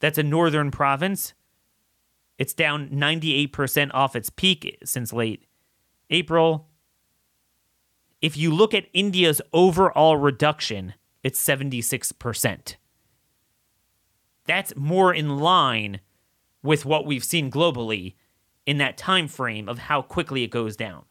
That's 0.00 0.18
a 0.18 0.22
northern 0.22 0.70
province. 0.70 1.32
It's 2.36 2.52
down 2.52 2.90
98% 2.90 3.90
off 3.94 4.14
its 4.14 4.28
peak 4.28 4.76
since 4.84 5.10
late 5.10 5.46
April. 6.10 6.68
If 8.20 8.36
you 8.36 8.52
look 8.52 8.74
at 8.74 8.84
India's 8.92 9.40
overall 9.54 10.18
reduction, 10.18 10.92
it's 11.22 11.42
76%. 11.42 12.76
That's 14.44 14.76
more 14.76 15.14
in 15.14 15.38
line 15.38 16.00
with 16.62 16.84
what 16.84 17.06
we've 17.06 17.24
seen 17.24 17.50
globally 17.50 18.16
in 18.66 18.76
that 18.76 18.98
time 18.98 19.26
frame 19.26 19.70
of 19.70 19.78
how 19.78 20.02
quickly 20.02 20.42
it 20.42 20.50
goes 20.50 20.76
down. 20.76 21.04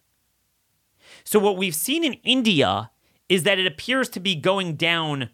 So 1.23 1.39
what 1.39 1.57
we've 1.57 1.73
seen 1.73 2.03
in 2.03 2.13
India 2.23 2.91
is 3.27 3.41
that 3.41 3.57
it 3.57 3.65
appears 3.65 4.07
to 4.09 4.19
be 4.19 4.35
going 4.35 4.75
down 4.75 5.31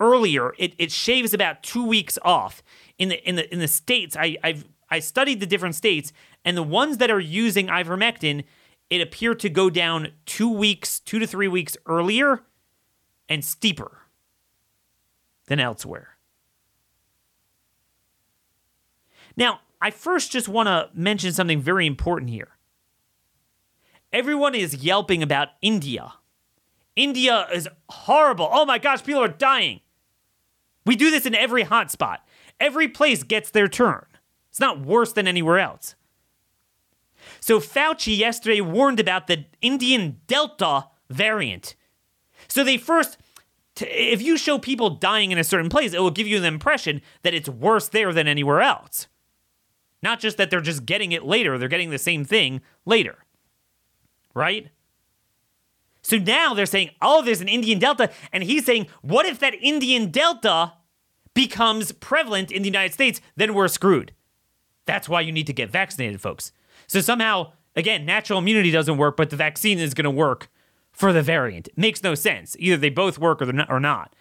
earlier, 0.00 0.54
it, 0.58 0.74
it 0.78 0.92
shaves 0.92 1.34
about 1.34 1.62
two 1.62 1.84
weeks 1.84 2.18
off. 2.22 2.62
In 2.98 3.08
the 3.08 3.28
in 3.28 3.36
the 3.36 3.52
in 3.52 3.60
the 3.60 3.68
states, 3.68 4.16
I 4.16 4.36
I've 4.42 4.64
I 4.90 5.00
studied 5.00 5.40
the 5.40 5.46
different 5.46 5.74
states, 5.74 6.12
and 6.44 6.56
the 6.56 6.62
ones 6.62 6.98
that 6.98 7.10
are 7.10 7.20
using 7.20 7.66
ivermectin, 7.66 8.44
it 8.90 9.00
appeared 9.00 9.40
to 9.40 9.48
go 9.48 9.70
down 9.70 10.12
two 10.26 10.50
weeks, 10.50 11.00
two 11.00 11.18
to 11.18 11.26
three 11.26 11.48
weeks 11.48 11.76
earlier 11.86 12.42
and 13.28 13.44
steeper 13.44 13.98
than 15.46 15.60
elsewhere. 15.60 16.16
Now, 19.36 19.60
I 19.80 19.90
first 19.90 20.32
just 20.32 20.48
want 20.48 20.66
to 20.66 20.90
mention 20.94 21.32
something 21.32 21.60
very 21.60 21.86
important 21.86 22.30
here. 22.30 22.48
Everyone 24.12 24.54
is 24.54 24.74
yelping 24.76 25.22
about 25.22 25.48
India. 25.60 26.14
India 26.96 27.46
is 27.52 27.68
horrible. 27.88 28.48
Oh 28.50 28.64
my 28.64 28.78
gosh, 28.78 29.04
people 29.04 29.22
are 29.22 29.28
dying. 29.28 29.80
We 30.88 30.96
do 30.96 31.10
this 31.10 31.26
in 31.26 31.34
every 31.34 31.64
hotspot. 31.64 32.20
Every 32.58 32.88
place 32.88 33.22
gets 33.22 33.50
their 33.50 33.68
turn. 33.68 34.06
It's 34.48 34.58
not 34.58 34.80
worse 34.80 35.12
than 35.12 35.28
anywhere 35.28 35.58
else. 35.58 35.94
So 37.40 37.60
Fauci 37.60 38.16
yesterday 38.16 38.62
warned 38.62 38.98
about 38.98 39.26
the 39.26 39.44
Indian 39.60 40.22
Delta 40.26 40.86
variant. 41.10 41.76
So 42.48 42.64
they 42.64 42.78
first, 42.78 43.18
if 43.78 44.22
you 44.22 44.38
show 44.38 44.58
people 44.58 44.88
dying 44.88 45.30
in 45.30 45.36
a 45.36 45.44
certain 45.44 45.68
place, 45.68 45.92
it 45.92 46.00
will 46.00 46.10
give 46.10 46.26
you 46.26 46.40
the 46.40 46.48
impression 46.48 47.02
that 47.20 47.34
it's 47.34 47.50
worse 47.50 47.88
there 47.88 48.14
than 48.14 48.26
anywhere 48.26 48.62
else. 48.62 49.08
Not 50.02 50.20
just 50.20 50.38
that 50.38 50.48
they're 50.48 50.62
just 50.62 50.86
getting 50.86 51.12
it 51.12 51.22
later, 51.22 51.58
they're 51.58 51.68
getting 51.68 51.90
the 51.90 51.98
same 51.98 52.24
thing 52.24 52.62
later. 52.86 53.26
Right? 54.32 54.70
So 56.08 56.16
now 56.16 56.54
they're 56.54 56.64
saying, 56.64 56.92
oh, 57.02 57.20
there's 57.20 57.42
an 57.42 57.48
Indian 57.48 57.78
Delta. 57.78 58.10
And 58.32 58.42
he's 58.42 58.64
saying, 58.64 58.86
what 59.02 59.26
if 59.26 59.40
that 59.40 59.52
Indian 59.60 60.10
Delta 60.10 60.72
becomes 61.34 61.92
prevalent 61.92 62.50
in 62.50 62.62
the 62.62 62.68
United 62.68 62.94
States? 62.94 63.20
Then 63.36 63.52
we're 63.52 63.68
screwed. 63.68 64.14
That's 64.86 65.06
why 65.06 65.20
you 65.20 65.32
need 65.32 65.46
to 65.48 65.52
get 65.52 65.68
vaccinated, 65.68 66.22
folks. 66.22 66.50
So 66.86 67.02
somehow, 67.02 67.52
again, 67.76 68.06
natural 68.06 68.38
immunity 68.38 68.70
doesn't 68.70 68.96
work, 68.96 69.18
but 69.18 69.28
the 69.28 69.36
vaccine 69.36 69.78
is 69.78 69.92
going 69.92 70.06
to 70.06 70.10
work 70.10 70.48
for 70.92 71.12
the 71.12 71.20
variant. 71.20 71.68
It 71.68 71.76
makes 71.76 72.02
no 72.02 72.14
sense. 72.14 72.56
Either 72.58 72.78
they 72.78 72.88
both 72.88 73.18
work 73.18 73.42
or, 73.42 73.44
they're 73.44 73.54
not, 73.54 73.70
or 73.70 73.78
not. 73.78 74.16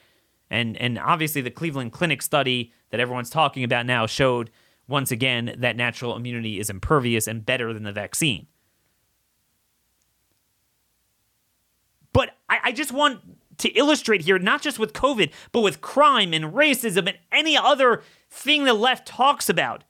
And, 0.49 0.75
and 0.75 0.99
obviously, 0.99 1.39
the 1.39 1.51
Cleveland 1.51 1.93
Clinic 1.93 2.21
study 2.21 2.73
that 2.89 2.99
everyone's 2.99 3.29
talking 3.29 3.63
about 3.63 3.85
now 3.85 4.05
showed 4.07 4.49
once 4.89 5.09
again 5.09 5.55
that 5.57 5.77
natural 5.77 6.17
immunity 6.17 6.59
is 6.59 6.69
impervious 6.69 7.27
and 7.27 7.45
better 7.45 7.71
than 7.71 7.83
the 7.83 7.93
vaccine. 7.93 8.47
But 12.17 12.31
I, 12.49 12.57
I 12.63 12.71
just 12.71 12.91
want 12.91 13.19
to 13.59 13.69
illustrate 13.69 14.23
here, 14.23 14.39
not 14.39 14.63
just 14.63 14.79
with 14.79 14.91
COVID, 14.91 15.31
but 15.51 15.61
with 15.61 15.81
crime 15.81 16.33
and 16.33 16.45
racism 16.45 17.07
and 17.07 17.19
any 17.31 17.55
other 17.55 18.01
thing 18.27 18.63
the 18.63 18.73
left 18.73 19.07
talks 19.07 19.49
about. 19.49 19.83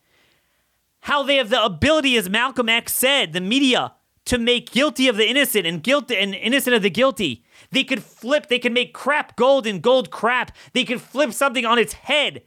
How 0.99 1.23
they 1.23 1.38
have 1.38 1.49
the 1.49 1.63
ability, 1.63 2.17
as 2.17 2.30
Malcolm 2.30 2.67
X 2.67 2.93
said, 2.93 3.32
the 3.32 3.39
media, 3.39 3.93
to 4.25 4.38
make 4.38 4.71
guilty 4.71 5.07
of 5.07 5.15
the 5.15 5.25
innocent 5.25 5.65
and 5.65 5.82
guilt 5.82 6.11
and 6.11 6.36
innocent 6.36 6.75
of 6.75 6.82
the 6.82 6.89
guilty. 6.89 7.45
They 7.71 7.86
could 7.86 8.03
flip, 8.03 8.47
they 8.47 8.59
could 8.59 8.73
make 8.73 8.93
crap 8.93 9.38
gold 9.38 9.65
and 9.65 9.82
gold 9.82 10.11
crap. 10.11 10.51
They 10.73 10.84
could 10.84 10.99
flip 10.99 11.32
something 11.32 11.65
on 11.65 11.80
its 11.80 11.93
head. 11.93 12.43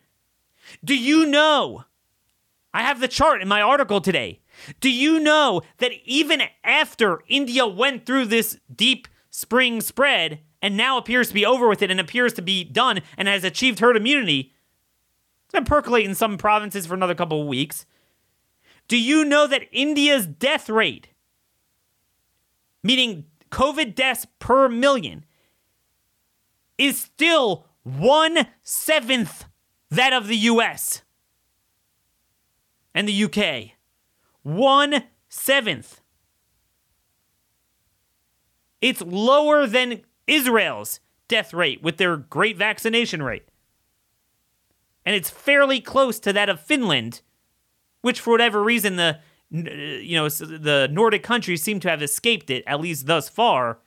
Do 0.84 0.94
you 0.94 1.24
know 1.24 1.86
I 2.74 2.82
have 2.82 3.00
the 3.00 3.08
chart 3.08 3.40
in 3.42 3.48
my 3.48 3.62
article 3.62 4.02
today. 4.02 4.40
Do 4.78 4.90
you 4.90 5.18
know 5.18 5.62
that 5.78 5.92
even 6.04 6.42
after 6.62 7.22
India 7.28 7.66
went 7.66 8.06
through 8.06 8.26
this 8.26 8.58
deep 8.72 9.08
spring 9.40 9.80
spread 9.80 10.40
and 10.62 10.76
now 10.76 10.98
appears 10.98 11.28
to 11.28 11.34
be 11.34 11.46
over 11.46 11.68
with 11.68 11.82
it 11.82 11.90
and 11.90 11.98
appears 11.98 12.32
to 12.34 12.42
be 12.42 12.64
done 12.64 13.00
and 13.16 13.28
has 13.28 13.44
achieved 13.44 13.78
herd 13.78 13.96
immunity, 13.96 14.52
it's 15.44 15.54
to 15.54 15.62
percolate 15.62 16.06
in 16.06 16.14
some 16.14 16.38
provinces 16.38 16.86
for 16.86 16.94
another 16.94 17.14
couple 17.14 17.40
of 17.40 17.48
weeks. 17.48 17.86
Do 18.88 18.98
you 18.98 19.24
know 19.24 19.46
that 19.46 19.62
India's 19.72 20.26
death 20.26 20.68
rate, 20.68 21.08
meaning 22.82 23.24
COVID 23.50 23.94
deaths 23.94 24.26
per 24.38 24.68
million, 24.68 25.24
is 26.78 26.98
still 26.98 27.66
one 27.82 28.46
seventh 28.62 29.44
that 29.90 30.12
of 30.12 30.28
the 30.28 30.36
US? 30.36 31.02
and 32.94 33.08
the 33.08 33.24
UK. 33.24 33.72
One 34.42 35.04
seventh. 35.28 35.99
It's 38.80 39.00
lower 39.02 39.66
than 39.66 40.02
Israel's 40.26 41.00
death 41.28 41.52
rate 41.52 41.82
with 41.82 41.96
their 41.96 42.16
great 42.16 42.56
vaccination 42.56 43.22
rate. 43.22 43.48
And 45.04 45.14
it's 45.14 45.30
fairly 45.30 45.80
close 45.80 46.18
to 46.20 46.32
that 46.32 46.48
of 46.48 46.60
Finland, 46.60 47.22
which 48.02 48.20
for 48.20 48.30
whatever 48.30 48.62
reason 48.62 48.96
the 48.96 49.18
you 49.50 50.16
know 50.16 50.28
the 50.28 50.88
Nordic 50.92 51.22
countries 51.22 51.62
seem 51.62 51.80
to 51.80 51.90
have 51.90 52.02
escaped 52.02 52.50
it 52.50 52.62
at 52.66 52.80
least 52.80 53.06
thus 53.06 53.28
far. 53.28 53.80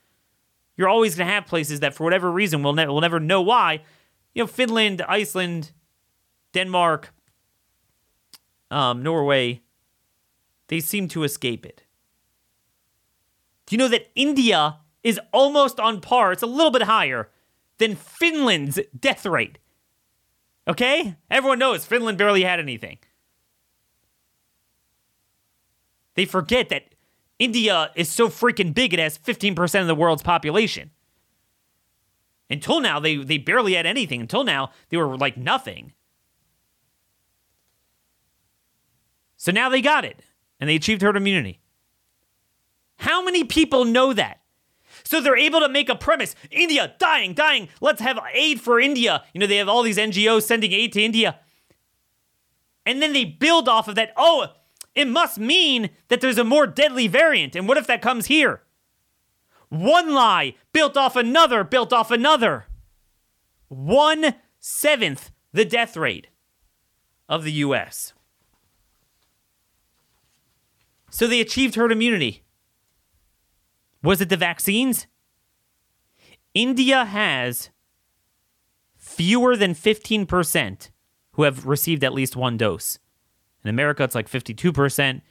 You're 0.75 0.89
always 0.89 1.15
going 1.15 1.27
to 1.27 1.33
have 1.33 1.45
places 1.45 1.79
that 1.81 1.93
for 1.93 2.03
whatever 2.03 2.31
reason 2.31 2.63
we'll, 2.63 2.73
ne- 2.73 2.87
we'll 2.87 3.01
never 3.01 3.19
know 3.19 3.41
why. 3.41 3.81
You 4.33 4.43
know, 4.43 4.47
Finland, 4.47 5.03
Iceland, 5.07 5.71
Denmark, 6.51 7.13
um, 8.71 9.03
Norway, 9.03 9.61
they 10.67 10.79
seem 10.79 11.07
to 11.09 11.23
escape 11.23 11.65
it. 11.65 11.83
Do 13.65 13.75
you 13.75 13.77
know 13.77 13.87
that 13.87 14.09
India 14.15 14.79
is 15.03 15.19
almost 15.31 15.79
on 15.79 16.01
par? 16.01 16.31
It's 16.31 16.43
a 16.43 16.47
little 16.47 16.71
bit 16.71 16.83
higher 16.83 17.29
than 17.77 17.95
Finland's 17.95 18.79
death 18.97 19.25
rate. 19.25 19.59
Okay? 20.67 21.15
Everyone 21.29 21.59
knows 21.59 21.85
Finland 21.85 22.17
barely 22.17 22.43
had 22.43 22.59
anything. 22.59 22.97
They 26.15 26.25
forget 26.25 26.69
that 26.69 26.95
India 27.39 27.91
is 27.95 28.09
so 28.09 28.29
freaking 28.29 28.73
big, 28.73 28.93
it 28.93 28.99
has 28.99 29.17
15% 29.17 29.81
of 29.81 29.87
the 29.87 29.95
world's 29.95 30.23
population. 30.23 30.91
Until 32.49 32.79
now, 32.79 32.99
they, 32.99 33.17
they 33.17 33.37
barely 33.37 33.73
had 33.73 33.85
anything. 33.85 34.21
Until 34.21 34.43
now, 34.43 34.69
they 34.89 34.97
were 34.97 35.17
like 35.17 35.37
nothing. 35.37 35.93
So 39.37 39.51
now 39.51 39.69
they 39.69 39.81
got 39.81 40.05
it 40.05 40.21
and 40.59 40.69
they 40.69 40.75
achieved 40.75 41.01
herd 41.01 41.17
immunity. 41.17 41.59
How 42.97 43.23
many 43.23 43.43
people 43.43 43.85
know 43.85 44.13
that? 44.13 44.39
So 45.13 45.21
they're 45.21 45.37
able 45.37 45.59
to 45.59 45.69
make 45.69 45.89
a 45.89 45.95
premise 45.95 46.35
India, 46.49 46.95
dying, 46.97 47.35
dying. 47.35 47.69
Let's 47.79 48.01
have 48.01 48.19
aid 48.33 48.59
for 48.59 48.79
India. 48.79 49.23
You 49.31 49.39
know, 49.39 49.45
they 49.45 49.57
have 49.57 49.69
all 49.69 49.83
these 49.83 49.99
NGOs 49.99 50.41
sending 50.41 50.73
aid 50.73 50.91
to 50.93 51.03
India. 51.03 51.39
And 52.83 52.99
then 52.99 53.13
they 53.13 53.23
build 53.23 53.69
off 53.69 53.87
of 53.87 53.93
that. 53.93 54.11
Oh, 54.17 54.47
it 54.95 55.07
must 55.07 55.37
mean 55.37 55.91
that 56.07 56.19
there's 56.19 56.39
a 56.39 56.43
more 56.43 56.65
deadly 56.65 57.05
variant. 57.05 57.55
And 57.55 57.67
what 57.67 57.77
if 57.77 57.85
that 57.85 58.01
comes 58.01 58.25
here? 58.25 58.63
One 59.69 60.15
lie 60.15 60.55
built 60.71 60.97
off 60.97 61.15
another, 61.15 61.63
built 61.63 61.93
off 61.93 62.09
another. 62.09 62.65
One 63.67 64.33
seventh 64.59 65.29
the 65.51 65.63
death 65.63 65.95
rate 65.95 66.25
of 67.29 67.43
the 67.43 67.51
US. 67.51 68.13
So 71.11 71.27
they 71.27 71.39
achieved 71.39 71.75
herd 71.75 71.91
immunity. 71.91 72.42
Was 74.03 74.19
it 74.21 74.29
the 74.29 74.37
vaccines? 74.37 75.07
India 76.53 77.05
has 77.05 77.69
fewer 78.97 79.55
than 79.55 79.73
15% 79.73 80.89
who 81.33 81.43
have 81.43 81.65
received 81.65 82.03
at 82.03 82.13
least 82.13 82.35
one 82.35 82.57
dose. 82.57 82.99
In 83.63 83.69
America, 83.69 84.03
it's 84.03 84.15
like 84.15 84.29
52%. 84.29 85.21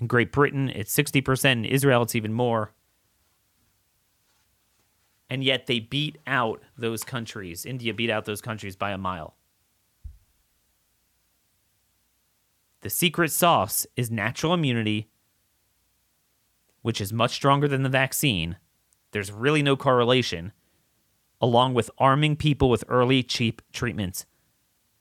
In 0.00 0.06
Great 0.06 0.32
Britain, 0.32 0.70
it's 0.70 0.96
60%. 0.96 1.52
In 1.52 1.64
Israel, 1.64 2.02
it's 2.02 2.14
even 2.14 2.32
more. 2.32 2.72
And 5.28 5.42
yet 5.42 5.66
they 5.66 5.80
beat 5.80 6.18
out 6.26 6.62
those 6.76 7.04
countries. 7.04 7.66
India 7.66 7.92
beat 7.92 8.10
out 8.10 8.24
those 8.24 8.40
countries 8.40 8.76
by 8.76 8.92
a 8.92 8.98
mile. 8.98 9.34
The 12.82 12.90
secret 12.90 13.30
sauce 13.30 13.86
is 13.96 14.10
natural 14.10 14.54
immunity, 14.54 15.08
which 16.82 17.00
is 17.00 17.12
much 17.12 17.32
stronger 17.32 17.66
than 17.66 17.82
the 17.82 17.88
vaccine. 17.88 18.56
There's 19.12 19.32
really 19.32 19.62
no 19.62 19.76
correlation, 19.76 20.52
along 21.40 21.74
with 21.74 21.90
arming 21.98 22.36
people 22.36 22.68
with 22.68 22.84
early, 22.88 23.22
cheap 23.22 23.62
treatments 23.72 24.26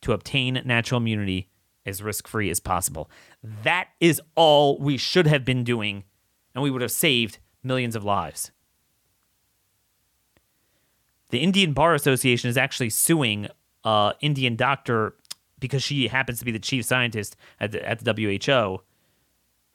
to 0.02 0.14
obtain 0.14 0.62
natural 0.66 1.00
immunity 1.00 1.50
as 1.86 2.02
risk 2.02 2.28
free 2.28 2.50
as 2.50 2.60
possible. 2.60 3.10
That 3.64 3.90
is 4.00 4.22
all 4.36 4.78
we 4.78 4.98
should 4.98 5.28
have 5.28 5.44
been 5.44 5.64
doing, 5.64 6.04
and 6.54 6.64
we 6.64 6.72
would 6.72 6.82
have 6.82 6.92
saved 6.92 7.40
millions 7.64 7.96
of 7.96 8.04
lives. 8.04 8.52
The 11.30 11.40
Indian 11.40 11.74
Bar 11.74 11.96
Association 11.96 12.50
is 12.50 12.58
actually 12.58 12.90
suing 12.90 13.48
uh, 13.84 14.14
Indian 14.20 14.56
doctor 14.56 15.16
because 15.60 15.82
she 15.82 16.08
happens 16.08 16.40
to 16.40 16.46
be 16.46 16.52
the 16.52 16.60
chief 16.60 16.86
scientist 16.86 17.36
at 17.60 17.72
the, 17.72 17.88
at 17.88 18.04
the 18.04 18.14
WHO 18.14 18.82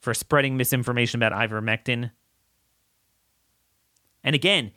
for 0.01 0.15
spreading 0.15 0.57
misinformation 0.57 1.23
about 1.23 1.33
ivermectin. 1.33 2.11
And 4.23 4.35
again, 4.35 4.73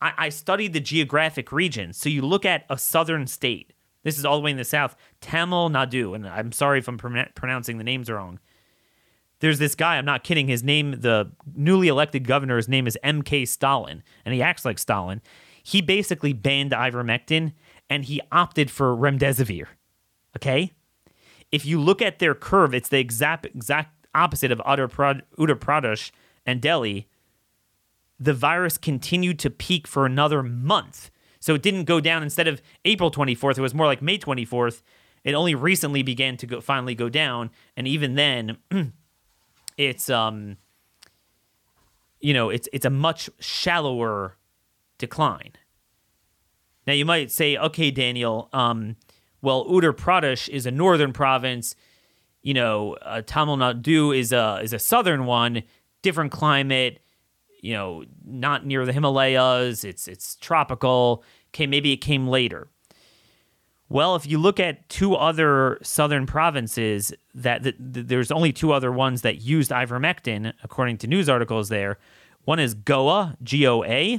I, 0.00 0.12
I 0.18 0.28
studied 0.28 0.72
the 0.72 0.80
geographic 0.80 1.52
region. 1.52 1.92
So 1.92 2.08
you 2.08 2.22
look 2.22 2.44
at 2.44 2.64
a 2.68 2.78
southern 2.78 3.26
state. 3.26 3.72
This 4.02 4.18
is 4.18 4.24
all 4.24 4.36
the 4.36 4.42
way 4.42 4.50
in 4.50 4.56
the 4.56 4.64
south, 4.64 4.96
Tamil 5.20 5.70
Nadu. 5.70 6.14
And 6.14 6.26
I'm 6.26 6.52
sorry 6.52 6.80
if 6.80 6.88
I'm 6.88 6.98
pronouncing 6.98 7.78
the 7.78 7.84
names 7.84 8.10
wrong. 8.10 8.40
There's 9.40 9.58
this 9.58 9.74
guy, 9.74 9.96
I'm 9.96 10.04
not 10.04 10.22
kidding. 10.22 10.46
His 10.46 10.62
name, 10.62 11.00
the 11.00 11.32
newly 11.54 11.88
elected 11.88 12.26
governor, 12.26 12.56
his 12.56 12.68
name 12.68 12.86
is 12.86 12.96
M.K. 13.02 13.44
Stalin, 13.44 14.04
and 14.24 14.34
he 14.34 14.40
acts 14.40 14.64
like 14.64 14.78
Stalin. 14.78 15.20
he 15.64 15.80
basically 15.80 16.32
banned 16.32 16.70
ivermectin 16.72 17.52
and 17.90 18.04
he 18.04 18.20
opted 18.30 18.70
for 18.70 18.96
remdesivir. 18.96 19.66
Okay? 20.36 20.72
If 21.50 21.66
you 21.66 21.80
look 21.80 22.00
at 22.00 22.18
their 22.18 22.34
curve, 22.34 22.74
it's 22.74 22.88
the 22.88 22.98
exact 22.98 23.46
exact 23.46 24.01
opposite 24.14 24.52
of 24.52 24.58
Uttar 24.60 24.88
Pradesh 24.88 26.10
and 26.46 26.60
Delhi. 26.60 27.08
The 28.18 28.34
virus 28.34 28.78
continued 28.78 29.38
to 29.40 29.50
peak 29.50 29.86
for 29.86 30.06
another 30.06 30.42
month. 30.42 31.10
So 31.40 31.54
it 31.54 31.62
didn't 31.62 31.84
go 31.84 32.00
down 32.00 32.22
instead 32.22 32.46
of 32.46 32.62
April 32.84 33.10
24th, 33.10 33.58
it 33.58 33.62
was 33.62 33.74
more 33.74 33.86
like 33.86 34.00
May 34.00 34.18
24th. 34.18 34.82
It 35.24 35.34
only 35.34 35.54
recently 35.54 36.02
began 36.02 36.36
to 36.38 36.46
go 36.46 36.60
finally 36.60 36.94
go 36.94 37.08
down, 37.08 37.50
and 37.76 37.86
even 37.86 38.14
then 38.16 38.58
it's 39.76 40.10
um 40.10 40.56
you 42.22 42.32
know, 42.32 42.48
it's 42.48 42.68
it's 42.72 42.86
a 42.86 42.90
much 42.90 43.28
shallower 43.40 44.36
decline. 44.96 45.52
Now 46.86 46.94
you 46.94 47.04
might 47.04 47.30
say, 47.30 47.56
okay, 47.56 47.90
Daniel, 47.90 48.48
um, 48.52 48.96
well, 49.40 49.66
Uttar 49.66 49.92
Pradesh 49.92 50.48
is 50.48 50.64
a 50.64 50.70
northern 50.70 51.12
province. 51.12 51.74
You 52.42 52.54
know, 52.54 52.94
uh, 53.02 53.22
Tamil 53.24 53.56
Nadu 53.56 54.16
is 54.16 54.32
a 54.32 54.60
is 54.62 54.72
a 54.72 54.78
southern 54.78 55.26
one, 55.26 55.62
different 56.02 56.32
climate. 56.32 57.00
You 57.60 57.74
know, 57.74 58.04
not 58.24 58.66
near 58.66 58.84
the 58.84 58.92
Himalayas. 58.92 59.84
It's 59.84 60.08
it's 60.08 60.36
tropical. 60.36 61.24
Okay, 61.50 61.66
maybe 61.66 61.92
it 61.92 61.98
came 61.98 62.26
later. 62.26 62.68
Well, 63.88 64.16
if 64.16 64.26
you 64.26 64.38
look 64.38 64.58
at 64.58 64.88
two 64.88 65.14
other 65.14 65.78
southern 65.82 66.24
provinces, 66.24 67.12
that, 67.34 67.62
that, 67.62 67.74
that 67.78 68.08
there's 68.08 68.32
only 68.32 68.50
two 68.50 68.72
other 68.72 68.90
ones 68.90 69.20
that 69.20 69.42
used 69.42 69.70
ivermectin, 69.70 70.54
according 70.64 70.96
to 70.98 71.06
news 71.06 71.28
articles. 71.28 71.68
There, 71.68 71.98
one 72.44 72.58
is 72.58 72.72
Goa, 72.72 73.36
G 73.42 73.66
O 73.66 73.84
A, 73.84 74.18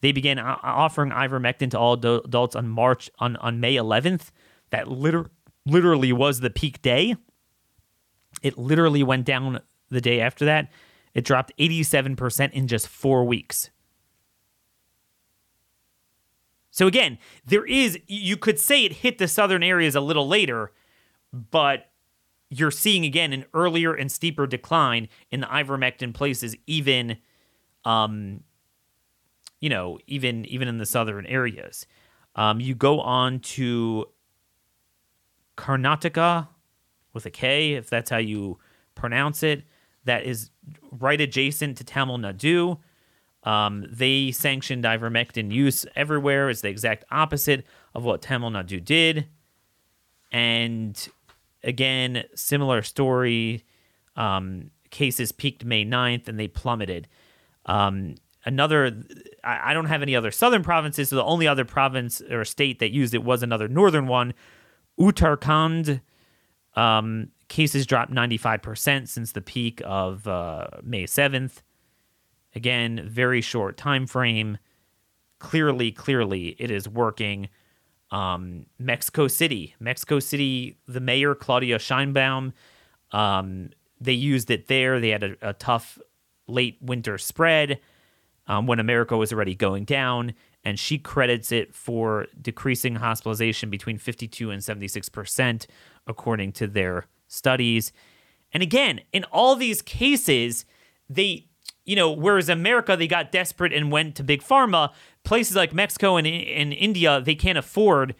they 0.00 0.12
began 0.12 0.38
offering 0.38 1.10
ivermectin 1.10 1.70
to 1.70 1.78
all 1.78 1.92
adults 1.92 2.56
on 2.56 2.68
March 2.68 3.10
on, 3.18 3.36
on 3.36 3.60
May 3.60 3.76
11th. 3.76 4.30
That 4.70 4.88
liter- 4.88 5.30
literally 5.70 6.12
was 6.12 6.40
the 6.40 6.50
peak 6.50 6.82
day. 6.82 7.16
It 8.42 8.58
literally 8.58 9.02
went 9.02 9.26
down 9.26 9.60
the 9.90 10.00
day 10.00 10.20
after 10.20 10.44
that. 10.44 10.70
It 11.14 11.24
dropped 11.24 11.52
87% 11.58 12.52
in 12.52 12.68
just 12.68 12.88
4 12.88 13.24
weeks. 13.24 13.70
So 16.70 16.86
again, 16.86 17.18
there 17.44 17.66
is 17.66 17.98
you 18.06 18.36
could 18.36 18.58
say 18.58 18.84
it 18.84 18.92
hit 18.92 19.18
the 19.18 19.28
southern 19.28 19.62
areas 19.62 19.94
a 19.94 20.00
little 20.00 20.28
later, 20.28 20.72
but 21.32 21.90
you're 22.48 22.70
seeing 22.70 23.04
again 23.04 23.32
an 23.32 23.44
earlier 23.54 23.92
and 23.92 24.10
steeper 24.10 24.46
decline 24.46 25.08
in 25.30 25.40
the 25.40 25.46
ivermectin 25.48 26.14
places 26.14 26.56
even 26.66 27.18
um, 27.84 28.44
you 29.60 29.68
know, 29.68 29.98
even 30.06 30.44
even 30.46 30.68
in 30.68 30.78
the 30.78 30.86
southern 30.86 31.26
areas. 31.26 31.86
Um, 32.36 32.60
you 32.60 32.74
go 32.74 33.00
on 33.00 33.40
to 33.40 34.06
Karnataka 35.60 36.48
with 37.12 37.26
a 37.26 37.30
K, 37.30 37.74
if 37.74 37.90
that's 37.90 38.10
how 38.10 38.16
you 38.16 38.58
pronounce 38.94 39.42
it. 39.42 39.64
That 40.04 40.24
is 40.24 40.50
right 40.90 41.20
adjacent 41.20 41.76
to 41.78 41.84
Tamil 41.84 42.18
Nadu. 42.18 42.78
Um, 43.42 43.86
they 43.90 44.32
sanctioned 44.32 44.84
ivermectin 44.84 45.52
use 45.52 45.84
everywhere. 45.94 46.48
It's 46.48 46.62
the 46.62 46.68
exact 46.68 47.04
opposite 47.10 47.66
of 47.94 48.04
what 48.04 48.22
Tamil 48.22 48.50
Nadu 48.50 48.82
did. 48.82 49.28
And 50.32 51.08
again, 51.62 52.24
similar 52.34 52.82
story. 52.82 53.64
Um, 54.16 54.70
cases 54.90 55.30
peaked 55.30 55.64
May 55.64 55.84
9th 55.84 56.28
and 56.28 56.40
they 56.40 56.48
plummeted. 56.48 57.06
Um, 57.66 58.14
another 58.44 59.02
I, 59.44 59.74
don't 59.74 59.86
have 59.86 60.02
any 60.02 60.16
other 60.16 60.30
southern 60.30 60.62
provinces, 60.62 61.10
so 61.10 61.16
the 61.16 61.24
only 61.24 61.46
other 61.46 61.64
province 61.64 62.20
or 62.30 62.44
state 62.44 62.78
that 62.78 62.90
used 62.90 63.14
it 63.14 63.22
was 63.22 63.42
another 63.42 63.68
northern 63.68 64.06
one, 64.06 64.34
Uttarakhand. 65.00 66.00
Um, 66.74 67.28
cases 67.48 67.86
dropped 67.86 68.12
95% 68.12 69.08
since 69.08 69.32
the 69.32 69.40
peak 69.40 69.82
of 69.84 70.26
uh, 70.28 70.68
May 70.82 71.04
7th. 71.04 71.62
Again, 72.54 73.08
very 73.08 73.40
short 73.40 73.76
time 73.76 74.06
frame. 74.06 74.58
Clearly, 75.38 75.90
clearly, 75.90 76.56
it 76.58 76.70
is 76.70 76.88
working. 76.88 77.48
Um, 78.10 78.66
Mexico 78.78 79.28
City, 79.28 79.74
Mexico 79.78 80.18
City, 80.18 80.78
the 80.86 81.00
mayor 81.00 81.34
Claudia 81.34 81.78
Sheinbaum, 81.78 82.52
um, 83.12 83.70
they 84.00 84.12
used 84.12 84.50
it 84.50 84.66
there. 84.66 85.00
They 85.00 85.10
had 85.10 85.22
a, 85.22 85.36
a 85.42 85.52
tough 85.52 85.98
late 86.46 86.78
winter 86.80 87.18
spread 87.18 87.80
um, 88.46 88.66
when 88.66 88.80
America 88.80 89.16
was 89.16 89.32
already 89.32 89.54
going 89.54 89.84
down, 89.84 90.34
and 90.64 90.78
she 90.78 90.98
credits 90.98 91.52
it 91.52 91.74
for 91.74 92.26
decreasing 92.40 92.96
hospitalization 92.96 93.70
between 93.70 93.98
52 93.98 94.50
and 94.50 94.62
76 94.62 95.08
percent, 95.08 95.66
according 96.06 96.52
to 96.52 96.66
their 96.66 97.06
studies. 97.28 97.92
And 98.52 98.62
again, 98.62 99.00
in 99.12 99.24
all 99.24 99.56
these 99.56 99.80
cases, 99.80 100.64
they, 101.08 101.46
you 101.84 101.96
know, 101.96 102.10
whereas 102.10 102.48
America, 102.48 102.96
they 102.96 103.06
got 103.06 103.32
desperate 103.32 103.72
and 103.72 103.92
went 103.92 104.16
to 104.16 104.24
big 104.24 104.42
pharma, 104.42 104.92
places 105.24 105.56
like 105.56 105.72
Mexico 105.72 106.16
and, 106.16 106.26
and 106.26 106.72
India, 106.72 107.20
they 107.20 107.34
can't 107.34 107.58
afford 107.58 108.14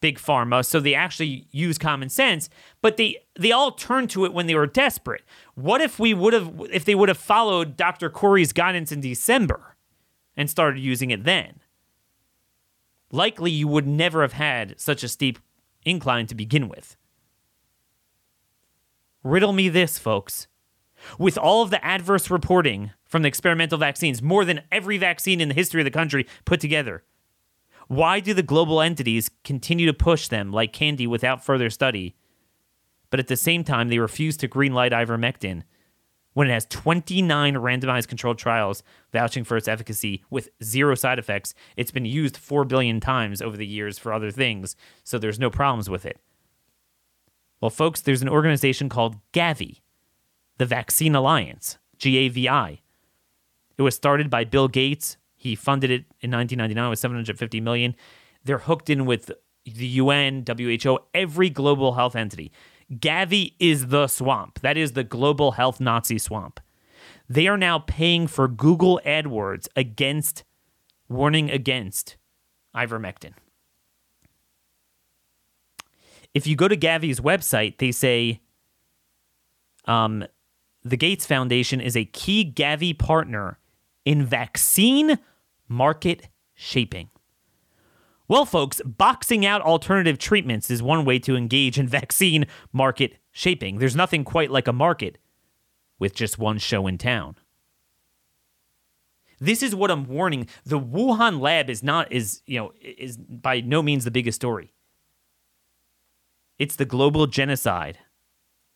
big 0.00 0.18
pharma, 0.18 0.64
so 0.64 0.80
they 0.80 0.94
actually 0.94 1.46
use 1.50 1.78
common 1.78 2.08
sense, 2.08 2.48
but 2.80 2.96
they 2.96 3.16
they 3.38 3.52
all 3.52 3.70
turned 3.72 4.10
to 4.10 4.24
it 4.24 4.32
when 4.32 4.46
they 4.46 4.54
were 4.54 4.66
desperate. 4.66 5.22
What 5.54 5.80
if 5.80 5.98
we 5.98 6.14
would 6.14 6.32
have 6.32 6.68
if 6.72 6.84
they 6.84 6.94
would 6.94 7.08
have 7.08 7.18
followed 7.18 7.76
Dr. 7.76 8.08
Kory's 8.08 8.52
guidance 8.52 8.90
in 8.92 9.00
December 9.00 9.76
and 10.36 10.50
started 10.50 10.80
using 10.80 11.10
it 11.10 11.24
then? 11.24 11.60
Likely 13.12 13.50
you 13.50 13.66
would 13.68 13.86
never 13.86 14.22
have 14.22 14.34
had 14.34 14.78
such 14.78 15.02
a 15.02 15.08
steep 15.08 15.38
incline 15.84 16.26
to 16.26 16.34
begin 16.34 16.68
with. 16.68 16.96
Riddle 19.22 19.52
me 19.52 19.68
this, 19.68 19.98
folks. 19.98 20.46
With 21.18 21.36
all 21.36 21.62
of 21.62 21.70
the 21.70 21.84
adverse 21.84 22.30
reporting 22.30 22.92
from 23.04 23.22
the 23.22 23.28
experimental 23.28 23.78
vaccines, 23.78 24.22
more 24.22 24.44
than 24.44 24.62
every 24.70 24.98
vaccine 24.98 25.40
in 25.40 25.48
the 25.48 25.54
history 25.54 25.80
of 25.80 25.84
the 25.84 25.90
country 25.90 26.26
put 26.44 26.60
together, 26.60 27.04
why 27.88 28.20
do 28.20 28.32
the 28.34 28.42
global 28.42 28.80
entities 28.80 29.30
continue 29.42 29.86
to 29.86 29.92
push 29.92 30.28
them 30.28 30.52
like 30.52 30.72
candy 30.72 31.06
without 31.06 31.44
further 31.44 31.70
study? 31.70 32.14
But 33.10 33.18
at 33.18 33.26
the 33.26 33.36
same 33.36 33.64
time, 33.64 33.88
they 33.88 33.98
refuse 33.98 34.36
to 34.38 34.48
greenlight 34.48 34.92
ivermectin 34.92 35.64
when 36.32 36.48
it 36.48 36.52
has 36.52 36.66
29 36.66 37.54
randomized 37.54 38.08
controlled 38.08 38.38
trials 38.38 38.82
vouching 39.12 39.44
for 39.44 39.56
its 39.56 39.68
efficacy 39.68 40.22
with 40.30 40.48
zero 40.62 40.94
side 40.94 41.18
effects. 41.18 41.54
It's 41.76 41.90
been 41.90 42.04
used 42.04 42.36
4 42.36 42.64
billion 42.64 43.00
times 43.00 43.42
over 43.42 43.56
the 43.56 43.66
years 43.66 43.98
for 43.98 44.12
other 44.12 44.30
things, 44.30 44.76
so 45.02 45.18
there's 45.18 45.40
no 45.40 45.50
problems 45.50 45.90
with 45.90 46.06
it. 46.06 46.18
Well, 47.60 47.70
folks, 47.70 48.00
there's 48.00 48.22
an 48.22 48.28
organization 48.28 48.88
called 48.88 49.16
Gavi, 49.32 49.80
the 50.58 50.66
Vaccine 50.66 51.14
Alliance, 51.14 51.78
G 51.98 52.16
A 52.18 52.28
V 52.28 52.48
I. 52.48 52.80
It 53.76 53.82
was 53.82 53.94
started 53.94 54.30
by 54.30 54.44
Bill 54.44 54.68
Gates, 54.68 55.16
he 55.40 55.54
funded 55.54 55.90
it 55.90 56.04
in 56.20 56.30
1999 56.30 56.90
with 56.90 56.98
750 56.98 57.62
million. 57.62 57.96
They're 58.44 58.58
hooked 58.58 58.90
in 58.90 59.06
with 59.06 59.30
the 59.64 59.86
UN, 59.86 60.44
WHO, 60.46 60.98
every 61.14 61.48
global 61.48 61.94
health 61.94 62.14
entity. 62.14 62.52
Gavi 62.92 63.54
is 63.58 63.88
the 63.88 64.08
swamp. 64.08 64.60
That 64.60 64.76
is 64.76 64.92
the 64.92 65.04
global 65.04 65.52
health 65.52 65.80
Nazi 65.80 66.18
swamp. 66.18 66.60
They 67.28 67.46
are 67.46 67.56
now 67.56 67.78
paying 67.78 68.26
for 68.26 68.48
Google 68.48 69.00
AdWords 69.06 69.68
against 69.76 70.44
warning 71.08 71.50
against 71.50 72.16
ivermectin. 72.74 73.34
If 76.34 76.46
you 76.46 76.56
go 76.56 76.68
to 76.68 76.76
Gavi's 76.76 77.20
website, 77.20 77.78
they 77.78 77.92
say 77.92 78.40
um, 79.86 80.24
the 80.84 80.96
Gates 80.96 81.26
Foundation 81.26 81.80
is 81.80 81.96
a 81.96 82.04
key 82.04 82.50
Gavi 82.52 82.96
partner 82.96 83.58
in 84.04 84.24
vaccine 84.24 85.18
market 85.68 86.28
shaping. 86.54 87.10
Well, 88.30 88.46
folks, 88.46 88.80
boxing 88.84 89.44
out 89.44 89.60
alternative 89.60 90.16
treatments 90.16 90.70
is 90.70 90.80
one 90.80 91.04
way 91.04 91.18
to 91.18 91.34
engage 91.34 91.80
in 91.80 91.88
vaccine 92.00 92.46
market 92.72 93.16
shaping. 93.32 93.78
There's 93.78 93.96
nothing 93.96 94.22
quite 94.22 94.52
like 94.52 94.68
a 94.68 94.72
market 94.72 95.18
with 95.98 96.14
just 96.14 96.38
one 96.38 96.58
show 96.58 96.86
in 96.86 96.96
town. 96.96 97.34
This 99.40 99.64
is 99.64 99.74
what 99.74 99.90
I'm 99.90 100.04
warning. 100.04 100.46
The 100.64 100.78
Wuhan 100.78 101.40
lab 101.40 101.68
is 101.68 101.82
not 101.82 102.12
is, 102.12 102.42
you 102.46 102.60
know, 102.60 102.72
is 102.80 103.16
by 103.16 103.62
no 103.62 103.82
means 103.82 104.04
the 104.04 104.12
biggest 104.12 104.36
story. 104.36 104.74
It's 106.56 106.76
the 106.76 106.84
global 106.84 107.26
genocide 107.26 107.98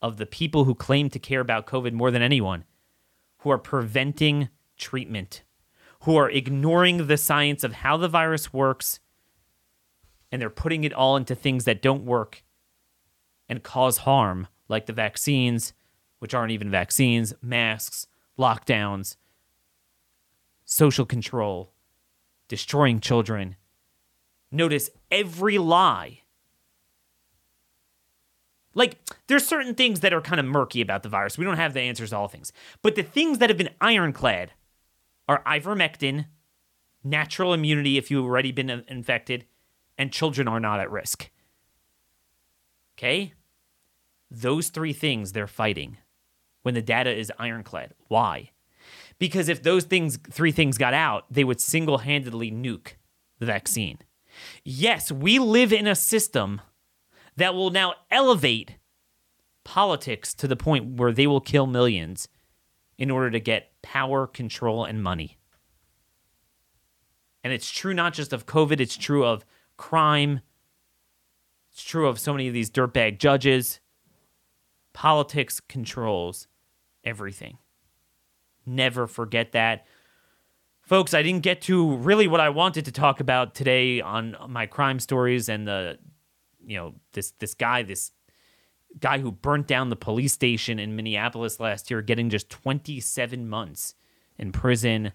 of 0.03 0.17
the 0.17 0.27
people 0.27 0.65
who 0.65 0.75
claim 0.75 1.11
to 1.11 1.21
care 1.21 1.41
about 1.41 1.69
COVID 1.69 1.93
more 1.93 2.11
than 2.11 2.23
anyone, 2.23 2.65
who 3.39 3.51
are 3.51 3.59
preventing 3.59 4.49
treatment 4.77 5.45
who 6.05 6.17
are 6.17 6.29
ignoring 6.29 7.07
the 7.07 7.17
science 7.17 7.65
of 7.65 7.73
how 7.73 7.97
the 7.97 8.09
virus 8.09 8.53
works 8.53 9.01
and 10.33 10.41
they're 10.41 10.51
putting 10.51 10.85
it 10.85 10.93
all 10.93 11.17
into 11.17 11.35
things 11.35 11.65
that 11.65 11.83
don't 11.83 12.05
work 12.05 12.43
and 13.49 13.63
cause 13.63 13.99
harm, 13.99 14.49
like 14.69 14.87
the 14.87 14.93
vaccines, 14.93 15.73
which 16.19 16.35
aren't 16.35 16.53
even 16.53 16.71
vaccines, 16.71 17.35
masks, 17.43 18.07
lockdowns, 18.39 19.17
social 20.65 21.05
control. 21.05 21.73
destroying 22.49 23.01
children. 23.01 23.57
Notice 24.51 24.91
every 25.11 25.59
lie. 25.59 26.21
Like, 28.75 28.99
there's 29.29 29.47
certain 29.47 29.75
things 29.75 30.01
that 30.01 30.13
are 30.13 30.21
kind 30.21 30.41
of 30.41 30.47
murky 30.47 30.81
about 30.81 31.03
the 31.03 31.09
virus. 31.09 31.39
We 31.39 31.45
don't 31.45 31.57
have 31.57 31.75
the 31.75 31.81
answers 31.81 32.11
to 32.11 32.17
all 32.17 32.29
things. 32.29 32.53
But 32.83 32.97
the 32.97 33.03
things 33.03 33.39
that 33.39 33.51
have 33.51 33.57
been 33.57 33.71
ironclad 33.81 34.53
are 35.29 35.43
ivermectin, 35.45 36.27
natural 37.03 37.55
immunity 37.55 37.99
if 37.99 38.11
you've 38.11 38.25
already 38.25 38.53
been 38.53 38.85
infected, 38.89 39.47
and 39.99 40.13
children 40.13 40.49
are 40.49 40.61
not 40.61 40.81
at 40.81 40.91
risk. 40.91 41.31
Okay? 42.97 43.35
Those 44.31 44.69
three 44.69 44.93
things 44.93 45.33
they're 45.33 45.47
fighting 45.47 45.99
when 46.63 46.75
the 46.75 46.83
data 46.83 47.15
is 47.15 47.33
ironclad. 47.39 47.93
Why? 48.09 48.51
Because 49.19 49.49
if 49.49 49.63
those 49.63 49.85
things 49.85 50.19
three 50.31 50.53
things 50.53 50.79
got 50.79 50.95
out, 50.95 51.25
they 51.31 51.45
would 51.45 51.61
single-handedly 51.61 52.51
nuke 52.51 52.95
the 53.39 53.47
vaccine. 53.47 53.99
Yes, 54.65 55.13
we 55.13 55.39
live 55.39 55.73
in 55.73 55.87
a 55.87 55.95
system 55.95 56.61
that 57.37 57.55
will 57.55 57.71
now 57.71 57.95
elevate 58.11 58.77
politics 59.65 60.35
to 60.35 60.49
the 60.49 60.57
point 60.57 60.99
where 60.99 61.13
they 61.13 61.27
will 61.27 61.41
kill 61.41 61.67
millions 61.67 62.29
in 62.99 63.11
order 63.11 63.31
to 63.31 63.41
get 63.41 63.71
power, 63.83 64.27
control, 64.27 64.85
and 64.85 65.03
money. 65.03 65.39
And 67.43 67.53
it's 67.53 67.71
true 67.71 67.95
not 67.95 68.15
just 68.15 68.33
of 68.33 68.47
COVID, 68.47 68.81
it's 68.81 68.97
true 68.97 69.25
of 69.25 69.45
crime. 69.77 70.41
It's 71.71 71.83
true 71.83 72.07
of 72.07 72.19
so 72.19 72.33
many 72.33 72.49
of 72.49 72.55
these 72.55 72.71
dirtbag 72.71 73.19
judges. 73.19 73.81
Politics 74.93 75.61
controls 75.61 76.47
everything. 77.03 77.59
Never 78.67 79.07
forget 79.07 79.53
that. 79.53 79.87
Folks, 80.83 81.15
I 81.15 81.23
didn't 81.23 81.43
get 81.43 81.63
to 81.63 81.97
really 81.97 82.29
what 82.29 82.41
I 82.41 82.51
wanted 82.51 82.85
to 82.85 82.93
talk 82.93 83.21
about 83.21 83.55
today 83.55 84.01
on 84.01 84.37
my 84.49 84.67
crime 84.67 85.01
stories 85.01 85.49
and 85.49 85.67
the 85.67 85.99
you 86.67 86.77
know, 86.77 86.95
this 87.13 87.33
this 87.39 87.55
guy, 87.55 87.83
this 87.83 88.13
guy 88.99 89.19
who 89.19 89.33
burnt 89.33 89.67
down 89.67 89.89
the 89.89 89.97
police 89.97 90.33
station 90.33 90.79
in 90.79 90.97
Minneapolis 90.97 91.61
last 91.61 91.91
year 91.91 92.01
getting 92.01 92.31
just 92.31 92.49
27 92.51 93.49
months 93.49 93.95
in 94.39 94.53
prison. 94.53 95.13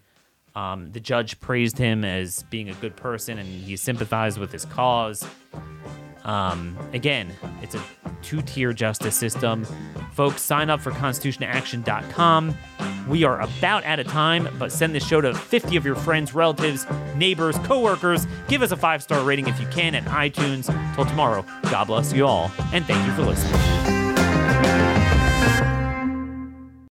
Um, 0.54 0.90
the 0.92 1.00
judge 1.00 1.38
praised 1.40 1.78
him 1.78 2.04
as 2.04 2.42
being 2.44 2.68
a 2.68 2.74
good 2.74 2.96
person 2.96 3.38
and 3.38 3.48
he 3.48 3.76
sympathized 3.76 4.38
with 4.38 4.52
his 4.52 4.64
cause. 4.64 5.24
Um, 6.24 6.76
again, 6.92 7.32
it's 7.62 7.74
a 7.74 7.82
two 8.22 8.42
tier 8.42 8.72
justice 8.72 9.16
system. 9.16 9.64
Folks, 10.12 10.42
sign 10.42 10.70
up 10.70 10.80
for 10.80 10.90
constitutionaction.com. 10.90 12.54
We 13.08 13.24
are 13.24 13.40
about 13.40 13.84
out 13.84 13.98
of 13.98 14.06
time, 14.06 14.48
but 14.58 14.70
send 14.70 14.94
this 14.94 15.06
show 15.06 15.20
to 15.20 15.34
50 15.34 15.76
of 15.76 15.84
your 15.84 15.96
friends, 15.96 16.34
relatives, 16.34 16.86
neighbors, 17.16 17.56
coworkers. 17.64 18.26
Give 18.48 18.62
us 18.62 18.70
a 18.70 18.76
five 18.76 19.02
star 19.02 19.24
rating 19.24 19.48
if 19.48 19.58
you 19.60 19.66
can 19.68 19.94
at 19.94 20.04
iTunes. 20.04 20.66
Till 20.94 21.06
tomorrow, 21.06 21.44
God 21.62 21.86
bless 21.86 22.12
you 22.12 22.26
all, 22.26 22.50
and 22.72 22.84
thank 22.84 23.04
you 23.06 23.12
for 23.14 23.22
listening. 23.22 23.79